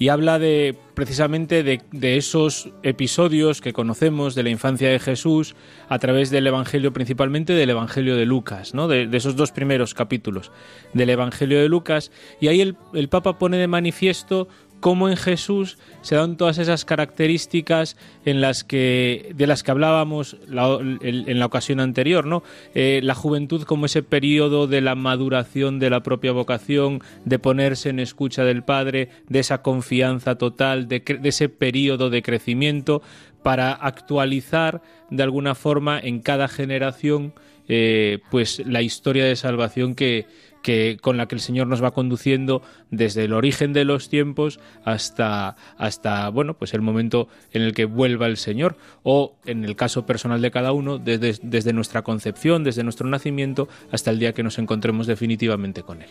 y 0.00 0.08
habla 0.08 0.40
de 0.40 0.76
precisamente 0.94 1.62
de, 1.62 2.16
esos 2.16 2.70
episodios 2.82 3.60
que 3.60 3.72
conocemos 3.72 4.34
de 4.34 4.42
la 4.42 4.50
infancia 4.50 4.90
de 4.90 4.98
Jesús 4.98 5.54
a 5.88 6.00
través 6.00 6.30
del 6.30 6.48
Evangelio, 6.48 6.92
principalmente 6.92 7.52
del 7.52 7.70
Evangelio 7.70 8.16
de 8.16 8.26
Lucas, 8.26 8.74
¿no? 8.74 8.88
de, 8.88 9.08
esos 9.12 9.36
dos 9.36 9.52
primeros 9.52 9.94
capítulos 9.94 10.50
del 10.94 11.10
Evangelio 11.10 11.60
de 11.60 11.68
Lucas. 11.68 12.10
Y 12.40 12.48
ahí 12.48 12.60
el 12.60 13.08
Papa 13.08 13.38
pone 13.38 13.56
de 13.56 13.68
manifiesto 13.68 14.48
cómo 14.82 15.08
en 15.08 15.16
Jesús 15.16 15.78
se 16.00 16.16
dan 16.16 16.36
todas 16.36 16.58
esas 16.58 16.84
características 16.84 17.96
en 18.24 18.40
las 18.40 18.64
que 18.64 19.30
de 19.36 19.46
las 19.46 19.62
que 19.62 19.70
hablábamos 19.70 20.36
en 20.48 21.38
la 21.38 21.46
ocasión 21.46 21.78
anterior, 21.78 22.26
¿no? 22.26 22.42
Eh, 22.74 22.98
la 23.00 23.14
juventud 23.14 23.62
como 23.62 23.86
ese 23.86 24.02
periodo 24.02 24.66
de 24.66 24.80
la 24.80 24.96
maduración 24.96 25.78
de 25.78 25.88
la 25.88 26.02
propia 26.02 26.32
vocación, 26.32 27.00
de 27.24 27.38
ponerse 27.38 27.90
en 27.90 28.00
escucha 28.00 28.42
del 28.42 28.64
Padre, 28.64 29.08
de 29.28 29.38
esa 29.38 29.62
confianza 29.62 30.34
total, 30.34 30.88
de, 30.88 30.98
de 30.98 31.28
ese 31.28 31.48
periodo 31.48 32.10
de 32.10 32.22
crecimiento 32.22 33.02
para 33.44 33.72
actualizar 33.72 34.82
de 35.10 35.22
alguna 35.22 35.54
forma 35.54 36.00
en 36.00 36.18
cada 36.18 36.48
generación 36.48 37.34
eh, 37.68 38.18
pues 38.30 38.60
la 38.66 38.82
historia 38.82 39.24
de 39.24 39.36
salvación 39.36 39.94
que, 39.94 40.26
que 40.62 40.98
con 41.00 41.16
la 41.16 41.26
que 41.26 41.34
el 41.34 41.40
Señor 41.40 41.66
nos 41.66 41.82
va 41.82 41.90
conduciendo 41.90 42.62
desde 42.90 43.24
el 43.24 43.32
origen 43.32 43.72
de 43.72 43.84
los 43.84 44.08
tiempos 44.08 44.60
hasta 44.84 45.56
hasta 45.76 46.28
bueno 46.30 46.54
pues 46.54 46.72
el 46.74 46.80
momento 46.80 47.28
en 47.52 47.62
el 47.62 47.74
que 47.74 47.84
vuelva 47.84 48.26
el 48.26 48.36
Señor 48.36 48.76
o 49.02 49.34
en 49.44 49.64
el 49.64 49.76
caso 49.76 50.06
personal 50.06 50.40
de 50.40 50.50
cada 50.50 50.72
uno 50.72 50.98
desde, 50.98 51.38
desde 51.42 51.72
nuestra 51.72 52.02
concepción 52.02 52.64
desde 52.64 52.84
nuestro 52.84 53.08
nacimiento 53.08 53.68
hasta 53.90 54.10
el 54.10 54.18
día 54.18 54.32
que 54.32 54.42
nos 54.42 54.58
encontremos 54.58 55.06
definitivamente 55.06 55.82
con 55.82 56.02
él. 56.02 56.10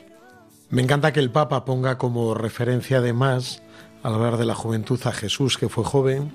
Me 0.70 0.82
encanta 0.82 1.12
que 1.12 1.20
el 1.20 1.32
Papa 1.32 1.66
ponga 1.66 1.98
como 1.98 2.34
referencia 2.34 2.98
además 3.00 3.62
al 4.04 4.16
hablar 4.16 4.38
de 4.38 4.46
la 4.46 4.56
juventud 4.56 5.00
a 5.06 5.12
Jesús 5.12 5.58
que 5.58 5.70
fue 5.70 5.84
joven 5.84 6.32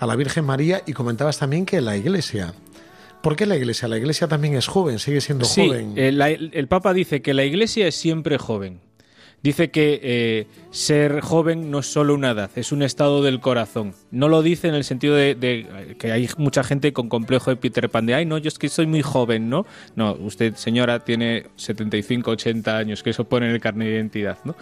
a 0.00 0.06
la 0.06 0.16
Virgen 0.16 0.44
María 0.44 0.82
y 0.86 0.92
comentabas 0.92 1.38
también 1.38 1.66
que 1.66 1.80
la 1.80 1.96
Iglesia 1.96 2.54
¿Por 3.26 3.34
qué 3.34 3.44
la 3.44 3.56
Iglesia? 3.56 3.88
La 3.88 3.98
Iglesia 3.98 4.28
también 4.28 4.54
es 4.54 4.68
joven, 4.68 5.00
sigue 5.00 5.20
siendo 5.20 5.46
sí, 5.46 5.66
joven. 5.66 5.94
Eh, 5.96 6.12
la, 6.12 6.30
el 6.30 6.68
Papa 6.68 6.94
dice 6.94 7.22
que 7.22 7.34
la 7.34 7.42
Iglesia 7.42 7.88
es 7.88 7.96
siempre 7.96 8.38
joven. 8.38 8.78
Dice 9.42 9.72
que 9.72 9.98
eh, 10.00 10.46
ser 10.70 11.22
joven 11.22 11.72
no 11.72 11.80
es 11.80 11.86
solo 11.86 12.14
una 12.14 12.30
edad, 12.30 12.50
es 12.54 12.70
un 12.70 12.84
estado 12.84 13.24
del 13.24 13.40
corazón. 13.40 13.94
No 14.12 14.28
lo 14.28 14.42
dice 14.42 14.68
en 14.68 14.76
el 14.76 14.84
sentido 14.84 15.16
de, 15.16 15.34
de, 15.34 15.96
que 15.98 16.12
hay 16.12 16.28
mucha 16.38 16.62
gente 16.62 16.92
con 16.92 17.08
complejo 17.08 17.50
de 17.50 17.56
Peter 17.56 17.90
Pan 17.90 18.06
de, 18.06 18.14
ay, 18.14 18.26
no, 18.26 18.38
yo 18.38 18.46
es 18.46 18.60
que 18.60 18.68
soy 18.68 18.86
muy 18.86 19.02
joven, 19.02 19.50
¿no? 19.50 19.66
No, 19.96 20.12
usted, 20.14 20.54
señora, 20.54 21.00
tiene 21.04 21.46
75, 21.56 22.30
80 22.30 22.78
años, 22.78 23.02
que 23.02 23.10
eso 23.10 23.24
pone 23.24 23.46
en 23.46 23.52
el 23.52 23.60
carnet 23.60 23.88
de 23.88 23.94
identidad, 23.94 24.38
¿no? 24.44 24.54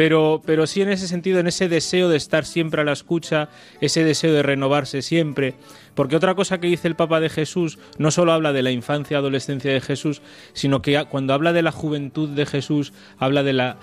Pero, 0.00 0.40
pero 0.46 0.66
sí 0.66 0.80
en 0.80 0.88
ese 0.88 1.06
sentido, 1.06 1.40
en 1.40 1.46
ese 1.46 1.68
deseo 1.68 2.08
de 2.08 2.16
estar 2.16 2.46
siempre 2.46 2.80
a 2.80 2.84
la 2.84 2.92
escucha, 2.92 3.50
ese 3.82 4.02
deseo 4.02 4.32
de 4.32 4.42
renovarse 4.42 5.02
siempre. 5.02 5.56
Porque 5.94 6.16
otra 6.16 6.34
cosa 6.34 6.58
que 6.58 6.68
dice 6.68 6.88
el 6.88 6.96
Papa 6.96 7.20
de 7.20 7.28
Jesús 7.28 7.78
no 7.98 8.10
solo 8.10 8.32
habla 8.32 8.54
de 8.54 8.62
la 8.62 8.70
infancia, 8.70 9.18
adolescencia 9.18 9.70
de 9.70 9.82
Jesús, 9.82 10.22
sino 10.54 10.80
que 10.80 11.04
cuando 11.10 11.34
habla 11.34 11.52
de 11.52 11.60
la 11.60 11.70
juventud 11.70 12.30
de 12.30 12.46
Jesús, 12.46 12.94
habla 13.18 13.42
de 13.42 13.52
la 13.52 13.76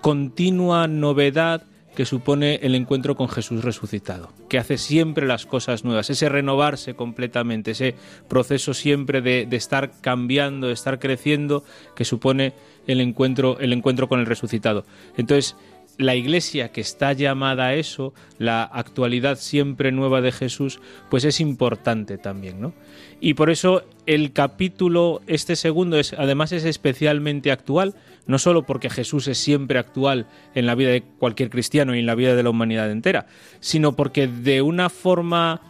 continua 0.00 0.88
novedad 0.88 1.64
que 1.94 2.04
supone 2.04 2.56
el 2.62 2.74
encuentro 2.74 3.14
con 3.16 3.28
Jesús 3.28 3.64
resucitado, 3.64 4.30
que 4.48 4.58
hace 4.58 4.78
siempre 4.78 5.26
las 5.26 5.46
cosas 5.46 5.84
nuevas, 5.84 6.10
ese 6.10 6.28
renovarse 6.28 6.94
completamente, 6.94 7.72
ese 7.72 7.94
proceso 8.28 8.74
siempre 8.74 9.20
de, 9.20 9.48
estar 9.52 9.92
cambiando, 10.00 10.68
de 10.68 10.72
estar 10.72 10.98
creciendo, 10.98 11.64
que 11.94 12.04
supone 12.04 12.52
el 12.86 13.00
encuentro, 13.00 13.58
el 13.60 13.72
encuentro 13.72 14.08
con 14.08 14.20
el 14.20 14.26
resucitado. 14.26 14.84
Entonces, 15.16 15.56
la 15.98 16.14
iglesia 16.16 16.72
que 16.72 16.80
está 16.80 17.12
llamada 17.12 17.66
a 17.66 17.74
eso, 17.74 18.14
la 18.38 18.62
actualidad 18.64 19.38
siempre 19.38 19.92
nueva 19.92 20.20
de 20.20 20.32
Jesús, 20.32 20.80
pues 21.10 21.24
es 21.24 21.40
importante 21.40 22.18
también, 22.18 22.60
¿no? 22.60 22.74
Y 23.20 23.34
por 23.34 23.50
eso 23.50 23.84
el 24.06 24.32
capítulo, 24.32 25.22
este 25.26 25.56
segundo, 25.56 25.98
es, 25.98 26.12
además 26.12 26.52
es 26.52 26.64
especialmente 26.64 27.52
actual, 27.52 27.94
no 28.26 28.38
solo 28.38 28.66
porque 28.66 28.90
Jesús 28.90 29.28
es 29.28 29.38
siempre 29.38 29.78
actual 29.78 30.26
en 30.54 30.66
la 30.66 30.74
vida 30.74 30.90
de 30.90 31.02
cualquier 31.02 31.50
cristiano 31.50 31.94
y 31.94 32.00
en 32.00 32.06
la 32.06 32.14
vida 32.14 32.34
de 32.34 32.42
la 32.42 32.50
humanidad 32.50 32.90
entera, 32.90 33.26
sino 33.60 33.96
porque 33.96 34.26
de 34.26 34.62
una 34.62 34.90
forma 34.90 35.60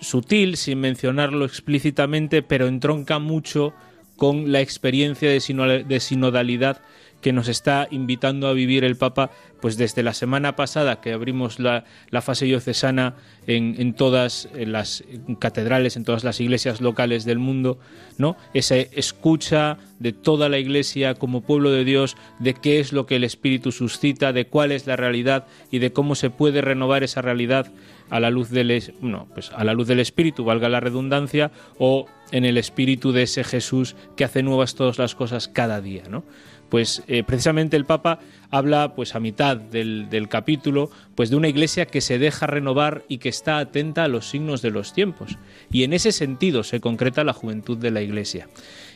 sutil, 0.00 0.56
sin 0.56 0.80
mencionarlo 0.80 1.44
explícitamente, 1.44 2.42
pero 2.42 2.66
entronca 2.66 3.18
mucho 3.18 3.74
con 4.16 4.50
la 4.50 4.60
experiencia 4.60 5.28
de, 5.30 6.00
sinodalidad 6.00 6.80
que 7.20 7.32
nos 7.32 7.48
está 7.48 7.88
invitando 7.90 8.48
a 8.48 8.52
vivir 8.52 8.84
el 8.84 8.96
Papa, 8.96 9.30
pues 9.60 9.76
desde 9.76 10.02
la 10.02 10.14
semana 10.14 10.54
pasada 10.54 11.00
que 11.00 11.12
abrimos 11.12 11.58
la, 11.58 11.84
fase 12.20 12.44
diocesana 12.44 13.14
en, 13.46 13.74
en 13.78 13.94
todas 13.94 14.48
las 14.54 15.04
catedrales, 15.38 15.96
en 15.96 16.04
todas 16.04 16.24
las 16.24 16.40
iglesias 16.40 16.80
locales 16.80 17.24
del 17.24 17.38
mundo, 17.38 17.78
¿no? 18.18 18.36
Esa 18.54 18.76
escucha 18.76 19.78
de 19.98 20.12
toda 20.12 20.48
la 20.48 20.58
iglesia 20.58 21.14
como 21.14 21.40
pueblo 21.40 21.70
de 21.70 21.84
Dios, 21.84 22.16
de 22.38 22.54
qué 22.54 22.80
es 22.80 22.92
lo 22.92 23.06
que 23.06 23.16
el 23.16 23.24
Espíritu 23.24 23.72
suscita, 23.72 24.32
de 24.32 24.46
cuál 24.46 24.72
es 24.72 24.86
la 24.86 24.96
realidad 24.96 25.46
y 25.70 25.78
de 25.78 25.92
cómo 25.92 26.14
se 26.14 26.30
puede 26.30 26.60
renovar 26.60 27.02
esa 27.02 27.22
realidad 27.22 27.72
a 28.10 28.20
la 28.20 28.30
luz 28.30 28.50
del 28.50 28.94
no, 29.00 29.26
pues 29.34 29.50
a 29.54 29.64
la 29.64 29.72
luz 29.72 29.88
del 29.88 30.00
espíritu, 30.00 30.44
valga 30.44 30.68
la 30.68 30.80
redundancia, 30.80 31.50
o 31.78 32.06
en 32.30 32.44
el 32.44 32.58
espíritu 32.58 33.12
de 33.12 33.22
ese 33.22 33.44
Jesús 33.44 33.96
que 34.16 34.24
hace 34.24 34.42
nuevas 34.42 34.74
todas 34.74 34.98
las 34.98 35.14
cosas 35.14 35.48
cada 35.48 35.80
día, 35.80 36.04
¿no? 36.08 36.24
Pues 36.68 37.02
eh, 37.06 37.22
precisamente 37.22 37.76
el 37.76 37.84
Papa 37.84 38.18
habla, 38.50 38.94
pues 38.94 39.14
a 39.14 39.20
mitad 39.20 39.56
del, 39.56 40.26
capítulo, 40.28 40.90
pues 41.14 41.30
de 41.30 41.36
una 41.36 41.48
iglesia 41.48 41.86
que 41.86 42.00
se 42.00 42.18
deja 42.18 42.46
renovar 42.46 43.04
y 43.08 43.18
que 43.18 43.28
está 43.28 43.58
atenta 43.58 44.04
a 44.04 44.08
los 44.08 44.28
signos 44.28 44.62
de 44.62 44.70
los 44.70 44.92
tiempos. 44.92 45.38
Y 45.70 45.84
en 45.84 45.92
ese 45.92 46.12
sentido 46.12 46.64
se 46.64 46.80
concreta 46.80 47.24
la 47.24 47.32
juventud 47.32 47.78
de 47.78 47.90
la 47.90 48.02
iglesia. 48.02 48.48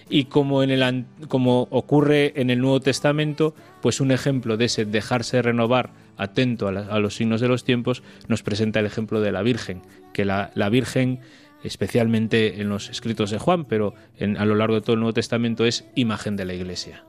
Y 0.09 0.25
como, 0.25 0.65
en 0.65 0.71
el, 0.71 1.05
como 1.29 1.69
ocurre 1.71 2.33
en 2.35 2.51
el 2.51 2.59
Nuevo 2.59 2.81
Testamento, 2.81 3.55
pues 3.81 4.01
un 4.01 4.11
ejemplo 4.11 4.57
de 4.57 4.65
ese 4.65 4.85
dejarse 4.85 5.41
renovar 5.41 5.91
atento 6.17 6.67
a 6.69 6.99
los 6.99 7.15
signos 7.15 7.41
de 7.41 7.49
los 7.49 7.65
tiempos 7.65 8.03
nos 8.29 8.43
presenta 8.43 8.81
el 8.81 8.87
ejemplo 8.87 9.21
de 9.21 9.31
la 9.33 9.43
Virgen, 9.43 9.83
que 10.13 10.25
la, 10.25 10.51
la 10.55 10.69
Virgen, 10.69 11.21
especialmente 11.63 12.61
en 12.61 12.69
los 12.69 12.91
escritos 12.91 13.31
de 13.31 13.39
Juan, 13.39 13.65
pero 13.65 13.95
en- 14.19 14.37
a 14.37 14.45
lo 14.45 14.57
largo 14.57 14.75
de 14.75 14.81
todo 14.81 14.95
el 14.95 15.01
Nuevo 15.01 15.15
Testamento, 15.15 15.65
es 15.65 15.87
imagen 15.95 16.37
de 16.37 16.45
la 16.45 16.55
Iglesia. 16.55 17.05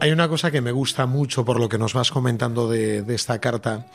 Hay 0.00 0.12
una 0.12 0.28
cosa 0.28 0.50
que 0.50 0.60
me 0.60 0.70
gusta 0.70 1.06
mucho 1.06 1.44
por 1.44 1.58
lo 1.58 1.68
que 1.68 1.76
nos 1.76 1.92
vas 1.92 2.10
comentando 2.12 2.68
de, 2.68 3.02
de 3.02 3.14
esta 3.14 3.40
carta. 3.40 3.86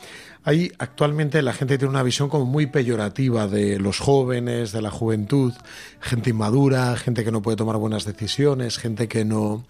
Ahí 0.46 0.70
actualmente 0.78 1.40
la 1.40 1.54
gente 1.54 1.78
tiene 1.78 1.90
una 1.90 2.02
visión 2.02 2.28
como 2.28 2.44
muy 2.44 2.66
peyorativa 2.66 3.48
de 3.48 3.78
los 3.78 3.98
jóvenes, 3.98 4.72
de 4.72 4.82
la 4.82 4.90
juventud, 4.90 5.54
gente 6.00 6.30
inmadura, 6.30 6.94
gente 6.96 7.24
que 7.24 7.32
no 7.32 7.40
puede 7.40 7.56
tomar 7.56 7.78
buenas 7.78 8.04
decisiones, 8.04 8.76
gente 8.76 9.08
que 9.08 9.24
no, 9.24 9.64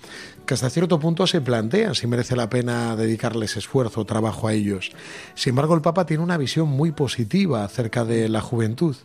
que 0.47 0.55
hasta 0.55 0.71
cierto 0.71 0.99
punto 0.99 1.29
se 1.29 1.41
plantea 1.41 1.95
si 1.95 2.09
merece 2.09 2.35
la 2.35 2.51
pena 2.51 2.97
dedicarles 2.97 3.57
esfuerzo 3.57 4.01
o 4.01 4.05
trabajo 4.05 4.49
a 4.49 4.53
ellos. 4.53 4.91
Sin 5.37 5.51
embargo, 5.51 5.75
el 5.75 5.81
Papa 5.81 6.07
tiene 6.07 6.25
una 6.25 6.37
visión 6.37 6.69
muy 6.69 6.91
positiva 6.91 7.63
acerca 7.63 8.05
de 8.05 8.29
la 8.29 8.41
juventud. 8.41 8.97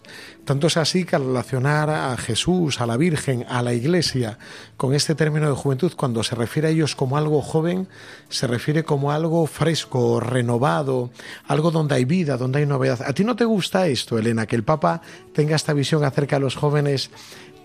Tanto 0.46 0.66
es 0.66 0.78
así 0.78 1.06
que 1.06 1.16
al 1.16 1.26
relacionar 1.26 1.92
a 1.92 2.18
Jesús, 2.18 2.82
a 2.82 2.88
la 2.88 2.98
Virgen, 2.98 3.46
a 3.48 3.62
la 3.62 3.74
Iglesia 3.74 4.40
con 4.76 4.96
este 4.96 5.14
término 5.14 5.48
de 5.48 5.56
juventud, 5.56 5.94
cuando 5.96 6.24
se 6.24 6.34
refiere 6.34 6.70
a 6.70 6.72
ellos 6.72 6.96
como 6.96 7.18
algo 7.18 7.44
joven, 7.44 7.88
se 8.30 8.48
refiere 8.48 8.84
como 8.84 9.12
algo 9.12 9.46
fresco, 9.46 10.20
renovado, 10.20 11.12
algo 11.48 11.59
donde 11.62 11.96
hay 11.96 12.06
vida, 12.06 12.38
donde 12.38 12.60
hay 12.60 12.66
novedad. 12.66 13.02
¿A 13.06 13.14
ti 13.14 13.24
no 13.24 13.36
te 13.36 13.46
gusta 13.46 13.88
esto, 13.88 14.18
Elena, 14.18 14.46
que 14.48 14.56
el 14.56 14.64
Papa 14.64 15.02
tenga 15.34 15.56
esta 15.56 15.74
visión 15.74 16.04
acerca 16.04 16.38
de 16.38 16.42
los 16.42 16.56
jóvenes 16.56 17.12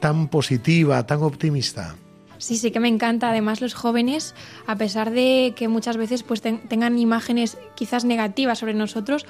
tan 0.01 0.29
positiva, 0.29 1.07
tan 1.07 1.23
optimista? 1.23 1.95
Sí, 2.39 2.57
sí 2.57 2.71
que 2.73 2.81
me 2.81 2.89
encanta. 2.89 3.31
Además, 3.31 3.61
los 3.61 3.75
jóvenes, 3.75 4.35
a 4.67 4.77
pesar 4.77 5.11
de 5.13 5.55
que 5.57 5.69
muchas 5.69 5.97
veces 5.97 6.23
pues, 6.25 6.43
ten- 6.43 6.69
tengan 6.69 6.99
imágenes 6.99 7.57
quizás 7.77 8.05
negativas 8.05 8.59
sobre 8.59 8.75
nosotros, 8.75 9.25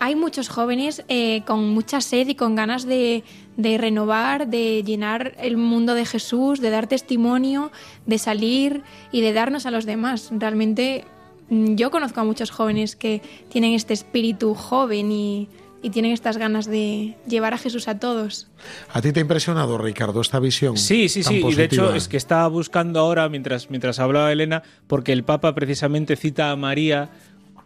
hay 0.00 0.14
muchos 0.16 0.48
jóvenes 0.48 1.04
eh, 1.08 1.42
con 1.46 1.68
mucha 1.70 2.00
sed 2.00 2.26
y 2.28 2.34
con 2.36 2.54
ganas 2.54 2.84
de, 2.86 3.22
renovar, 3.58 4.48
de 4.48 4.82
llenar 4.84 5.34
el 5.38 5.56
mundo 5.56 5.94
de 5.94 6.06
Jesús, 6.06 6.60
de 6.60 6.70
dar 6.70 6.86
testimonio, 6.86 7.70
de 8.06 8.18
salir 8.18 8.82
y 9.12 9.20
de 9.20 9.32
darnos 9.32 9.66
a 9.66 9.70
los 9.70 9.84
demás. 9.86 10.30
Realmente 10.32 11.04
yo 11.50 11.90
conozco 11.90 12.20
a 12.20 12.24
muchos 12.24 12.50
jóvenes 12.50 12.96
que 12.96 13.22
tienen 13.48 13.72
este 13.72 13.94
espíritu 13.94 14.54
joven 14.54 15.10
y, 15.12 15.48
y 15.82 15.90
tienen 15.90 16.12
estas 16.12 16.36
ganas 16.36 16.66
de 16.66 17.16
llevar 17.26 17.54
a 17.54 17.58
Jesús 17.58 17.88
a 17.88 17.98
todos. 17.98 18.48
¿A 18.92 19.00
ti 19.00 19.12
te 19.12 19.20
ha 19.20 19.22
impresionado, 19.22 19.78
Ricardo, 19.78 20.20
esta 20.20 20.40
visión? 20.40 20.76
Sí, 20.76 21.08
sí, 21.08 21.22
tan 21.22 21.34
sí. 21.34 21.42
Y 21.46 21.54
de 21.54 21.64
hecho 21.64 21.94
es 21.94 22.08
que 22.08 22.16
estaba 22.16 22.46
buscando 22.48 23.00
ahora, 23.00 23.28
mientras, 23.28 23.70
mientras 23.70 23.98
hablaba 23.98 24.32
Elena, 24.32 24.62
porque 24.86 25.12
el 25.12 25.24
Papa 25.24 25.54
precisamente 25.54 26.16
cita 26.16 26.50
a 26.50 26.56
María 26.56 27.10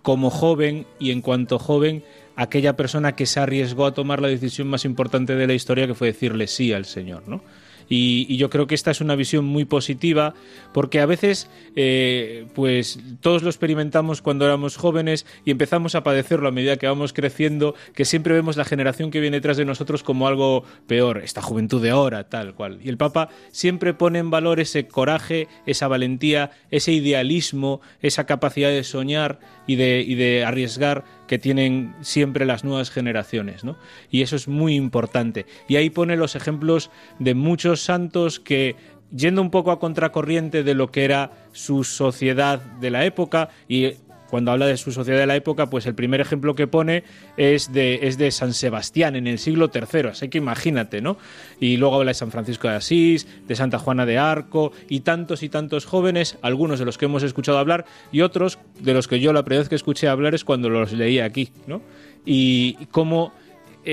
como 0.02 0.30
joven 0.30 0.86
y 0.98 1.10
en 1.10 1.22
cuanto 1.22 1.58
joven, 1.58 2.04
aquella 2.36 2.76
persona 2.76 3.12
que 3.12 3.26
se 3.26 3.40
arriesgó 3.40 3.86
a 3.86 3.94
tomar 3.94 4.20
la 4.20 4.28
decisión 4.28 4.68
más 4.68 4.84
importante 4.84 5.34
de 5.36 5.46
la 5.46 5.54
historia, 5.54 5.86
que 5.86 5.94
fue 5.94 6.08
decirle 6.08 6.46
sí 6.48 6.72
al 6.72 6.84
Señor, 6.84 7.22
¿no? 7.26 7.42
Y, 7.88 8.36
yo 8.36 8.50
creo 8.50 8.66
que 8.66 8.74
esta 8.74 8.90
es 8.90 9.00
una 9.00 9.14
visión 9.14 9.44
muy 9.44 9.64
positiva 9.64 10.34
porque 10.72 11.00
a 11.00 11.06
veces 11.06 11.48
eh, 11.76 12.46
pues 12.54 12.98
todos 13.20 13.42
lo 13.42 13.50
experimentamos 13.50 14.22
cuando 14.22 14.44
éramos 14.44 14.76
jóvenes 14.76 15.26
y 15.44 15.50
empezamos 15.50 15.94
a 15.94 16.02
padecerlo 16.02 16.48
a 16.48 16.52
medida 16.52 16.76
que 16.76 16.86
vamos 16.86 17.12
creciendo 17.12 17.74
que 17.94 18.04
siempre 18.04 18.34
vemos 18.34 18.56
la 18.56 18.64
generación 18.64 19.10
que 19.10 19.20
viene 19.20 19.36
detrás 19.36 19.56
de 19.56 19.64
nosotros 19.64 20.02
como 20.02 20.26
algo 20.26 20.64
peor. 20.86 21.18
Esta 21.18 21.42
juventud 21.42 21.82
de 21.82 21.90
ahora 21.90 22.28
tal 22.28 22.54
cual. 22.54 22.80
Y 22.82 22.88
el 22.88 22.96
Papa 22.96 23.28
siempre 23.50 23.94
pone 23.94 24.18
en 24.18 24.30
valor 24.30 24.60
ese 24.60 24.86
coraje 24.86 25.48
esa 25.66 25.88
valentía 25.88 26.50
ese 26.70 26.92
idealismo 26.92 27.80
esa 28.00 28.26
capacidad 28.26 28.70
de 28.70 28.84
soñar 28.84 29.38
y 29.66 29.76
de, 29.76 30.00
y 30.00 30.14
de 30.14 30.44
arriesgar 30.44 31.04
que 31.26 31.38
tienen 31.38 31.94
siempre 32.00 32.46
las 32.46 32.64
nuevas 32.64 32.90
generaciones, 32.90 33.64
¿no? 33.64 33.76
Y 34.10 34.22
eso 34.22 34.36
es 34.36 34.48
muy 34.48 34.74
importante. 34.74 35.46
Y 35.68 35.76
ahí 35.76 35.90
pone 35.90 36.16
los 36.16 36.36
ejemplos 36.36 36.90
de 37.18 37.34
muchos 37.34 37.80
santos 37.80 38.40
que 38.40 38.76
yendo 39.14 39.42
un 39.42 39.50
poco 39.50 39.70
a 39.70 39.78
contracorriente 39.78 40.62
de 40.62 40.74
lo 40.74 40.90
que 40.90 41.04
era 41.04 41.32
su 41.52 41.84
sociedad 41.84 42.60
de 42.60 42.90
la 42.90 43.04
época 43.04 43.50
y 43.68 43.94
cuando 44.32 44.50
habla 44.50 44.64
de 44.64 44.78
su 44.78 44.92
sociedad 44.92 45.18
de 45.18 45.26
la 45.26 45.36
época, 45.36 45.68
pues 45.68 45.84
el 45.84 45.94
primer 45.94 46.22
ejemplo 46.22 46.54
que 46.54 46.66
pone 46.66 47.04
es 47.36 47.70
de, 47.70 48.00
es 48.04 48.16
de 48.16 48.30
San 48.30 48.54
Sebastián 48.54 49.14
en 49.14 49.26
el 49.26 49.38
siglo 49.38 49.70
III, 49.70 50.08
así 50.08 50.30
que 50.30 50.38
imagínate, 50.38 51.02
¿no? 51.02 51.18
Y 51.60 51.76
luego 51.76 51.96
habla 51.96 52.12
de 52.12 52.14
San 52.14 52.30
Francisco 52.30 52.66
de 52.66 52.76
Asís, 52.76 53.28
de 53.46 53.54
Santa 53.56 53.78
Juana 53.78 54.06
de 54.06 54.16
Arco 54.16 54.72
y 54.88 55.00
tantos 55.00 55.42
y 55.42 55.50
tantos 55.50 55.84
jóvenes, 55.84 56.38
algunos 56.40 56.78
de 56.78 56.86
los 56.86 56.96
que 56.96 57.04
hemos 57.04 57.22
escuchado 57.22 57.58
hablar 57.58 57.84
y 58.10 58.22
otros 58.22 58.58
de 58.80 58.94
los 58.94 59.06
que 59.06 59.20
yo 59.20 59.34
la 59.34 59.44
primera 59.44 59.60
vez 59.60 59.68
que 59.68 59.74
escuché 59.74 60.08
hablar 60.08 60.34
es 60.34 60.44
cuando 60.44 60.70
los 60.70 60.94
leí 60.94 61.18
aquí, 61.18 61.50
¿no? 61.66 61.82
Y 62.24 62.86
cómo 62.90 63.34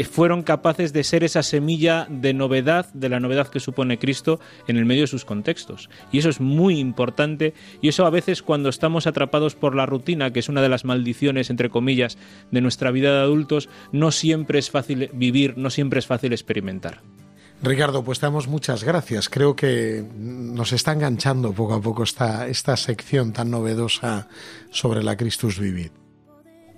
fueron 0.09 0.43
capaces 0.43 0.93
de 0.93 1.03
ser 1.03 1.23
esa 1.23 1.43
semilla 1.43 2.07
de 2.09 2.33
novedad, 2.33 2.91
de 2.93 3.09
la 3.09 3.19
novedad 3.19 3.47
que 3.47 3.59
supone 3.59 3.99
Cristo 3.99 4.39
en 4.67 4.77
el 4.77 4.85
medio 4.85 5.01
de 5.01 5.07
sus 5.07 5.25
contextos. 5.25 5.89
Y 6.11 6.19
eso 6.19 6.29
es 6.29 6.39
muy 6.39 6.79
importante 6.79 7.53
y 7.81 7.89
eso 7.89 8.05
a 8.05 8.09
veces 8.09 8.43
cuando 8.43 8.69
estamos 8.69 9.07
atrapados 9.07 9.55
por 9.55 9.75
la 9.75 9.85
rutina, 9.85 10.31
que 10.31 10.39
es 10.39 10.49
una 10.49 10.61
de 10.61 10.69
las 10.69 10.85
maldiciones, 10.85 11.49
entre 11.49 11.69
comillas, 11.69 12.17
de 12.51 12.61
nuestra 12.61 12.91
vida 12.91 13.13
de 13.13 13.21
adultos, 13.21 13.69
no 13.91 14.11
siempre 14.11 14.59
es 14.59 14.69
fácil 14.69 15.09
vivir, 15.13 15.57
no 15.57 15.69
siempre 15.69 15.99
es 15.99 16.07
fácil 16.07 16.33
experimentar. 16.33 17.01
Ricardo, 17.61 18.03
pues 18.03 18.21
damos 18.21 18.47
muchas 18.47 18.85
gracias. 18.85 19.27
Creo 19.27 19.55
que 19.55 20.05
nos 20.15 20.71
está 20.71 20.93
enganchando 20.93 21.51
poco 21.51 21.73
a 21.73 21.81
poco 21.81 22.03
esta, 22.03 22.47
esta 22.47 22.77
sección 22.77 23.33
tan 23.33 23.51
novedosa 23.51 24.29
sobre 24.71 25.03
la 25.03 25.17
Christus 25.17 25.59
Vivit. 25.59 25.91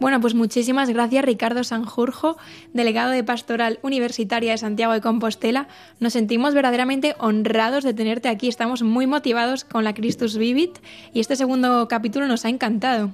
Bueno, 0.02 0.20
pues 0.20 0.34
muchísimas 0.34 0.90
gracias 0.90 1.24
Ricardo 1.24 1.64
Sanjurjo, 1.64 2.36
delegado 2.74 3.12
de 3.12 3.24
Pastoral 3.24 3.78
Universitaria 3.84 4.50
de 4.50 4.58
Santiago 4.58 4.94
de 4.94 5.00
Compostela. 5.00 5.68
Nos 6.00 6.14
sentimos 6.14 6.56
verdaderamente 6.56 7.14
honrados 7.20 7.84
de 7.84 7.94
tenerte 7.94 8.28
aquí. 8.28 8.48
Estamos 8.48 8.82
muy 8.82 9.06
motivados 9.06 9.64
con 9.64 9.84
la 9.84 9.94
Christus 9.94 10.40
Vivit 10.40 10.80
y 11.14 11.20
este 11.20 11.36
segundo 11.36 11.88
capítulo 11.88 12.26
nos 12.26 12.46
ha 12.46 12.50
encantado. 12.50 13.14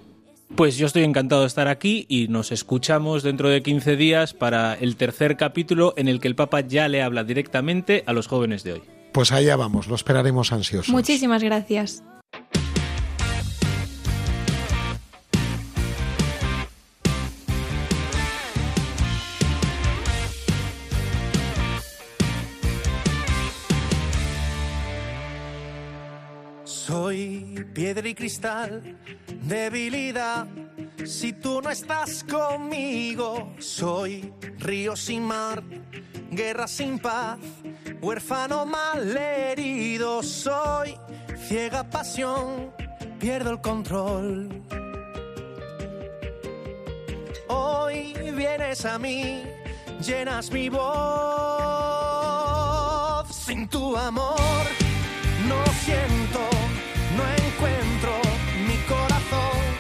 Pues 0.56 0.78
yo 0.78 0.88
estoy 0.88 1.04
encantado 1.04 1.42
de 1.42 1.48
estar 1.48 1.68
aquí 1.68 2.06
y 2.08 2.30
nos 2.30 2.54
escuchamos 2.54 3.22
dentro 3.22 3.50
de 3.50 3.62
15 3.62 3.98
días 3.98 4.34
para 4.34 4.74
el 4.76 4.96
tercer 4.96 5.36
capítulo 5.36 5.94
en 5.98 6.08
el 6.08 6.22
que 6.22 6.30
el 6.30 6.36
Papa 6.36 6.62
ya 6.62 6.88
le 6.88 7.02
habla 7.02 7.26
directamente 7.26 8.06
a 8.08 8.14
los 8.14 8.28
jóvenes 8.28 8.64
de 8.64 8.72
hoy. 8.72 8.82
Pues 9.12 9.34
allá 9.34 9.58
vamos, 9.58 9.90
lo 9.90 9.96
esperaremos 9.96 10.54
ansiosos. 10.54 10.88
Muchísimas 10.88 11.44
gracias. 11.44 12.02
Y 28.08 28.16
cristal, 28.16 28.98
debilidad. 29.42 30.48
Si 31.06 31.34
tú 31.34 31.62
no 31.62 31.70
estás 31.70 32.24
conmigo, 32.24 33.54
soy 33.60 34.34
río 34.60 34.96
sin 34.96 35.24
mar, 35.24 35.62
guerra 36.32 36.70
sin 36.70 37.00
paz, 37.00 37.38
huérfano 38.02 38.66
malherido. 38.66 40.24
Soy 40.24 40.98
ciega 41.50 41.84
pasión, 41.90 42.72
pierdo 43.20 43.52
el 43.52 43.60
control. 43.60 44.64
Hoy 47.50 48.14
vienes 48.38 48.86
a 48.86 48.98
mí, 48.98 49.44
llenas 50.02 50.50
mi 50.50 50.70
voz. 50.70 50.88
Sin 53.46 53.68
tu 53.68 53.98
amor 53.98 54.38
no 55.48 55.64
siento, 55.84 56.50
no 57.18 57.24
encuentro 57.24 58.12
mi 58.68 58.78
corazón. 58.88 59.77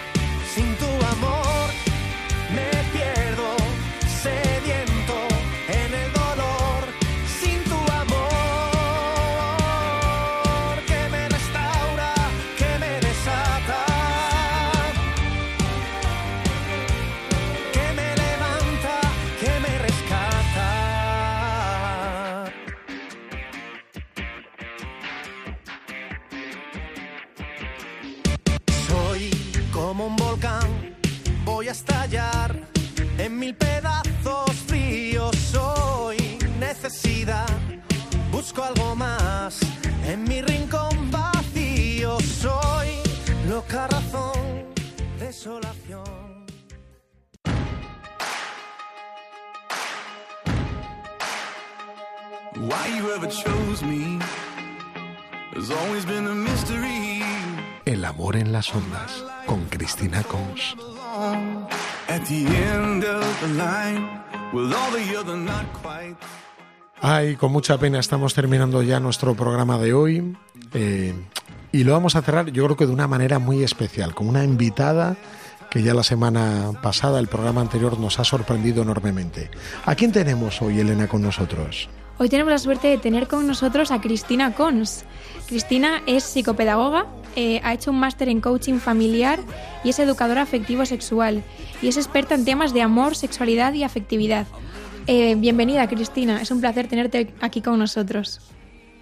Las 58.67 58.75
ondas 58.75 59.23
con 59.45 59.65
Cristina 59.65 60.23
Cons. 60.23 60.75
Ay, 67.01 67.35
con 67.35 67.51
mucha 67.51 67.77
pena 67.77 67.99
estamos 67.99 68.33
terminando 68.33 68.81
ya 68.81 68.99
nuestro 68.99 69.35
programa 69.35 69.77
de 69.77 69.93
hoy 69.93 70.37
eh, 70.73 71.13
y 71.71 71.83
lo 71.83 71.93
vamos 71.93 72.15
a 72.15 72.21
cerrar 72.21 72.51
yo 72.51 72.63
creo 72.65 72.77
que 72.77 72.87
de 72.87 72.93
una 72.93 73.07
manera 73.07 73.39
muy 73.39 73.63
especial, 73.63 74.15
con 74.15 74.27
una 74.27 74.43
invitada 74.43 75.15
que 75.69 75.83
ya 75.83 75.93
la 75.93 76.03
semana 76.03 76.71
pasada, 76.81 77.19
el 77.19 77.27
programa 77.27 77.61
anterior, 77.61 77.99
nos 77.99 78.19
ha 78.19 78.23
sorprendido 78.23 78.81
enormemente. 78.81 79.51
¿A 79.85 79.95
quién 79.95 80.11
tenemos 80.11 80.61
hoy, 80.61 80.79
Elena, 80.79 81.07
con 81.07 81.21
nosotros? 81.21 81.89
Hoy 82.19 82.29
tenemos 82.29 82.51
la 82.51 82.57
suerte 82.57 82.87
de 82.87 82.97
tener 82.97 83.27
con 83.27 83.45
nosotros 83.45 83.91
a 83.91 84.01
Cristina 84.01 84.55
Cons. 84.55 85.05
Cristina 85.47 86.01
es 86.07 86.23
psicopedagoga, 86.23 87.05
eh, 87.35 87.61
ha 87.63 87.75
hecho 87.75 87.91
un 87.91 87.99
máster 87.99 88.27
en 88.27 88.41
coaching 88.41 88.79
familiar 88.79 89.39
y 89.83 89.89
es 89.89 89.99
educadora 89.99 90.41
afectivo-sexual 90.41 91.43
y 91.79 91.87
es 91.87 91.95
experta 91.95 92.33
en 92.33 92.43
temas 92.43 92.73
de 92.73 92.81
amor, 92.81 93.15
sexualidad 93.15 93.73
y 93.73 93.83
afectividad. 93.83 94.47
Eh, 95.05 95.35
bienvenida, 95.35 95.87
Cristina. 95.87 96.41
Es 96.41 96.49
un 96.49 96.59
placer 96.59 96.87
tenerte 96.87 97.35
aquí 97.39 97.61
con 97.61 97.77
nosotros. 97.77 98.41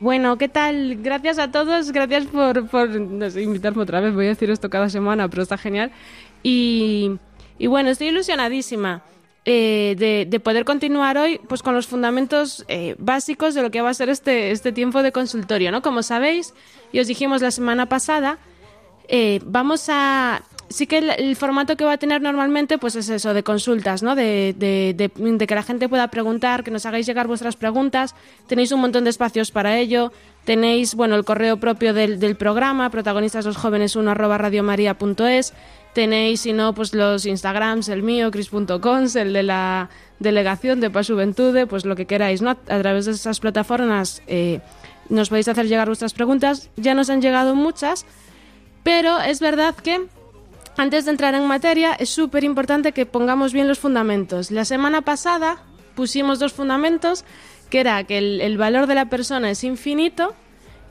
Bueno, 0.01 0.37
¿qué 0.37 0.49
tal? 0.49 0.97
Gracias 0.97 1.39
a 1.39 1.51
todos, 1.51 1.93
gracias 1.93 2.25
por, 2.25 2.67
por 2.67 2.99
no 2.99 3.29
sé, 3.29 3.43
invitarme 3.43 3.83
otra 3.83 4.01
vez. 4.01 4.13
Voy 4.13 4.25
a 4.25 4.29
decir 4.29 4.49
esto 4.49 4.69
cada 4.69 4.89
semana, 4.89 5.29
pero 5.29 5.41
está 5.41 5.57
genial. 5.57 5.89
Y, 6.43 7.11
y 7.57 7.67
bueno, 7.67 7.91
estoy 7.91 8.07
ilusionadísima 8.07 9.03
eh, 9.45 9.95
de, 9.97 10.25
de 10.27 10.39
poder 10.39 10.65
continuar 10.65 11.17
hoy 11.17 11.39
pues, 11.47 11.61
con 11.61 11.75
los 11.75 11.87
fundamentos 11.87 12.65
eh, 12.67 12.95
básicos 12.97 13.53
de 13.53 13.61
lo 13.61 13.69
que 13.71 13.81
va 13.81 13.89
a 13.91 13.93
ser 13.93 14.09
este, 14.09 14.51
este 14.51 14.71
tiempo 14.71 15.03
de 15.03 15.11
consultorio. 15.11 15.71
¿no? 15.71 15.81
Como 15.81 16.01
sabéis, 16.03 16.53
y 16.91 16.99
os 16.99 17.07
dijimos 17.07 17.41
la 17.41 17.51
semana 17.51 17.85
pasada, 17.87 18.39
eh, 19.07 19.39
vamos 19.45 19.85
a 19.89 20.41
sí 20.67 20.87
que 20.87 20.97
el, 20.97 21.35
formato 21.35 21.77
que 21.77 21.85
va 21.85 21.91
a 21.93 21.97
tener 21.99 22.23
normalmente 22.23 22.79
pues 22.79 22.95
es 22.95 23.07
eso 23.09 23.35
de 23.35 23.43
consultas 23.43 24.01
no 24.01 24.15
de, 24.15 24.55
de- 24.57 24.95
de- 24.97 25.11
de 25.37 25.45
que 25.47 25.53
la 25.53 25.61
gente 25.61 25.87
pueda 25.87 26.07
preguntar 26.07 26.63
que 26.63 26.71
nos 26.71 26.87
hagáis 26.87 27.05
llegar 27.05 27.27
vuestras 27.27 27.55
preguntas 27.55 28.15
tenéis 28.47 28.71
un 28.71 28.81
montón 28.81 29.03
de 29.03 29.11
espacios 29.11 29.51
para 29.51 29.77
ello 29.77 30.11
tenéis 30.43 30.95
bueno 30.95 31.13
el 31.17 31.23
correo 31.23 31.57
propio 31.57 31.93
del, 31.93 32.19
del 32.19 32.35
programa 32.35 32.89
protagonistas 32.89 33.45
los 33.45 33.57
jóvenes 33.57 33.95
1 33.95 34.09
arroba 34.09 34.39
radiomaria.es 34.39 35.53
tenéis 35.95 36.41
si 36.41 36.51
no 36.51 36.75
pues 36.75 36.93
los 36.93 37.25
instagrams 37.25 37.87
el 37.87 38.03
mío 38.03 38.29
cris.cons 38.29 39.15
el 39.15 39.31
de 39.31 39.43
la 39.43 39.89
delegación 40.19 40.81
de 40.81 40.89
Paz 40.89 41.07
Juventude 41.07 41.65
pues 41.67 41.85
lo 41.85 41.95
que 41.95 42.05
queráis 42.05 42.41
no 42.41 42.51
a 42.51 42.55
través 42.55 43.05
de 43.05 43.13
esas 43.13 43.39
plataformas 43.39 44.21
eh, 44.27 44.59
nos 45.07 45.29
podéis 45.29 45.47
hacer 45.47 45.67
llegar 45.67 45.87
vuestras 45.87 46.13
preguntas 46.13 46.69
ya 46.75 46.93
nos 46.93 47.09
han 47.09 47.21
llegado 47.21 47.55
muchas 47.55 48.05
pero 48.83 49.21
es 49.21 49.39
verdad 49.39 49.73
que 49.73 50.05
antes 50.77 51.05
de 51.05 51.11
entrar 51.11 51.33
en 51.35 51.47
materia, 51.47 51.93
es 51.93 52.09
súper 52.09 52.43
importante 52.43 52.91
que 52.91 53.05
pongamos 53.05 53.53
bien 53.53 53.69
los 53.69 53.79
fundamentos. 53.79 54.51
La 54.51 54.65
semana 54.65 55.03
pasada 55.03 55.63
pusimos 55.95 56.37
dos 56.37 56.51
fundamentos, 56.51 57.23
que 57.69 57.79
era 57.79 58.03
que 58.03 58.17
el, 58.17 58.41
el 58.41 58.57
valor 58.57 58.85
de 58.85 58.95
la 58.95 59.05
persona 59.05 59.49
es 59.49 59.63
infinito 59.63 60.35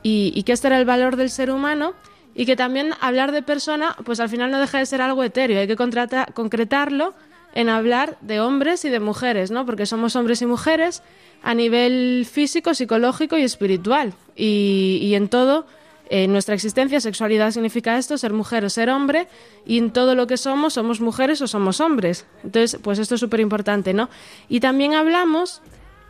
y, 0.03 0.33
y 0.35 0.43
que 0.45 0.53
este 0.53 0.69
era 0.69 0.79
el 0.79 0.87
valor 0.87 1.17
del 1.17 1.29
ser 1.29 1.51
humano 1.51 1.93
y 2.35 2.47
que 2.47 2.57
también 2.57 2.93
hablar 3.01 3.33
de 3.33 3.43
persona, 3.43 3.97
pues 4.05 4.21
al 4.21 4.29
final 4.29 4.51
no 4.51 4.59
deja 4.59 4.79
de 4.79 4.87
ser 4.87 5.01
algo 5.01 5.23
etéreo, 5.23 5.61
hay 5.61 5.67
que 5.67 5.77
concretarlo 5.77 7.15
en 7.55 7.69
hablar 7.69 8.19
de 8.21 8.41
hombres 8.41 8.85
y 8.85 8.91
de 8.91 9.01
mujeres, 9.01 9.51
¿no? 9.51 9.65
Porque 9.65 9.87
somos 9.87 10.17
hombres 10.17 10.43
y 10.43 10.47
mujeres 10.47 11.03
a 11.43 11.55
nivel 11.55 12.27
físico, 12.31 12.75
psicológico 12.75 13.39
y 13.39 13.43
espiritual. 13.43 14.15
Y, 14.35 15.13
en 15.15 15.29
todo, 15.29 15.67
en 16.11 16.33
nuestra 16.33 16.57
existencia, 16.57 17.01
sexualidad 17.01 17.53
significa 17.53 17.97
esto, 17.97 18.19
ser 18.19 18.33
mujer 18.33 18.65
o 18.65 18.71
ser 18.71 18.91
hombre, 18.91 19.29
y 19.65 19.79
en 19.79 19.93
todo 19.93 20.17
lo 20.17 20.27
que 20.27 20.37
somos, 20.37 20.75
somos 20.75 21.01
mujeres 21.01 21.41
o 21.43 21.47
somos 21.47 21.81
hombres. 21.81 22.27
Entonces, 22.43 22.81
pues 22.83 22.99
esto 22.99 23.15
es 23.15 23.21
súper 23.21 23.39
importante, 23.39 23.95
¿no? 23.95 24.11
Y 24.49 24.59
también 24.59 24.95
hablamos 24.95 25.63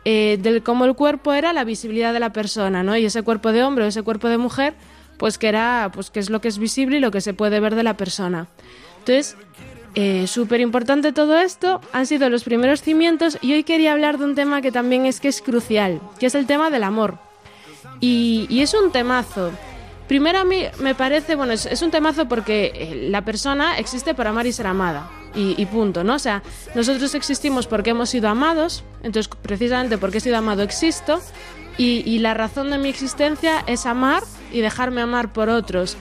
eh, 0.03 0.39
del 0.41 0.63
cómo 0.63 0.85
el 0.85 0.95
cuerpo 0.95 1.33
era 1.33 1.53
la 1.53 1.63
visibilidad 1.63 2.13
de 2.13 2.19
la 2.19 2.33
persona, 2.33 2.81
¿no? 2.81 2.97
Y 2.97 3.05
ese 3.05 3.21
cuerpo 3.21 3.51
de 3.51 3.63
hombre 3.63 3.85
o 3.85 3.87
ese 3.87 4.01
cuerpo 4.01 4.29
de 4.29 4.39
mujer, 4.39 4.73
pues 5.17 5.37
que 5.37 5.47
era, 5.47 5.91
pues 5.93 6.09
que 6.09 6.19
es 6.19 6.29
lo 6.29 6.41
que 6.41 6.47
es 6.47 6.57
visible 6.57 6.97
y 6.97 6.99
lo 6.99 7.11
que 7.11 7.21
se 7.21 7.33
puede 7.33 7.59
ver 7.59 7.75
de 7.75 7.83
la 7.83 7.97
persona. 7.97 8.47
Entonces, 8.99 9.35
eh, 9.95 10.27
súper 10.27 10.59
importante 10.59 11.13
todo 11.13 11.39
esto, 11.39 11.79
han 11.93 12.05
sido 12.05 12.29
los 12.29 12.43
primeros 12.43 12.81
cimientos 12.81 13.37
y 13.41 13.53
hoy 13.53 13.63
quería 13.63 13.93
hablar 13.93 14.17
de 14.17 14.25
un 14.25 14.35
tema 14.35 14.61
que 14.61 14.71
también 14.71 15.05
es 15.05 15.19
que 15.19 15.29
es 15.29 15.41
crucial, 15.41 16.01
que 16.19 16.25
es 16.25 16.35
el 16.35 16.45
tema 16.45 16.69
del 16.69 16.83
amor. 16.83 17.17
Y, 18.01 18.45
y 18.49 18.61
es 18.61 18.73
un 18.73 18.91
temazo. 18.91 19.51
Primero 20.07 20.39
a 20.39 20.43
mí 20.43 20.65
me 20.79 20.95
parece, 20.95 21.35
bueno, 21.35 21.53
es, 21.53 21.65
es 21.65 21.81
un 21.81 21.91
temazo 21.91 22.27
porque 22.27 22.71
eh, 22.75 23.07
la 23.09 23.23
persona 23.23 23.77
existe 23.79 24.13
para 24.13 24.31
amar 24.31 24.45
y 24.45 24.51
ser 24.51 24.67
amada. 24.67 25.09
Y, 25.33 25.55
y 25.57 25.65
punto, 25.65 26.03
¿no? 26.03 26.15
O 26.15 26.19
sea, 26.19 26.43
nosotros 26.75 27.13
existimos 27.13 27.67
porque 27.67 27.89
hemos 27.89 28.09
sido 28.09 28.29
amados, 28.29 28.83
entonces 29.03 29.29
precisamente 29.41 29.97
porque 29.97 30.19
he 30.19 30.21
sido 30.21 30.37
amado 30.37 30.61
existo, 30.61 31.21
y, 31.77 32.03
y 32.05 32.19
la 32.19 32.33
razón 32.33 32.69
de 32.71 32.77
mi 32.77 32.87
existencia 32.87 33.63
es 33.67 33.85
amar 33.85 34.23
y 34.51 34.61
dejarme 34.61 35.01
amar 35.01 35.33
por 35.33 35.49
otros. 35.49 35.97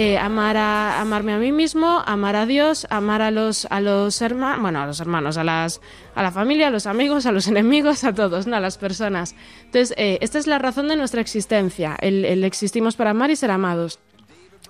Eh, 0.00 0.16
amar 0.16 0.56
a, 0.56 1.00
amarme 1.00 1.32
a 1.32 1.38
mí 1.38 1.50
mismo, 1.50 2.04
amar 2.06 2.36
a 2.36 2.46
Dios, 2.46 2.86
amar 2.88 3.20
a 3.20 3.32
los, 3.32 3.66
a 3.68 3.80
los 3.80 4.22
hermanos, 4.22 4.60
bueno, 4.62 4.80
a 4.80 4.86
los 4.86 5.00
hermanos, 5.00 5.36
a, 5.38 5.42
las, 5.42 5.80
a 6.14 6.22
la 6.22 6.30
familia, 6.30 6.68
a 6.68 6.70
los 6.70 6.86
amigos, 6.86 7.26
a 7.26 7.32
los 7.32 7.48
enemigos, 7.48 8.04
a 8.04 8.12
todos, 8.14 8.46
¿no? 8.46 8.54
a 8.54 8.60
las 8.60 8.78
personas. 8.78 9.34
Entonces, 9.64 9.94
eh, 9.98 10.18
esta 10.20 10.38
es 10.38 10.46
la 10.46 10.60
razón 10.60 10.86
de 10.86 10.94
nuestra 10.94 11.20
existencia, 11.20 11.96
el, 12.00 12.24
el 12.24 12.44
existimos 12.44 12.94
para 12.94 13.10
amar 13.10 13.32
y 13.32 13.36
ser 13.36 13.50
amados. 13.50 13.98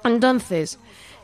Entonces, 0.03 0.79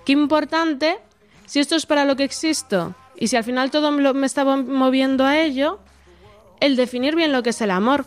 qué 0.05 0.13
importante, 0.13 0.99
si 1.47 1.61
esto 1.61 1.75
es 1.75 1.87
para 1.87 2.05
lo 2.05 2.15
que 2.17 2.25
existo 2.25 2.95
y 3.17 3.29
si 3.29 3.37
al 3.37 3.45
final 3.45 3.71
todo 3.71 3.91
me 3.91 4.03
lo- 4.03 4.13
me 4.13 4.27
está 4.27 4.45
moviendo 4.45 5.25
a 5.25 5.39
ello, 5.41 5.79
el 6.61 6.77
definir 6.77 7.15
bien 7.15 7.33
lo 7.33 7.43
que 7.43 7.51
es 7.51 7.61
el 7.63 7.71
amor 7.71 8.05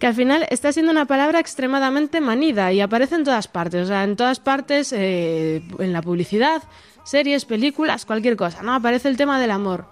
que 0.00 0.06
al 0.06 0.14
final 0.14 0.46
está 0.48 0.72
siendo 0.72 0.90
una 0.90 1.04
palabra 1.04 1.38
extremadamente 1.38 2.22
manida 2.22 2.72
y 2.72 2.80
aparece 2.80 3.16
en 3.16 3.24
todas 3.24 3.48
partes, 3.48 3.84
o 3.84 3.86
sea, 3.86 4.02
en 4.02 4.16
todas 4.16 4.40
partes, 4.40 4.94
eh, 4.96 5.62
en 5.78 5.92
la 5.92 6.00
publicidad, 6.00 6.62
series, 7.04 7.44
películas, 7.44 8.06
cualquier 8.06 8.34
cosa, 8.34 8.62
¿no? 8.62 8.74
Aparece 8.74 9.08
el 9.08 9.18
tema 9.18 9.38
del 9.38 9.50
amor 9.50 9.84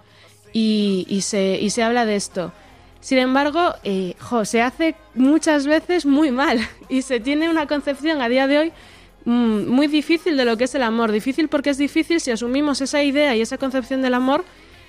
y, 0.51 1.05
y 1.07 1.21
se, 1.21 1.59
y 1.61 1.69
se 1.69 1.83
habla 1.83 2.05
de 2.05 2.15
esto. 2.15 2.51
Sin 3.01 3.19
embargo, 3.19 3.75
eh, 3.83 4.15
se 4.43 4.63
hace 4.63 4.95
muchas 5.13 5.67
veces 5.67 6.07
muy 6.07 6.31
mal 6.31 6.59
y 6.89 7.03
se 7.03 7.19
tiene 7.19 7.47
una 7.47 7.67
concepción 7.67 8.19
a 8.21 8.29
día 8.29 8.47
de 8.47 8.57
hoy 8.57 8.73
mm, 9.25 9.67
muy 9.67 9.85
difícil 9.85 10.35
de 10.37 10.45
lo 10.45 10.57
que 10.57 10.63
es 10.63 10.73
el 10.73 10.81
amor. 10.81 11.11
Difícil 11.11 11.49
porque 11.49 11.69
es 11.69 11.77
difícil 11.77 12.19
si 12.19 12.31
asumimos 12.31 12.81
esa 12.81 13.03
idea 13.03 13.35
y 13.35 13.41
esa 13.41 13.59
concepción 13.59 14.01
del 14.01 14.15
amor, 14.15 14.43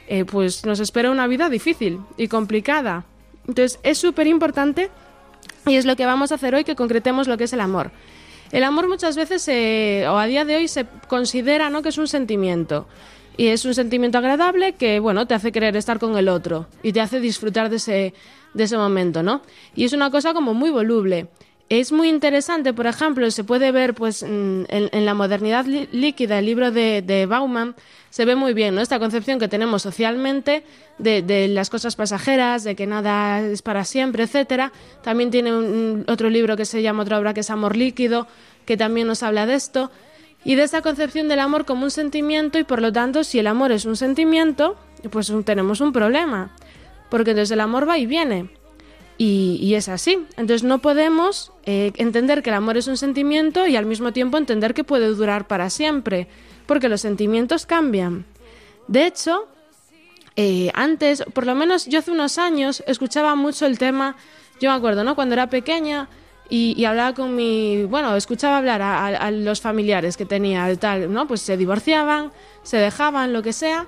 eh, 0.09 0.25
pues 0.25 0.65
nos 0.65 0.81
espera 0.81 1.11
una 1.11 1.27
vida 1.27 1.51
difícil 1.51 2.01
y 2.17 2.29
complicada. 2.29 3.05
Entonces 3.47 3.79
es 3.83 3.99
súper 3.99 4.27
importante 4.27 4.91
y 5.67 5.77
es 5.77 5.85
lo 5.85 5.97
que 5.97 6.07
vamos 6.07 6.33
a 6.33 6.37
hacer 6.37 6.55
hoy, 6.55 6.65
que 6.65 6.77
concretemos 6.77 7.29
lo 7.29 7.37
que 7.37 7.45
es 7.45 7.53
el 7.53 7.61
amor. 7.61 7.91
El 8.53 8.65
amor 8.65 8.89
muchas 8.89 9.17
veces, 9.17 9.47
o 10.09 10.19
a 10.19 10.27
día 10.27 10.45
de 10.45 10.57
hoy, 10.57 10.69
se 10.69 10.87
considera 11.09 11.71
¿no? 11.71 11.83
que 11.83 11.91
es 11.91 11.99
un 11.99 12.09
sentimiento. 12.09 12.89
Y 13.37 13.47
es 13.47 13.65
un 13.65 13.75
sentimiento 13.75 14.19
agradable 14.19 14.75
que, 14.75 15.01
bueno, 15.01 15.27
te 15.27 15.35
hace 15.35 15.53
querer 15.53 15.77
estar 15.77 15.99
con 15.99 16.17
el 16.17 16.29
otro 16.29 16.67
y 16.83 16.93
te 16.93 17.01
hace 17.01 17.21
disfrutar 17.21 17.71
de 17.71 17.77
ese, 17.77 18.13
de 18.53 18.65
ese 18.65 18.77
momento, 18.77 19.23
¿no? 19.23 19.41
Y 19.75 19.85
es 19.85 19.93
una 19.93 20.11
cosa 20.11 20.35
como 20.35 20.53
muy 20.53 20.71
voluble. 20.71 21.29
Es 21.71 21.93
muy 21.93 22.09
interesante, 22.09 22.75
por 22.75 22.89
ejemplo, 22.89 23.31
se 23.31 23.45
puede 23.45 23.71
ver 23.71 23.95
pues 23.95 24.25
mm, 24.25 24.65
en, 24.69 25.05
la 25.07 25.15
modernidad 25.15 25.65
lí- 25.67 25.89
líquida, 25.93 26.41
el 26.41 26.47
libro 26.47 26.73
de, 26.73 27.27
Bauman, 27.29 27.77
se 28.11 28.25
ve 28.25 28.35
muy 28.35 28.55
bien 28.55 28.75
¿no? 28.75 28.81
esta 28.81 28.99
concepción 28.99 29.39
que 29.39 29.47
tenemos 29.47 29.83
socialmente 29.83 30.65
de, 30.99 31.47
las 31.49 31.71
cosas 31.71 31.95
pasajeras, 31.95 32.65
de 32.65 32.75
que 32.75 32.89
nada 32.89 33.41
es 33.41 33.63
para 33.63 33.85
siempre, 33.85 34.25
etcétera. 34.25 34.73
También 35.03 35.31
tiene 35.31 35.57
un- 35.57 36.05
otro 36.09 36.29
libro 36.29 36.57
que 36.57 36.65
se 36.65 36.83
llama, 36.83 37.05
otra 37.05 37.21
obra 37.21 37.35
que 37.35 37.41
es 37.41 37.51
Amor 37.51 37.77
líquido, 37.77 38.27
que 38.67 38.77
también 38.77 39.07
nos 39.07 39.23
habla 39.23 39.47
de 39.47 39.55
esto. 39.55 39.93
Y 40.45 40.57
de 40.57 40.65
esta 40.65 40.83
concepción 40.83 41.29
del 41.29 41.39
amor 41.39 41.67
como 41.67 41.85
un 41.85 41.91
sentimiento 41.93 42.59
y 42.59 42.65
por 42.65 42.83
lo 42.83 42.93
tanto 42.93 43.23
si 43.23 43.39
el 43.39 43.47
amor 43.47 43.71
es 43.73 43.85
un 43.85 43.95
sentimiento, 43.95 44.77
pues 45.11 45.33
tenemos 45.45 45.81
un 45.81 45.93
problema. 45.93 46.51
Porque 47.11 47.31
entonces 47.31 47.53
el 47.53 47.61
amor 47.61 47.89
va 47.89 47.99
y 47.99 48.07
viene. 48.07 48.51
Y, 49.23 49.59
y 49.61 49.75
es 49.75 49.91
así. 49.91 50.13
Entonces 50.39 50.63
no 50.63 50.79
podemos 50.79 51.53
eh, 51.67 51.93
entender 51.97 52.43
que 52.43 52.49
el 52.49 52.57
amor 52.57 52.79
es 52.79 52.87
un 52.87 52.97
sentimiento 52.97 53.67
y 53.67 53.77
al 53.77 53.85
mismo 53.85 54.15
tiempo 54.15 54.39
entender 54.39 54.73
que 54.73 54.83
puede 54.83 55.09
durar 55.09 55.47
para 55.47 55.69
siempre, 55.69 56.27
porque 56.65 56.89
los 56.89 57.03
sentimientos 57.03 57.67
cambian. 57.67 58.25
De 58.89 59.05
hecho, 59.05 59.47
eh, 60.37 60.71
antes, 60.73 61.23
por 61.35 61.45
lo 61.45 61.55
menos 61.55 61.85
yo 61.85 61.99
hace 61.99 62.11
unos 62.13 62.39
años, 62.39 62.83
escuchaba 62.87 63.35
mucho 63.35 63.67
el 63.67 63.77
tema, 63.79 64.17
yo 64.59 64.71
me 64.71 64.77
acuerdo, 64.77 65.05
¿no? 65.05 65.15
Cuando 65.15 65.35
era 65.35 65.51
pequeña 65.51 66.09
y, 66.49 66.83
hablaba 66.87 67.13
con 67.15 67.37
mi, 67.37 67.85
bueno, 67.85 68.17
escuchaba 68.17 68.57
hablar 68.57 68.81
a, 68.81 69.05
a- 69.07 69.17
a 69.27 69.31
los 69.31 69.61
familiares 69.61 70.17
que 70.17 70.25
tenía, 70.25 70.75
tal, 70.77 71.13
¿no? 71.13 71.29
Pues 71.29 71.43
se 71.43 71.59
divorciaban, 71.59 72.33
se 72.63 72.79
dejaban, 72.79 73.35
lo 73.35 73.43
que 73.43 73.53
sea, 73.53 73.87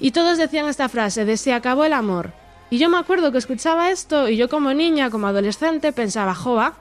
y 0.00 0.10
todos 0.10 0.38
decían 0.38 0.66
esta 0.66 0.88
frase 0.88 1.24
de 1.24 1.36
se 1.36 1.52
acabó 1.52 1.84
el 1.84 1.92
amor. 1.92 2.32
Y 2.70 2.78
yo 2.78 2.88
me 2.90 2.98
acuerdo 2.98 3.30
que 3.32 3.38
escuchaba 3.38 3.90
esto 3.90 4.28
y 4.28 4.36
yo 4.36 4.48
como 4.48 4.72
niña, 4.74 5.10
como 5.10 5.28
adolescente, 5.28 5.92
pensaba, 5.92 6.34
joa, 6.34 6.74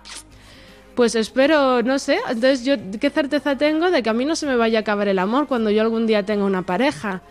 pues 0.96 1.14
espero, 1.16 1.84
no 1.84 2.00
sé, 2.00 2.20
entonces 2.28 2.64
yo 2.66 2.76
qué 3.00 3.10
certeza 3.10 3.56
tengo 3.58 3.92
de 3.92 4.02
que 4.02 4.10
a 4.10 4.14
mí 4.14 4.26
no 4.26 4.36
se 4.36 4.48
me 4.48 4.56
vaya 4.56 4.80
a 4.80 4.82
acabar 4.82 5.08
el 5.08 5.20
amor 5.20 5.48
cuando 5.48 5.70
yo 5.70 5.82
algún 5.82 6.08
día 6.08 6.24
tenga 6.26 6.46
una 6.46 6.64
pareja. 6.64 7.22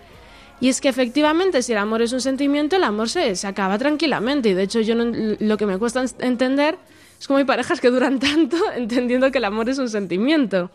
Y 0.61 0.69
es 0.69 0.81
que 0.81 0.89
efectivamente, 0.89 1.63
si 1.63 1.73
el 1.73 1.79
amor 1.79 2.01
es 2.03 2.13
un 2.13 2.21
sentimiento, 2.21 2.77
el 2.77 2.85
amor 2.85 3.09
se, 3.09 3.35
se 3.35 3.47
acaba 3.47 3.77
tranquilamente. 3.77 4.51
Y 4.51 4.55
de 4.55 4.63
hecho, 4.63 4.81
yo 4.81 4.95
no- 4.95 5.13
lo 5.41 5.57
que 5.57 5.67
me 5.67 5.79
cuesta 5.79 6.01
en- 6.01 6.09
entender 6.21 6.79
es 7.19 7.27
como 7.27 7.39
hay 7.39 7.45
parejas 7.45 7.81
que 7.81 7.91
duran 7.91 8.19
tanto 8.21 8.57
entendiendo 8.77 9.31
que 9.33 9.39
el 9.39 9.45
amor 9.47 9.69
es 9.69 9.79
un 9.79 9.89
sentimiento. 9.89 10.71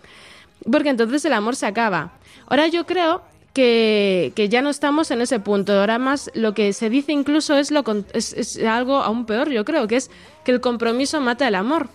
Porque 0.70 0.90
entonces 0.90 1.24
el 1.26 1.34
amor 1.34 1.56
se 1.56 1.66
acaba. 1.66 2.12
Ahora 2.48 2.68
yo 2.68 2.86
creo 2.86 3.22
que, 3.54 4.32
que 4.36 4.50
ya 4.50 4.62
no 4.62 4.70
estamos 4.70 5.12
en 5.12 5.22
ese 5.22 5.40
punto. 5.40 5.80
Ahora 5.80 6.00
más 6.00 6.32
lo 6.34 6.54
que 6.54 6.74
se 6.74 6.90
dice 6.90 7.12
incluso 7.12 7.58
es, 7.58 7.72
lo, 7.72 7.84
es, 8.14 8.34
es 8.34 8.64
algo 8.64 8.98
aún 8.98 9.26
peor, 9.26 9.50
yo 9.50 9.66
creo, 9.66 9.88
que 9.88 9.98
es 9.98 10.12
que 10.44 10.52
el 10.52 10.62
compromiso 10.62 11.22
mata 11.22 11.48
el 11.48 11.56
amor 11.56 11.90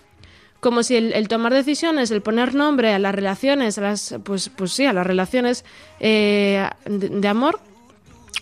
como 0.65 0.81
si 0.81 0.95
el, 0.95 1.13
el 1.13 1.27
tomar 1.27 1.53
decisiones, 1.53 2.09
el 2.09 2.23
poner 2.23 2.55
nombre 2.55 2.91
a 2.91 2.97
las 2.97 3.13
relaciones, 3.13 3.77
a 3.77 3.81
las, 3.81 4.15
pues, 4.23 4.49
pues 4.49 4.71
sí, 4.71 4.83
a 4.87 4.93
las 4.93 5.05
relaciones 5.05 5.63
eh, 5.99 6.67
de, 6.85 7.09
de 7.09 7.27
amor, 7.27 7.59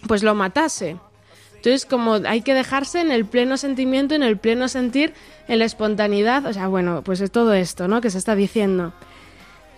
pues 0.07 0.23
lo 0.23 0.33
matase. 0.33 0.95
Entonces, 1.55 1.85
como 1.85 2.13
hay 2.25 2.41
que 2.41 2.53
dejarse 2.53 3.01
en 3.01 3.11
el 3.11 3.25
pleno 3.25 3.57
sentimiento, 3.57 4.15
en 4.15 4.23
el 4.23 4.37
pleno 4.37 4.69
sentir, 4.69 5.13
en 5.49 5.59
la 5.59 5.65
espontaneidad, 5.65 6.45
o 6.45 6.53
sea, 6.53 6.67
bueno, 6.67 7.01
pues 7.03 7.19
es 7.19 7.29
todo 7.29 7.53
esto, 7.53 7.89
¿no? 7.89 7.99
Que 7.99 8.09
se 8.09 8.19
está 8.19 8.35
diciendo. 8.35 8.93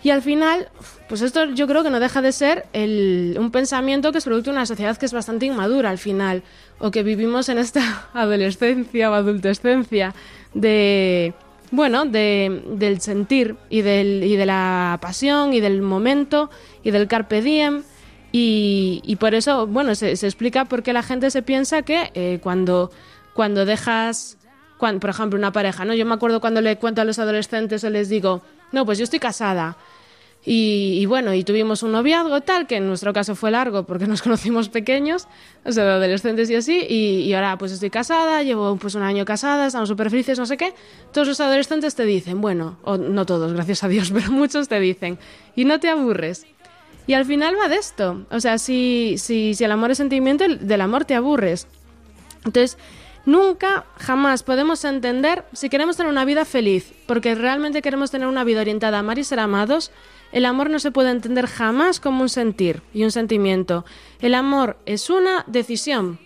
Y 0.04 0.10
al 0.10 0.22
final, 0.22 0.68
pues 1.08 1.22
esto 1.22 1.44
yo 1.46 1.66
creo 1.66 1.82
que 1.84 1.90
no 1.90 2.00
deja 2.00 2.20
de 2.22 2.32
ser 2.32 2.66
el- 2.72 3.36
un 3.38 3.50
pensamiento 3.50 4.10
que 4.12 4.18
es 4.18 4.24
producto 4.24 4.50
de 4.50 4.56
una 4.56 4.66
sociedad 4.66 4.96
que 4.96 5.06
es 5.06 5.12
bastante 5.12 5.46
inmadura 5.46 5.90
al 5.90 5.98
final, 5.98 6.42
o 6.78 6.90
que 6.90 7.02
vivimos 7.02 7.48
en 7.48 7.58
esta 7.58 8.08
adolescencia 8.14 9.10
o 9.10 9.14
adultescencia 9.14 10.14
de, 10.54 11.32
bueno, 11.70 12.04
de, 12.06 12.62
del 12.70 13.00
sentir 13.00 13.56
y, 13.70 13.82
del, 13.82 14.24
y 14.24 14.36
de 14.36 14.46
la 14.46 14.98
pasión 15.00 15.52
y 15.54 15.60
del 15.60 15.82
momento 15.82 16.50
y 16.82 16.90
del 16.90 17.06
carpe 17.08 17.42
diem. 17.42 17.82
Y, 18.32 19.00
y 19.06 19.16
por 19.16 19.34
eso, 19.34 19.66
bueno, 19.66 19.94
se, 19.94 20.10
explica 20.12 20.64
por 20.66 20.82
qué 20.82 20.92
la 20.92 21.02
gente 21.02 21.30
se 21.30 21.42
piensa 21.42 21.82
que 21.82 22.10
eh, 22.14 22.38
cuando, 22.42 22.90
cuando 23.32 23.64
dejas, 23.64 24.36
cuan- 24.78 24.98
por 25.00 25.10
ejemplo, 25.10 25.38
una 25.38 25.52
pareja, 25.52 25.84
¿no? 25.84 25.94
Yo 25.94 26.04
me 26.04 26.14
acuerdo 26.14 26.40
cuando 26.40 26.60
le 26.60 26.76
cuento 26.76 27.00
a 27.00 27.04
los 27.04 27.18
adolescentes 27.18 27.82
o 27.84 27.90
les 27.90 28.08
digo, 28.10 28.42
no, 28.72 28.84
pues 28.84 28.98
yo 28.98 29.04
estoy 29.04 29.20
casada. 29.20 29.76
Y, 30.48 30.98
y 31.00 31.06
bueno, 31.06 31.34
y 31.34 31.42
tuvimos 31.42 31.82
un 31.82 31.90
noviazgo 31.90 32.40
tal, 32.40 32.68
que 32.68 32.76
en 32.76 32.86
nuestro 32.86 33.12
caso 33.12 33.34
fue 33.34 33.50
largo 33.50 33.82
porque 33.82 34.06
nos 34.06 34.22
conocimos 34.26 34.68
pequeños, 34.68 35.26
o 35.64 35.72
sea, 35.72 35.94
adolescentes 35.94 36.48
y 36.48 36.54
así, 36.54 36.86
y, 36.88 37.22
y 37.22 37.34
ahora 37.34 37.58
pues 37.58 37.72
estoy 37.72 37.90
casada, 37.90 38.44
llevo 38.44 38.76
pues 38.76 38.94
un 38.94 39.02
año 39.02 39.24
casada, 39.24 39.66
estamos 39.66 39.88
súper 39.88 40.08
felices, 40.08 40.38
no 40.38 40.46
sé 40.46 40.56
qué. 40.56 40.72
Todos 41.12 41.26
los 41.26 41.40
adolescentes 41.40 41.96
te 41.96 42.04
dicen, 42.04 42.40
bueno, 42.40 42.78
o 42.84 42.96
no 42.96 43.26
todos, 43.26 43.52
gracias 43.54 43.82
a 43.82 43.88
Dios, 43.88 44.10
pero 44.14 44.30
muchos 44.30 44.68
te 44.68 44.78
dicen, 44.78 45.18
y 45.56 45.64
no 45.64 45.80
te 45.80 45.88
aburres. 45.88 46.46
Y 47.08 47.14
al 47.14 47.24
final 47.24 47.56
va 47.58 47.68
de 47.68 47.76
esto, 47.76 48.24
o 48.30 48.38
sea, 48.38 48.58
si, 48.58 49.16
si, 49.18 49.54
si 49.54 49.64
el 49.64 49.72
amor 49.72 49.90
es 49.90 49.98
sentimiento, 49.98 50.44
del 50.48 50.80
amor 50.80 51.04
te 51.04 51.14
aburres. 51.14 51.66
Entonces, 52.44 52.78
nunca, 53.26 53.84
jamás 53.98 54.42
podemos 54.42 54.84
entender 54.84 55.44
si 55.52 55.68
queremos 55.68 55.96
tener 55.96 56.10
una 56.10 56.24
vida 56.24 56.44
feliz, 56.44 56.92
porque 57.06 57.34
realmente 57.34 57.82
queremos 57.82 58.10
tener 58.10 58.28
una 58.28 58.44
vida 58.44 58.60
orientada 58.60 58.96
a 58.96 59.00
amar 59.00 59.18
y 59.18 59.24
ser 59.24 59.40
amados, 59.40 59.90
el 60.32 60.44
amor 60.44 60.70
no 60.70 60.78
se 60.78 60.90
puede 60.90 61.10
entender 61.10 61.46
jamás 61.46 62.00
como 62.00 62.22
un 62.22 62.28
sentir 62.28 62.82
y 62.92 63.04
un 63.04 63.10
sentimiento. 63.10 63.84
El 64.20 64.34
amor 64.34 64.76
es 64.86 65.10
una 65.10 65.44
decisión. 65.46 66.18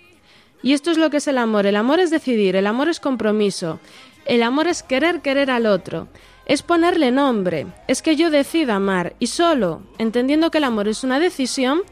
Y 0.63 0.73
esto 0.73 0.91
es 0.91 0.99
lo 0.99 1.11
que 1.11 1.19
es 1.19 1.29
el 1.29 1.39
amor. 1.39 1.67
El 1.67 1.77
amor 1.77 2.01
es 2.01 2.11
decidir, 2.11 2.57
el 2.57 2.67
amor 2.67 2.89
es 2.89 3.01
compromiso. 3.01 3.81
El 4.27 4.43
amor 4.43 4.69
es 4.69 4.83
querer 4.83 5.21
querer 5.23 5.51
al 5.51 5.67
otro. 5.67 6.09
Es 6.47 6.63
ponerle 6.63 7.11
nombre. 7.11 7.67
Es 7.89 8.03
que 8.03 8.17
yo 8.17 8.31
decida 8.31 8.77
amar. 8.77 9.15
Y 9.19 9.29
solo 9.29 9.83
entendiendo 9.99 10.51
que 10.51 10.59
el 10.59 10.65
amor 10.65 10.89
es 10.89 11.05
una 11.05 11.21
decisión 11.21 11.83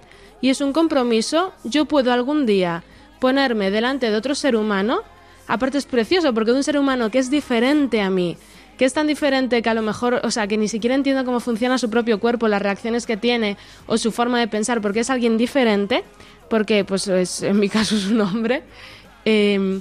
y 0.40 0.50
es 0.50 0.60
un 0.60 0.72
compromiso, 0.72 1.52
yo 1.64 1.86
puedo 1.86 2.12
algún 2.12 2.46
día 2.46 2.84
ponerme 3.20 3.70
delante 3.70 4.10
de 4.10 4.16
otro 4.16 4.34
ser 4.34 4.56
humano. 4.56 5.02
Aparte 5.46 5.78
es 5.78 5.86
precioso 5.86 6.34
porque 6.34 6.52
de 6.52 6.58
un 6.58 6.64
ser 6.64 6.78
humano 6.78 7.10
que 7.10 7.18
es 7.18 7.30
diferente 7.30 8.00
a 8.00 8.10
mí, 8.10 8.36
que 8.78 8.84
es 8.84 8.94
tan 8.94 9.06
diferente 9.06 9.60
que 9.60 9.68
a 9.68 9.74
lo 9.74 9.82
mejor, 9.82 10.20
o 10.22 10.30
sea, 10.30 10.46
que 10.46 10.56
ni 10.56 10.68
siquiera 10.68 10.94
entiendo 10.94 11.24
cómo 11.24 11.40
funciona 11.40 11.76
su 11.76 11.90
propio 11.90 12.20
cuerpo, 12.20 12.48
las 12.48 12.62
reacciones 12.62 13.04
que 13.04 13.16
tiene 13.16 13.56
o 13.86 13.98
su 13.98 14.12
forma 14.12 14.38
de 14.38 14.48
pensar, 14.48 14.80
porque 14.80 15.00
es 15.00 15.10
alguien 15.10 15.36
diferente, 15.36 16.04
porque 16.48 16.84
pues 16.84 17.08
es, 17.08 17.42
en 17.42 17.58
mi 17.58 17.68
caso 17.76 17.96
es 17.96 18.06
un 18.06 18.20
hombre, 18.20 18.62
eh, 19.24 19.80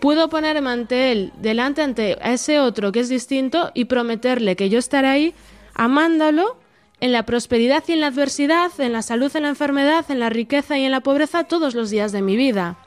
puedo 0.00 0.28
ponerme 0.28 0.70
ante 0.70 1.12
él, 1.12 1.32
delante 1.36 1.82
ante 1.82 2.18
ese 2.24 2.58
otro 2.60 2.92
que 2.92 3.00
es 3.00 3.08
distinto 3.08 3.70
y 3.74 3.84
prometerle 3.84 4.56
que 4.56 4.68
yo 4.68 4.78
estaré 4.78 5.08
ahí 5.08 5.34
amándolo 5.74 6.56
en 7.00 7.12
la 7.12 7.24
prosperidad 7.24 7.84
y 7.86 7.92
en 7.92 8.00
la 8.00 8.06
adversidad, 8.06 8.70
en 8.78 8.92
la 8.92 9.02
salud, 9.02 9.30
en 9.36 9.42
la 9.42 9.48
enfermedad, 9.50 10.06
en 10.08 10.20
la 10.20 10.30
riqueza 10.30 10.78
y 10.78 10.84
en 10.84 10.92
la 10.92 11.00
pobreza 11.00 11.44
todos 11.44 11.74
los 11.74 11.90
días 11.90 12.12
de 12.12 12.22
mi 12.22 12.36
vida. 12.36 12.78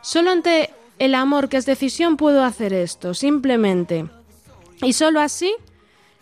Solo 0.00 0.32
ante 0.32 0.70
el 0.98 1.14
amor 1.14 1.48
que 1.48 1.56
es 1.56 1.66
decisión 1.66 2.16
puedo 2.16 2.42
hacer 2.42 2.72
esto, 2.72 3.14
simplemente. 3.14 4.06
Y 4.82 4.92
solo 4.92 5.20
así 5.20 5.54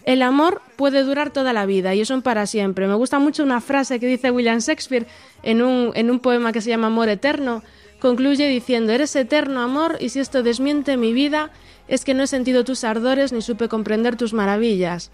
el 0.05 0.23
amor 0.23 0.63
puede 0.77 1.03
durar 1.03 1.31
toda 1.31 1.53
la 1.53 1.67
vida 1.67 1.95
y 1.95 2.01
es 2.01 2.11
un 2.11 2.23
para 2.23 2.47
siempre. 2.47 2.87
Me 2.87 2.95
gusta 2.95 3.19
mucho 3.19 3.43
una 3.43 3.61
frase 3.61 4.01
que 4.01 4.07
dice 4.07 4.31
William 4.31 4.59
Shakespeare 4.59 5.07
en 5.43 5.63
un, 5.63 5.93
en 5.95 6.11
un 6.11 6.21
poema 6.21 6.53
que 6.53 6.61
se 6.61 6.71
llama 6.71 6.87
Amor 6.87 7.09
Eterno. 7.09 7.63
Concluye 8.01 8.49
diciendo, 8.49 8.93
eres 8.93 9.15
eterno 9.15 9.61
amor 9.61 9.99
y 10.01 10.09
si 10.09 10.21
esto 10.21 10.43
desmiente 10.43 10.97
mi 10.97 11.13
vida 11.13 11.51
es 11.87 12.05
que 12.05 12.15
no 12.15 12.23
he 12.23 12.27
sentido 12.27 12.65
tus 12.65 12.85
ardores 12.85 13.33
ni 13.33 13.43
supe 13.43 13.69
comprender 13.69 14.17
tus 14.17 14.33
maravillas. 14.33 15.11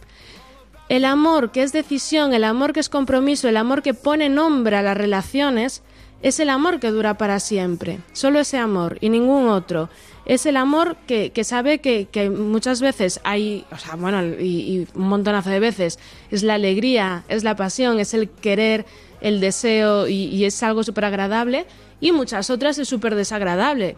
El 0.89 1.05
amor 1.05 1.51
que 1.51 1.65
es 1.65 1.73
decisión, 1.73 2.33
el 2.33 2.45
amor 2.45 2.73
que 2.73 2.79
es 2.79 2.89
compromiso, 2.89 3.49
el 3.49 3.57
amor 3.57 3.83
que 3.83 3.93
pone 3.93 4.29
nombre 4.29 4.77
a 4.77 4.83
las 4.83 4.97
relaciones, 4.97 5.83
es 6.23 6.39
el 6.39 6.49
amor 6.49 6.79
que 6.79 6.93
dura 6.93 7.19
para 7.19 7.41
siempre. 7.41 7.99
Solo 8.13 8.39
ese 8.39 8.59
amor 8.59 8.99
y 9.01 9.09
ningún 9.09 9.49
otro. 9.49 9.89
Es 10.27 10.45
el 10.45 10.57
amor 10.57 10.97
que, 11.07 11.31
sabe 11.45 11.79
que, 11.79 12.31
muchas 12.31 12.81
veces 12.81 13.21
hay, 13.23 13.65
o 13.71 13.79
sea, 13.79 13.95
bueno, 13.95 14.25
y, 14.25 14.89
un 14.95 15.09
montonazo 15.09 15.51
de 15.51 15.61
veces, 15.61 16.01
es 16.33 16.43
la 16.43 16.55
alegría, 16.55 17.23
es 17.29 17.45
la 17.45 17.55
pasión, 17.55 18.01
es 18.01 18.13
el 18.13 18.29
querer, 18.29 18.85
el 19.21 19.41
deseo 19.41 20.09
y, 20.09 20.25
y 20.25 20.45
es 20.45 20.61
algo 20.65 20.83
súper 20.83 21.05
agradable. 21.05 21.65
Y 22.01 22.11
muchas 22.11 22.51
otras 22.51 22.77
es 22.79 22.89
súper 22.89 23.15
desagradable. 23.15 23.97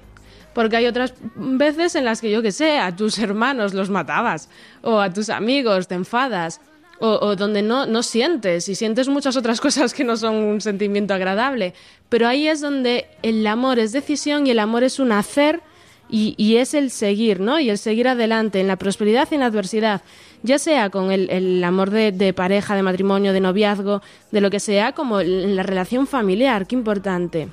Porque 0.53 0.77
hay 0.77 0.87
otras 0.87 1.15
veces 1.35 1.95
en 1.95 2.05
las 2.05 2.21
que 2.21 2.31
yo 2.31 2.43
que 2.43 2.53
sé, 2.53 2.79
a 2.79 2.95
tus 2.95 3.19
hermanos 3.19 3.73
los 3.73 3.89
matabas, 3.89 4.51
o 4.83 5.01
a 5.01 5.11
tus 5.11 5.31
amigos 5.31 5.89
te 5.89 5.95
enfadas, 5.95 6.61
o, 7.01 7.09
o 7.09 7.37
donde 7.37 7.63
no, 7.63 7.87
no 7.87 8.03
sientes, 8.03 8.69
y 8.69 8.75
sientes 8.75 9.09
muchas 9.09 9.37
otras 9.37 9.61
cosas 9.63 9.95
que 9.95 10.05
no 10.05 10.19
son 10.19 10.35
un 10.35 10.61
sentimiento 10.61 11.15
agradable. 11.15 11.73
Pero 12.11 12.29
ahí 12.29 12.49
es 12.49 12.61
donde 12.61 13.07
el 13.23 13.47
amor 13.47 13.79
es 13.79 13.93
decisión 13.93 14.47
y 14.47 14.51
el 14.51 14.59
amor 14.59 14.85
es 14.85 14.99
un 14.99 15.13
hacer 15.13 15.63
y, 16.09 16.35
y 16.37 16.57
es 16.57 16.75
el 16.75 16.91
seguir, 16.91 17.41
¿no? 17.41 17.61
Y 17.61 17.71
el 17.71 17.79
seguir 17.79 18.09
adelante 18.09 18.61
en 18.61 18.69
la 18.69 18.77
prosperidad 18.77 19.29
y 19.31 19.35
en 19.35 19.41
la 19.41 19.47
adversidad, 19.47 20.03
ya 20.43 20.59
sea 20.59 20.91
con 20.91 21.11
el, 21.11 21.29
el 21.31 21.63
amor 21.65 21.91
de, 21.91 22.33
pareja, 22.33 22.75
de 22.75 22.83
matrimonio, 22.83 23.33
de 23.33 23.41
noviazgo, 23.41 24.03
de 24.33 24.41
lo 24.41 24.51
que 24.51 24.61
sea, 24.61 24.93
como 24.93 25.21
la 25.23 25.63
relación 25.63 26.07
familiar, 26.07 26.67
qué 26.67 26.75
importante. 26.77 27.49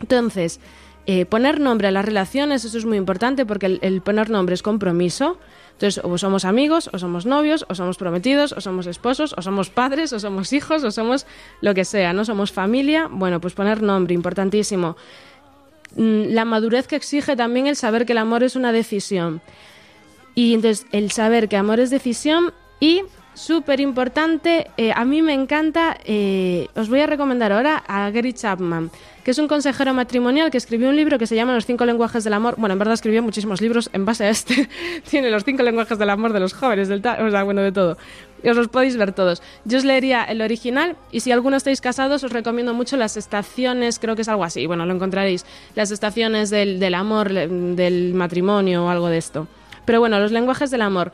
Entonces, 0.00 0.60
Eh, 1.06 1.24
poner 1.24 1.58
nombre 1.58 1.88
a 1.88 1.90
las 1.90 2.04
relaciones, 2.04 2.64
eso 2.64 2.76
es 2.76 2.84
muy 2.84 2.98
importante 2.98 3.44
porque 3.44 3.66
el, 3.66 3.78
el 3.82 4.00
poner 4.00 4.28
nombre 4.28 4.54
es 4.54 4.62
compromiso. 4.62 5.38
Entonces, 5.72 6.04
o 6.04 6.18
somos 6.18 6.44
amigos, 6.44 6.90
o 6.92 6.98
somos 6.98 7.24
novios, 7.24 7.64
o 7.68 7.74
somos 7.74 7.96
prometidos, 7.96 8.52
o 8.52 8.60
somos 8.60 8.86
esposos, 8.86 9.34
o 9.36 9.40
somos 9.40 9.70
padres, 9.70 10.12
o 10.12 10.20
somos 10.20 10.52
hijos, 10.52 10.84
o 10.84 10.90
somos 10.90 11.26
lo 11.62 11.72
que 11.72 11.84
sea, 11.84 12.12
¿no? 12.12 12.24
Somos 12.24 12.52
familia. 12.52 13.08
Bueno, 13.10 13.40
pues 13.40 13.54
poner 13.54 13.82
nombre, 13.82 14.14
importantísimo. 14.14 14.96
Mm, 15.96 16.32
La 16.34 16.44
madurez 16.44 16.86
que 16.86 16.96
exige 16.96 17.36
también 17.36 17.66
el 17.66 17.76
saber 17.76 18.06
que 18.06 18.12
el 18.12 18.18
amor 18.18 18.42
es 18.42 18.56
una 18.56 18.72
decisión. 18.72 19.40
Y 20.34 20.54
entonces, 20.54 20.86
el 20.92 21.10
saber 21.10 21.48
que 21.48 21.56
amor 21.56 21.80
es 21.80 21.90
decisión 21.90 22.52
y 22.78 23.02
súper 23.40 23.80
importante, 23.80 24.70
eh, 24.76 24.92
a 24.94 25.04
mí 25.04 25.22
me 25.22 25.32
encanta, 25.32 25.96
eh, 26.04 26.68
os 26.76 26.90
voy 26.90 27.00
a 27.00 27.06
recomendar 27.06 27.52
ahora 27.52 27.82
a 27.86 28.10
Gary 28.10 28.34
Chapman, 28.34 28.90
que 29.24 29.30
es 29.30 29.38
un 29.38 29.48
consejero 29.48 29.94
matrimonial 29.94 30.50
que 30.50 30.58
escribió 30.58 30.90
un 30.90 30.96
libro 30.96 31.18
que 31.18 31.26
se 31.26 31.34
llama 31.34 31.54
Los 31.54 31.64
cinco 31.64 31.86
lenguajes 31.86 32.22
del 32.22 32.34
amor. 32.34 32.56
Bueno, 32.58 32.74
en 32.74 32.78
verdad 32.78 32.94
escribió 32.94 33.22
muchísimos 33.22 33.62
libros 33.62 33.88
en 33.94 34.04
base 34.04 34.24
a 34.24 34.30
este. 34.30 34.68
Tiene 35.10 35.30
los 35.30 35.44
cinco 35.44 35.62
lenguajes 35.62 35.98
del 35.98 36.10
amor 36.10 36.34
de 36.34 36.40
los 36.40 36.52
jóvenes, 36.52 36.88
del 36.88 37.00
o 37.00 37.30
sea, 37.30 37.42
bueno, 37.42 37.62
de 37.62 37.72
todo. 37.72 37.96
Os 38.44 38.56
los 38.56 38.68
podéis 38.68 38.96
ver 38.96 39.12
todos. 39.12 39.42
Yo 39.64 39.78
os 39.78 39.84
leería 39.84 40.22
el 40.24 40.42
original 40.42 40.96
y 41.10 41.20
si 41.20 41.32
alguno 41.32 41.56
estáis 41.56 41.80
casados 41.80 42.22
os 42.22 42.32
recomiendo 42.32 42.74
mucho 42.74 42.98
las 42.98 43.16
estaciones, 43.16 43.98
creo 43.98 44.16
que 44.16 44.22
es 44.22 44.28
algo 44.28 44.44
así, 44.44 44.66
bueno, 44.66 44.84
lo 44.84 44.94
encontraréis, 44.94 45.46
las 45.74 45.90
estaciones 45.90 46.50
del, 46.50 46.78
del 46.78 46.94
amor, 46.94 47.32
del 47.32 48.14
matrimonio 48.14 48.84
o 48.84 48.88
algo 48.88 49.08
de 49.08 49.18
esto. 49.18 49.48
Pero 49.86 50.00
bueno, 50.00 50.20
los 50.20 50.30
lenguajes 50.30 50.70
del 50.70 50.82
amor, 50.82 51.12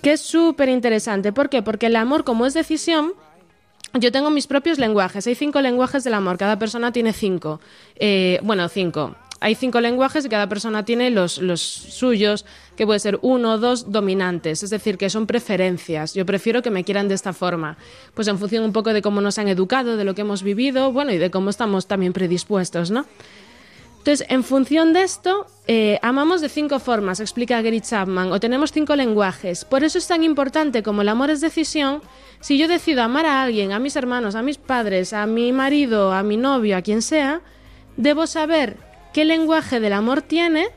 que 0.00 0.12
es 0.12 0.20
súper 0.20 0.68
interesante. 0.68 1.32
¿Por 1.32 1.48
qué? 1.48 1.62
Porque 1.62 1.86
el 1.86 1.96
amor, 1.96 2.24
como 2.24 2.46
es 2.46 2.54
decisión, 2.54 3.12
yo 3.94 4.12
tengo 4.12 4.30
mis 4.30 4.46
propios 4.46 4.78
lenguajes. 4.78 5.26
Hay 5.26 5.34
cinco 5.34 5.60
lenguajes 5.60 6.04
del 6.04 6.14
amor. 6.14 6.38
Cada 6.38 6.58
persona 6.58 6.92
tiene 6.92 7.12
cinco. 7.12 7.60
Eh, 7.96 8.38
bueno, 8.42 8.68
cinco. 8.68 9.16
Hay 9.42 9.54
cinco 9.54 9.80
lenguajes 9.80 10.26
y 10.26 10.28
cada 10.28 10.48
persona 10.48 10.84
tiene 10.84 11.10
los, 11.10 11.38
los 11.38 11.62
suyos, 11.62 12.44
que 12.76 12.84
puede 12.84 13.00
ser 13.00 13.18
uno 13.22 13.54
o 13.54 13.58
dos 13.58 13.90
dominantes, 13.90 14.62
es 14.62 14.68
decir, 14.68 14.98
que 14.98 15.08
son 15.08 15.26
preferencias. 15.26 16.12
Yo 16.12 16.26
prefiero 16.26 16.60
que 16.60 16.70
me 16.70 16.84
quieran 16.84 17.08
de 17.08 17.14
esta 17.14 17.32
forma, 17.32 17.78
pues 18.12 18.28
en 18.28 18.38
función 18.38 18.64
un 18.64 18.74
poco 18.74 18.92
de 18.92 19.00
cómo 19.00 19.22
nos 19.22 19.38
han 19.38 19.48
educado, 19.48 19.96
de 19.96 20.04
lo 20.04 20.14
que 20.14 20.20
hemos 20.20 20.42
vivido, 20.42 20.92
bueno, 20.92 21.12
y 21.12 21.18
de 21.18 21.30
cómo 21.30 21.48
estamos 21.48 21.86
también 21.86 22.12
predispuestos, 22.12 22.90
¿no? 22.90 23.06
Entonces, 24.00 24.26
en 24.30 24.44
función 24.44 24.94
de 24.94 25.02
esto, 25.02 25.46
eh, 25.66 25.98
amamos 26.00 26.40
de 26.40 26.48
cinco 26.48 26.78
formas, 26.78 27.20
explica 27.20 27.60
Gary 27.60 27.82
Chapman, 27.82 28.32
o 28.32 28.40
tenemos 28.40 28.72
cinco 28.72 28.96
lenguajes. 28.96 29.66
Por 29.66 29.84
eso 29.84 29.98
es 29.98 30.06
tan 30.06 30.24
importante 30.24 30.82
como 30.82 31.02
el 31.02 31.10
amor 31.10 31.28
es 31.28 31.42
decisión. 31.42 32.00
Si 32.40 32.56
yo 32.56 32.66
decido 32.66 33.02
amar 33.02 33.26
a 33.26 33.42
alguien, 33.42 33.72
a 33.72 33.78
mis 33.78 33.96
hermanos, 33.96 34.36
a 34.36 34.42
mis 34.42 34.56
padres, 34.56 35.12
a 35.12 35.26
mi 35.26 35.52
marido, 35.52 36.14
a 36.14 36.22
mi 36.22 36.38
novio, 36.38 36.78
a 36.78 36.82
quien 36.82 37.02
sea, 37.02 37.42
debo 37.98 38.26
saber 38.26 38.78
qué 39.12 39.26
lenguaje 39.26 39.80
del 39.80 39.92
amor 39.92 40.22
tiene 40.22 40.68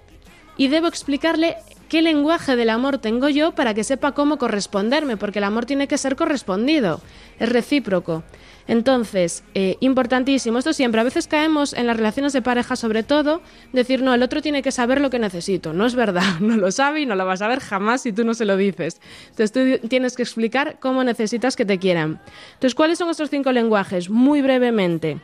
y 0.58 0.68
debo 0.68 0.88
explicarle 0.88 1.56
qué 1.88 2.02
lenguaje 2.02 2.58
del 2.58 2.72
amor 2.72 2.98
tengo 2.98 3.30
yo 3.30 3.54
para 3.56 3.74
que 3.74 3.86
sepa 3.86 4.12
cómo 4.12 4.38
corresponderme, 4.38 5.16
porque 5.16 5.40
el 5.40 5.46
amor 5.46 5.66
tiene 5.66 5.88
que 5.88 5.98
ser 5.98 6.18
correspondido, 6.18 7.00
es 7.40 7.48
recíproco. 7.48 8.24
Entonces, 8.68 9.44
eh, 9.54 9.78
importantísimo, 9.82 10.58
esto 10.58 10.74
siempre, 10.74 11.02
a 11.02 11.04
veces 11.04 11.28
caemos 11.28 11.74
en 11.74 11.88
las 11.88 11.98
relaciones 11.98 12.34
de 12.34 12.42
pareja 12.42 12.76
sobre 12.76 13.04
todo, 13.04 13.42
decir, 13.74 14.02
no, 14.02 14.14
el 14.14 14.24
otro 14.24 14.42
tiene 14.42 14.62
que 14.62 14.72
saber 14.72 15.02
lo 15.02 15.10
que 15.10 15.20
necesito. 15.20 15.74
No 15.74 15.86
es 15.86 15.96
verdad, 15.96 16.24
no 16.40 16.58
lo 16.58 16.72
sabe 16.72 17.02
y 17.02 17.06
no 17.06 17.16
lo 17.16 17.26
va 17.26 17.34
a 17.34 17.38
saber 17.38 17.60
jamás 17.60 18.02
si 18.02 18.14
tú 18.14 18.24
no 18.24 18.34
se 18.34 18.46
lo 18.46 18.58
dices. 18.58 19.02
Entonces 19.30 19.52
tú 19.52 19.88
tienes 19.88 20.16
que 20.16 20.24
explicar 20.24 20.78
cómo 20.80 21.04
necesitas 21.04 21.56
que 21.56 21.66
te 21.66 21.78
quieran. 21.78 22.22
Entonces, 22.54 22.76
¿cuáles 22.76 22.98
son 22.98 23.10
estos 23.10 23.30
cinco 23.30 23.52
lenguajes? 23.52 24.10
Muy 24.10 24.42
brevemente. 24.42 25.20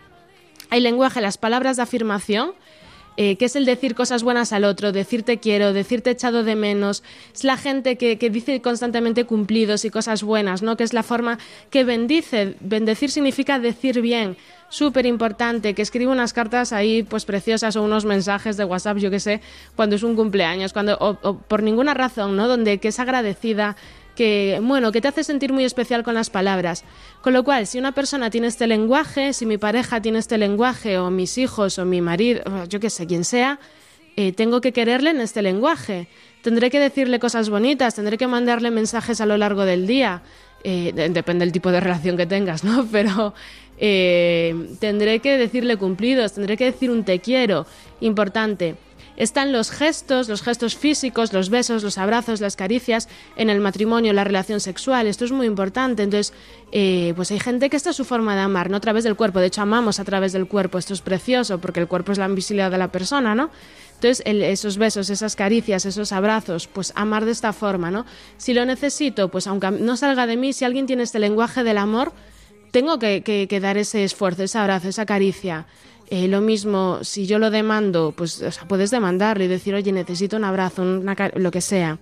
Hay 0.70 0.82
lenguaje, 0.82 1.22
las 1.22 1.38
palabras 1.38 1.78
de 1.78 1.84
afirmación, 1.84 2.52
eh, 3.18 3.36
que 3.36 3.46
es 3.46 3.56
el 3.56 3.66
decir 3.66 3.96
cosas 3.96 4.24
buenas 4.24 4.54
al 4.54 4.64
otro, 4.64 4.92
decir 4.92 5.24
te 5.24 5.40
quiero, 5.40 5.74
decirte 5.74 6.12
echado 6.12 6.44
de 6.44 6.56
menos. 6.56 7.04
Es 7.34 7.44
la 7.44 7.58
gente 7.58 7.98
que, 7.98 8.18
que 8.18 8.30
dice 8.30 8.62
constantemente 8.62 9.26
cumplidos 9.26 9.86
y 9.86 9.90
cosas 9.90 10.24
buenas, 10.24 10.62
¿no? 10.62 10.78
Que 10.78 10.84
es 10.84 10.94
la 10.94 11.04
forma 11.04 11.40
que 11.70 11.84
bendice. 11.84 12.56
Bendecir 12.60 13.12
significa 13.12 13.60
decir 13.60 14.02
bien. 14.02 14.38
Súper 14.70 15.08
importante, 15.08 15.74
que 15.74 15.82
escribe 15.82 16.12
unas 16.12 16.32
cartas 16.32 16.74
ahí 16.74 17.02
pues 17.02 17.26
preciosas 17.26 17.76
o 17.76 17.82
unos 17.82 18.06
mensajes 18.06 18.56
de 18.56 18.66
WhatsApp, 18.66 18.98
yo 18.98 19.10
qué 19.10 19.20
sé, 19.20 19.42
cuando 19.76 19.96
es 19.96 20.04
un 20.04 20.16
cumpleaños, 20.16 20.74
cuando, 20.74 20.96
o, 21.00 21.18
o 21.24 21.38
por 21.40 21.64
ninguna 21.64 21.96
razón, 21.96 22.36
¿no? 22.36 22.48
Donde 22.48 22.78
que 22.78 22.90
es 22.90 23.00
agradecida, 23.00 23.76
que, 24.20 24.60
bueno, 24.62 24.92
que 24.92 25.00
te 25.00 25.08
hace 25.08 25.24
sentir 25.24 25.54
muy 25.54 25.64
especial 25.64 26.04
con 26.04 26.14
las 26.14 26.30
palabras. 26.30 26.84
Con 27.22 27.32
lo 27.32 27.44
cual, 27.46 27.66
si 27.68 27.80
una 27.80 27.94
persona 27.94 28.30
tiene 28.30 28.48
este 28.48 28.68
lenguaje, 28.68 29.32
si 29.32 29.46
mi 29.46 29.58
pareja 29.58 30.02
tiene 30.02 30.20
este 30.20 30.38
lenguaje, 30.38 30.98
o 30.98 31.10
mis 31.10 31.38
hijos, 31.38 31.80
o 31.80 31.86
mi 31.86 32.02
marido, 32.02 32.42
o 32.46 32.66
yo 32.66 32.80
qué 32.82 32.90
sé, 32.90 33.08
quien 33.08 33.24
sea, 33.24 33.60
eh, 34.18 34.34
tengo 34.34 34.60
que 34.60 34.74
quererle 34.74 35.12
en 35.12 35.22
este 35.22 35.42
lenguaje. 35.42 36.08
Tendré 36.42 36.70
que 36.70 36.80
decirle 36.82 37.18
cosas 37.20 37.50
bonitas, 37.50 37.96
tendré 37.96 38.18
que 38.18 38.28
mandarle 38.28 38.72
mensajes 38.72 39.22
a 39.22 39.26
lo 39.26 39.38
largo 39.38 39.64
del 39.64 39.88
día. 39.88 40.22
Eh, 40.66 40.92
de- 40.94 41.08
depende 41.10 41.46
del 41.46 41.54
tipo 41.54 41.72
de 41.72 41.80
relación 41.80 42.18
que 42.18 42.26
tengas, 42.26 42.66
¿no? 42.66 42.86
Pero 42.92 43.34
eh, 43.78 44.54
tendré 44.82 45.20
que 45.20 45.38
decirle 45.38 45.78
cumplidos, 45.78 46.34
tendré 46.34 46.58
que 46.58 46.66
decir 46.66 46.92
un 46.92 47.06
te 47.06 47.20
quiero, 47.20 47.66
importante. 48.02 48.76
Están 49.20 49.52
los 49.52 49.70
gestos, 49.70 50.28
los 50.30 50.42
gestos 50.42 50.76
físicos, 50.76 51.34
los 51.34 51.50
besos, 51.52 51.84
los 51.84 51.98
abrazos, 52.00 52.42
las 52.42 52.56
caricias 52.56 53.08
en 53.36 53.50
el 53.52 53.60
matrimonio, 53.60 54.14
la 54.14 54.24
relación 54.24 54.60
sexual. 54.62 55.06
Esto 55.08 55.26
es 55.26 55.32
muy 55.32 55.46
importante. 55.46 56.02
Entonces, 56.04 56.34
eh, 56.72 57.14
pues 57.16 57.30
hay 57.32 57.40
gente 57.40 57.70
que 57.70 57.78
esta 57.78 57.92
es 57.92 57.96
su 57.98 58.06
forma 58.06 58.34
de 58.34 58.42
amar, 58.42 58.70
no 58.72 58.78
a 58.78 58.80
través 58.80 59.04
del 59.04 59.16
cuerpo. 59.16 59.40
De 59.40 59.48
hecho, 59.48 59.62
amamos 59.62 60.00
a 60.00 60.06
través 60.06 60.32
del 60.34 60.48
cuerpo. 60.48 60.78
Esto 60.78 60.94
es 60.94 61.02
precioso 61.02 61.60
porque 61.60 61.82
el 61.82 61.88
cuerpo 61.88 62.12
es 62.14 62.18
la 62.18 62.28
invisibilidad 62.28 62.72
de 62.72 62.78
la 62.78 62.88
persona, 62.94 63.36
¿no? 63.36 63.50
Entonces, 63.96 64.24
el- 64.26 64.42
esos 64.42 64.78
besos, 64.78 65.10
esas 65.10 65.36
caricias, 65.36 65.86
esos 65.86 66.14
abrazos, 66.14 66.68
pues 66.68 66.94
amar 66.96 67.26
de 67.26 67.32
esta 67.32 67.52
forma, 67.52 67.92
¿no? 67.92 68.06
Si 68.38 68.54
lo 68.54 68.64
necesito, 68.66 69.28
pues 69.28 69.46
aunque 69.48 69.70
no 69.72 69.98
salga 69.98 70.26
de 70.28 70.38
mí, 70.38 70.54
si 70.54 70.64
alguien 70.64 70.86
tiene 70.86 71.04
este 71.04 71.20
lenguaje 71.20 71.66
del 71.66 71.78
amor, 71.78 72.14
tengo 72.72 72.98
que, 73.00 73.22
que- 73.24 73.48
que 73.50 73.60
dar 73.60 73.78
ese 73.78 74.06
esfuerzo, 74.06 74.44
ese 74.44 74.58
abrazo, 74.58 74.88
esa 74.88 75.06
caricia. 75.06 75.66
Eh, 76.12 76.28
lo 76.28 76.42
mismo, 76.42 77.00
si 77.04 77.28
yo 77.28 77.38
lo 77.38 77.52
demando, 77.52 78.14
pues 78.16 78.44
puedes 78.68 78.90
demandarlo 78.90 79.44
y 79.44 79.48
decir, 79.48 79.76
oye, 79.76 79.92
necesito 79.92 80.38
un 80.38 80.44
abrazo, 80.44 80.82
una 80.82 81.16
lo 81.36 81.52
que 81.52 81.62
sea. 81.62 82.00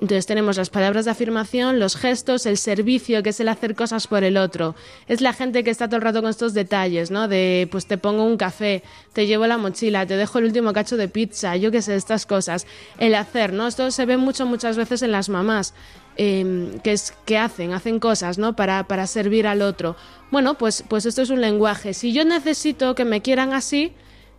Entonces 0.00 0.24
tenemos 0.24 0.56
las 0.56 0.70
palabras 0.70 1.04
de 1.04 1.10
afirmación, 1.10 1.78
los 1.78 1.94
gestos, 1.94 2.46
el 2.46 2.56
servicio, 2.56 3.22
que 3.22 3.30
es 3.30 3.40
el 3.40 3.48
hacer 3.48 3.74
cosas 3.74 4.06
por 4.06 4.24
el 4.24 4.38
otro. 4.38 4.74
Es 5.08 5.20
la 5.20 5.34
gente 5.34 5.62
que 5.62 5.68
está 5.68 5.88
todo 5.88 5.96
el 5.96 6.02
rato 6.02 6.22
con 6.22 6.30
estos 6.30 6.54
detalles, 6.54 7.10
¿no? 7.10 7.28
De, 7.28 7.68
pues 7.70 7.84
te 7.84 7.98
pongo 7.98 8.24
un 8.24 8.38
café, 8.38 8.82
te 9.12 9.26
llevo 9.26 9.46
la 9.46 9.58
mochila, 9.58 10.06
te 10.06 10.16
dejo 10.16 10.38
el 10.38 10.46
último 10.46 10.72
cacho 10.72 10.96
de 10.96 11.08
pizza, 11.08 11.54
yo 11.56 11.70
qué 11.70 11.82
sé, 11.82 11.96
estas 11.96 12.24
cosas. 12.24 12.66
El 12.98 13.14
hacer, 13.14 13.52
¿no? 13.52 13.66
Esto 13.66 13.90
se 13.90 14.06
ve 14.06 14.16
mucho, 14.16 14.46
muchas 14.46 14.78
veces 14.78 15.02
en 15.02 15.12
las 15.12 15.28
mamás, 15.28 15.74
eh, 16.22 16.78
que, 16.84 16.92
es, 16.92 17.14
que 17.24 17.38
hacen, 17.38 17.72
hacen 17.72 17.98
cosas, 17.98 18.36
¿no? 18.36 18.54
Para, 18.54 18.84
para 18.84 19.06
servir 19.06 19.46
al 19.46 19.62
otro. 19.62 19.96
Bueno, 20.30 20.54
pues, 20.54 20.84
pues 20.86 21.06
esto 21.06 21.22
es 21.22 21.30
un 21.30 21.40
lenguaje. 21.40 21.94
Si 21.94 22.12
yo 22.12 22.26
necesito 22.26 22.94
que 22.94 23.06
me 23.06 23.22
quieran 23.22 23.54
así, 23.54 23.92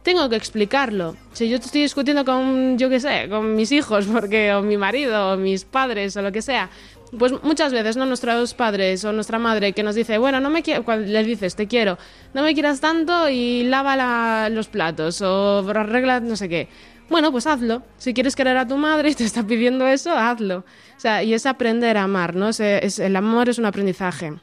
tengo 0.04 0.30
que 0.30 0.36
explicarlo. 0.36 1.16
Si 1.34 1.50
yo 1.50 1.58
estoy 1.58 1.82
discutiendo 1.82 2.24
con, 2.24 2.78
yo 2.78 2.88
qué 2.90 3.00
sé, 3.00 3.28
con 3.30 3.56
mis 3.56 3.72
hijos, 3.72 4.06
porque, 4.14 4.54
o 4.54 4.62
mi 4.62 4.78
marido, 4.78 5.34
o 5.34 5.38
mis 5.38 5.66
padres, 5.66 6.16
o 6.18 6.22
lo 6.22 6.32
que 6.32 6.44
sea, 6.44 6.70
pues 7.18 7.34
muchas 7.44 7.74
veces, 7.74 7.98
¿no? 7.98 8.06
Nuestros 8.06 8.54
padres 8.54 9.04
o 9.04 9.12
nuestra 9.12 9.40
madre 9.40 9.74
que 9.74 9.82
nos 9.84 9.96
dice, 9.96 10.18
bueno, 10.20 10.40
no 10.40 10.50
me 10.52 10.62
quiero, 10.62 10.86
cuando 10.86 11.08
le 11.12 11.24
dices, 11.24 11.56
te 11.56 11.68
quiero, 11.68 11.98
no 12.36 12.44
me 12.44 12.54
quieras 12.54 12.80
tanto 12.80 13.28
y 13.28 13.64
lava 13.64 13.96
la- 13.98 14.50
los 14.50 14.68
platos, 14.70 15.22
o 15.22 15.68
arregla 15.70 16.20
no 16.20 16.36
sé 16.38 16.48
qué. 16.48 16.68
Bueno, 17.12 17.30
pues 17.32 17.46
hazlo. 17.46 17.84
Si 17.98 18.14
quieres 18.14 18.36
querer 18.38 18.56
a 18.56 18.66
tu 18.66 18.78
madre 18.78 19.10
y 19.10 19.16
te 19.16 19.26
está 19.26 19.44
pidiendo 19.44 19.86
eso, 19.86 20.12
hazlo. 20.14 20.60
O 20.60 21.00
sea, 21.00 21.22
y 21.24 21.34
es 21.34 21.46
aprender 21.46 21.98
a 21.98 22.04
amar, 22.04 22.36
¿no? 22.36 22.48
Es- 22.50 23.00
el 23.00 23.16
amor 23.18 23.50
es 23.50 23.58
un 23.60 23.66
aprendizaje. 23.66 24.34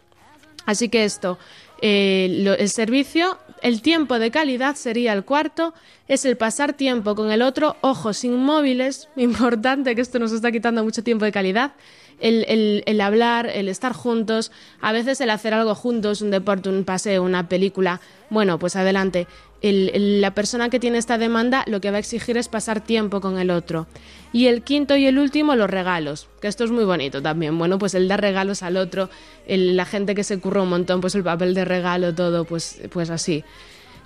Así 0.67 0.91
que 0.91 1.05
esto, 1.05 1.39
eh, 1.81 2.29
lo- 2.45 2.53
el 2.53 2.69
servicio, 2.69 3.39
el 3.63 3.81
tiempo 3.81 4.19
de 4.19 4.31
calidad 4.31 4.77
sería 4.77 5.15
el 5.15 5.25
cuarto, 5.25 5.73
es 6.09 6.27
el 6.27 6.37
pasar 6.37 6.75
tiempo 6.75 7.15
con 7.15 7.33
el 7.33 7.41
otro, 7.41 7.77
ojos 7.81 8.23
inmóviles, 8.23 9.09
importante 9.17 9.95
que 9.95 10.03
esto 10.03 10.19
nos 10.19 10.33
está 10.33 10.53
quitando 10.53 10.85
mucho 10.85 11.03
tiempo 11.03 11.25
de 11.25 11.33
calidad, 11.33 11.73
el, 12.21 13.01
hablar, 13.01 13.47
el 13.53 13.69
estar 13.69 13.93
juntos, 13.93 14.51
a 14.81 14.93
veces 14.93 15.21
el 15.21 15.31
hacer 15.31 15.55
algo 15.55 15.75
juntos, 15.75 16.21
un 16.23 16.31
deporte, 16.31 16.69
un 16.69 16.85
paseo, 16.85 17.23
una 17.23 17.49
película, 17.49 18.01
bueno, 18.31 18.59
pues 18.59 18.77
adelante. 18.77 19.27
El- 19.61 19.91
el- 19.93 20.21
la 20.21 20.35
persona 20.35 20.69
que 20.71 20.79
tiene 20.79 20.99
esta 20.99 21.19
demanda 21.19 21.65
lo 21.67 21.81
que 21.81 21.91
va 21.91 21.97
a 21.97 22.01
exigir 22.01 22.37
es 22.37 22.49
pasar 22.49 22.81
tiempo 22.85 23.21
con 23.21 23.39
el 23.39 23.51
otro. 23.51 23.87
Y 24.33 24.47
el 24.47 24.63
quinto 24.63 24.97
y 24.97 25.07
el 25.07 25.19
último, 25.19 25.57
los 25.57 25.69
regalos, 25.71 26.29
que 26.41 26.47
esto 26.49 26.63
es 26.65 26.71
muy 26.71 26.85
bonito 26.85 27.23
también. 27.23 27.59
Bueno, 27.59 27.79
pues 27.79 27.95
el 27.95 28.07
dar 28.09 28.21
regalos 28.21 28.63
al 28.63 28.77
otro, 28.77 29.11
la 29.49 29.85
gente 29.85 30.15
que 30.15 30.23
se 30.23 30.39
curra 30.39 30.63
un 30.63 30.69
montón, 30.69 31.01
pues 31.01 31.15
el 31.17 31.25
papel 31.25 31.55
de 31.55 31.65
regalo, 31.65 32.15
todo, 32.15 32.45
pues, 32.45 32.81
pues 32.93 33.11
así. 33.11 33.43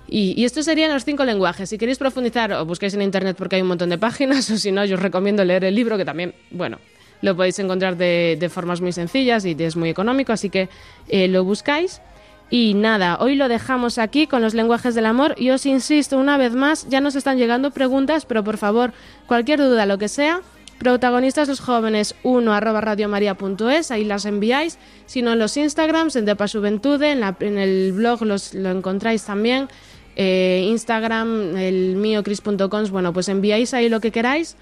Y, 0.07 0.33
y 0.39 0.45
estos 0.45 0.65
serían 0.65 0.91
los 0.91 1.05
cinco 1.05 1.23
lenguajes. 1.23 1.69
Si 1.69 1.77
queréis 1.77 1.97
profundizar, 1.97 2.51
o 2.53 2.65
busquéis 2.65 2.93
en 2.95 3.01
internet 3.03 3.35
porque 3.37 3.55
hay 3.57 3.61
un 3.61 3.67
montón 3.67 3.89
de 3.89 3.97
páginas, 3.97 4.49
o 4.51 4.57
si 4.57 4.71
no, 4.71 4.83
yo 4.85 4.95
os 4.95 5.01
recomiendo 5.01 5.43
leer 5.45 5.65
el 5.65 5.75
libro, 5.75 5.97
que 5.97 6.05
también, 6.05 6.33
bueno, 6.51 6.79
lo 7.23 7.35
podéis 7.37 7.57
encontrar 7.59 7.95
de, 7.95 8.49
formas 8.53 8.81
muy 8.81 8.91
sencillas 8.91 9.45
y 9.45 9.55
es 9.57 9.75
muy 9.77 9.89
económico, 9.89 10.33
así 10.33 10.49
que 10.49 10.67
eh, 11.07 11.27
lo 11.29 11.43
buscáis. 11.45 12.01
Y 12.49 12.73
nada, 12.75 13.17
hoy 13.19 13.35
lo 13.35 13.47
dejamos 13.47 13.97
aquí 13.97 14.27
con 14.27 14.41
los 14.41 14.53
lenguajes 14.53 14.93
del 14.93 15.05
amor 15.05 15.33
y 15.37 15.49
os 15.49 15.65
insisto 15.65 16.17
una 16.19 16.37
vez 16.37 16.53
más, 16.53 16.87
ya 16.89 16.99
nos 16.99 17.15
están 17.15 17.37
llegando 17.37 17.71
preguntas, 17.71 18.25
pero 18.25 18.43
por 18.43 18.57
favor, 18.57 18.91
cualquier 19.25 19.59
duda, 19.59 19.85
lo 19.85 19.97
que 19.97 20.09
sea, 20.09 20.41
protagonistas 20.79 21.47
los 21.47 21.61
jóvenes 21.61 22.13
1 22.23 22.53
arroba 22.53 22.81
radiomaria.es, 22.81 23.89
ahí 23.89 24.03
las 24.03 24.25
enviáis, 24.25 24.77
sino 25.05 25.31
en 25.31 25.39
los 25.39 25.55
Instagrams, 25.55 26.17
en 26.17 26.25
Depa 26.25 26.47
Juventude, 26.47 27.13
en, 27.13 27.21
la- 27.21 27.37
el 27.39 27.93
blog 27.93 28.21
los, 28.23 28.53
lo 28.53 28.69
encontráis 28.69 29.23
también, 29.23 29.69
eh, 30.17 30.67
Instagram, 30.69 31.55
el 31.57 31.95
mío 31.95 32.21
cris.com, 32.21 32.59
bueno, 32.91 33.13
pues 33.13 33.29
enviáis 33.29 33.73
ahí 33.73 33.87
lo 33.87 34.01
que 34.01 34.11
queráis 34.11 34.57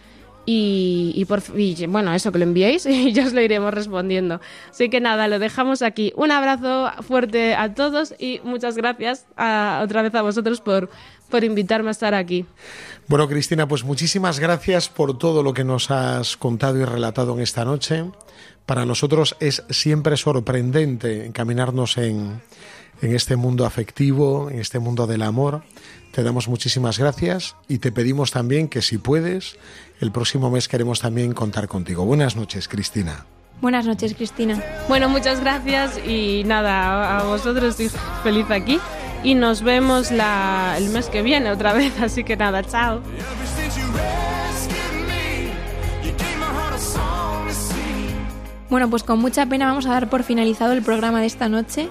y, 0.45 1.25
por 1.25 1.41
bueno, 1.87 2.13
eso 2.13 2.31
que 2.31 2.39
lo 2.39 2.43
enviéis 2.43 2.85
y 2.87 3.13
ya 3.13 3.25
os 3.25 3.33
lo 3.33 3.41
iremos 3.41 3.73
respondiendo. 3.73 4.41
Así 4.69 4.89
que 4.89 4.99
nada, 4.99 5.27
lo 5.27 5.39
dejamos 5.39 5.81
aquí. 5.81 6.13
Un 6.15 6.31
abrazo 6.31 6.91
fuerte 7.03 7.55
a 7.55 7.73
todos 7.73 8.13
y 8.17 8.41
muchas 8.43 8.75
gracias 8.75 9.25
otra 9.31 10.01
vez 10.01 10.15
a 10.15 10.21
vosotros 10.21 10.61
por, 10.61 10.89
por 11.29 11.43
invitarme 11.43 11.89
a 11.89 11.91
estar 11.91 12.13
aquí. 12.13 12.45
Bueno, 13.07 13.27
Cristina, 13.27 13.67
pues 13.67 13.83
muchísimas 13.83 14.39
gracias 14.39 14.89
por 14.89 15.17
todo 15.17 15.43
lo 15.43 15.53
que 15.53 15.63
nos 15.63 15.91
has 15.91 16.37
contado 16.37 16.79
y 16.79 16.85
relatado 16.85 17.33
en 17.33 17.41
esta 17.41 17.65
noche. 17.65 18.05
Para 18.65 18.85
nosotros 18.85 19.35
es 19.39 19.63
siempre 19.69 20.17
sorprendente 20.17 21.25
encaminarnos 21.25 21.97
en, 21.97 22.41
en 23.01 23.15
este 23.15 23.35
mundo 23.35 23.65
afectivo, 23.65 24.49
en 24.49 24.59
este 24.59 24.79
mundo 24.79 25.07
del 25.07 25.23
amor. 25.23 25.63
Te 26.11 26.23
damos 26.23 26.47
muchísimas 26.47 26.99
gracias 26.99 27.55
y 27.67 27.79
te 27.79 27.91
pedimos 27.91 28.31
también 28.31 28.67
que 28.67 28.81
si 28.81 28.97
puedes, 28.97 29.57
el 30.01 30.11
próximo 30.11 30.49
mes 30.49 30.67
queremos 30.67 30.99
también 30.99 31.33
contar 31.33 31.67
contigo. 31.67 32.03
Buenas 32.05 32.35
noches, 32.35 32.67
Cristina. 32.67 33.25
Buenas 33.61 33.85
noches, 33.85 34.15
Cristina. 34.15 34.61
Bueno, 34.89 35.07
muchas 35.07 35.39
gracias 35.39 35.99
y 36.05 36.43
nada, 36.45 37.19
a, 37.19 37.23
vosotros 37.23 37.79
estoy 37.79 37.99
feliz 38.23 38.49
aquí 38.49 38.79
y 39.23 39.35
nos 39.35 39.61
vemos 39.61 40.09
el 40.09 40.89
mes 40.89 41.07
que 41.09 41.21
viene 41.21 41.51
otra 41.51 41.73
vez, 41.73 41.93
así 42.01 42.23
que 42.23 42.35
nada, 42.35 42.63
chao. 42.63 43.01
Bueno, 48.71 48.89
pues 48.89 49.03
con 49.03 49.19
mucha 49.19 49.45
pena 49.45 49.67
vamos 49.67 49.85
a 49.85 49.89
dar 49.89 50.09
por 50.09 50.23
finalizado 50.23 50.71
el 50.71 50.81
programa 50.81 51.19
de 51.19 51.27
esta 51.27 51.49
noche. 51.49 51.89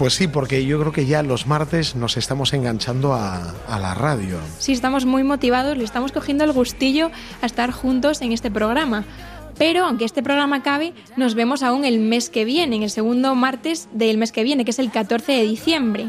Pues 0.00 0.14
sí, 0.14 0.28
porque 0.28 0.64
yo 0.64 0.80
creo 0.80 0.92
que 0.92 1.04
ya 1.04 1.22
los 1.22 1.46
martes 1.46 1.94
nos 1.94 2.16
estamos 2.16 2.54
enganchando 2.54 3.12
a, 3.12 3.52
la 3.68 3.92
radio. 3.92 4.38
Sí, 4.58 4.72
estamos 4.72 5.04
muy 5.04 5.24
motivados, 5.24 5.76
le 5.76 5.84
estamos 5.84 6.10
cogiendo 6.10 6.42
el 6.44 6.52
gustillo 6.52 7.10
a 7.42 7.44
estar 7.44 7.70
juntos 7.70 8.22
en 8.22 8.32
este 8.32 8.50
programa. 8.50 9.04
Pero 9.58 9.84
aunque 9.84 10.06
este 10.06 10.22
programa 10.22 10.56
acabe, 10.56 10.94
nos 11.18 11.34
vemos 11.34 11.62
aún 11.62 11.84
el 11.84 11.98
mes 11.98 12.30
que 12.30 12.46
viene, 12.46 12.76
en 12.76 12.82
el 12.82 12.88
segundo 12.88 13.34
martes 13.34 13.90
del 13.92 14.16
mes 14.16 14.32
que 14.32 14.42
viene, 14.42 14.64
que 14.64 14.70
es 14.70 14.78
el 14.78 14.90
14 14.90 15.32
de 15.32 15.42
diciembre. 15.42 16.08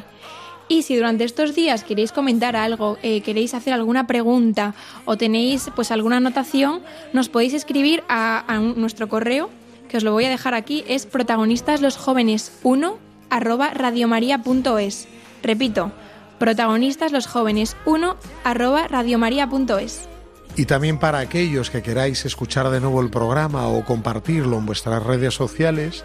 Y 0.70 0.84
si 0.84 0.96
durante 0.96 1.26
estos 1.26 1.54
días 1.54 1.84
queréis 1.84 2.14
comentar 2.14 2.56
algo, 2.56 2.98
eh, 3.04 3.20
queréis 3.20 3.54
hacer 3.54 3.74
alguna 3.74 4.08
pregunta 4.08 4.74
o 5.04 5.18
tenéis 5.18 5.70
pues 5.76 5.92
alguna 5.92 6.16
anotación, 6.16 6.80
nos 7.12 7.28
podéis 7.28 7.54
escribir 7.54 8.06
a, 8.08 8.46
a 8.48 8.58
nuestro 8.58 9.10
correo, 9.10 9.50
que 9.90 9.98
os 9.98 10.06
lo 10.06 10.14
voy 10.14 10.24
a 10.24 10.30
dejar 10.30 10.54
aquí, 10.54 10.86
es 10.88 11.06
protagonistasLosJovenes1 11.08 13.11
arroba 13.32 13.72
radiomaria.es. 13.72 15.08
Repito, 15.42 15.92
protagonistasLosJovenes1 16.38 18.16
arroba 18.44 18.88
radiomaria.es. 18.88 20.08
Y 20.56 20.66
también 20.66 21.00
para 21.00 21.20
aquellos 21.20 21.70
que 21.70 21.82
queráis 21.82 22.26
escuchar 22.26 22.70
de 22.70 22.82
nuevo 22.82 23.02
el 23.02 23.10
programa 23.10 23.68
o 23.68 23.84
compartirlo 23.86 24.58
en 24.58 24.66
vuestras 24.66 25.02
redes 25.02 25.34
sociales, 25.34 26.04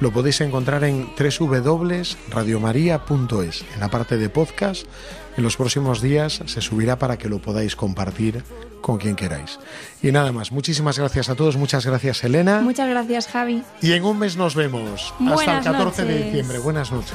lo 0.00 0.12
podéis 0.12 0.40
encontrar 0.40 0.84
en 0.84 1.08
www.radiomaria.es. 1.16 3.64
En 3.74 3.80
la 3.80 3.88
parte 3.88 4.16
de 4.16 4.28
podcast, 4.28 4.86
en 5.36 5.44
los 5.44 5.56
próximos 5.56 6.00
días 6.00 6.40
se 6.46 6.60
subirá 6.60 6.98
para 6.98 7.18
que 7.18 7.28
lo 7.28 7.38
podáis 7.38 7.76
compartir 7.76 8.42
con 8.80 8.98
quien 8.98 9.16
queráis. 9.16 9.58
Y 10.02 10.12
nada 10.12 10.32
más, 10.32 10.52
muchísimas 10.52 10.98
gracias 10.98 11.28
a 11.28 11.34
todos, 11.34 11.56
muchas 11.56 11.84
gracias 11.84 12.22
Elena. 12.24 12.60
Muchas 12.60 12.88
gracias, 12.88 13.28
Javi. 13.28 13.62
Y 13.82 13.92
en 13.92 14.04
un 14.04 14.18
mes 14.18 14.36
nos 14.36 14.54
vemos. 14.54 15.12
Hasta 15.28 15.58
el 15.58 15.64
14 15.64 16.04
de 16.04 16.24
diciembre. 16.24 16.58
Buenas 16.58 16.92
noches. 16.92 17.14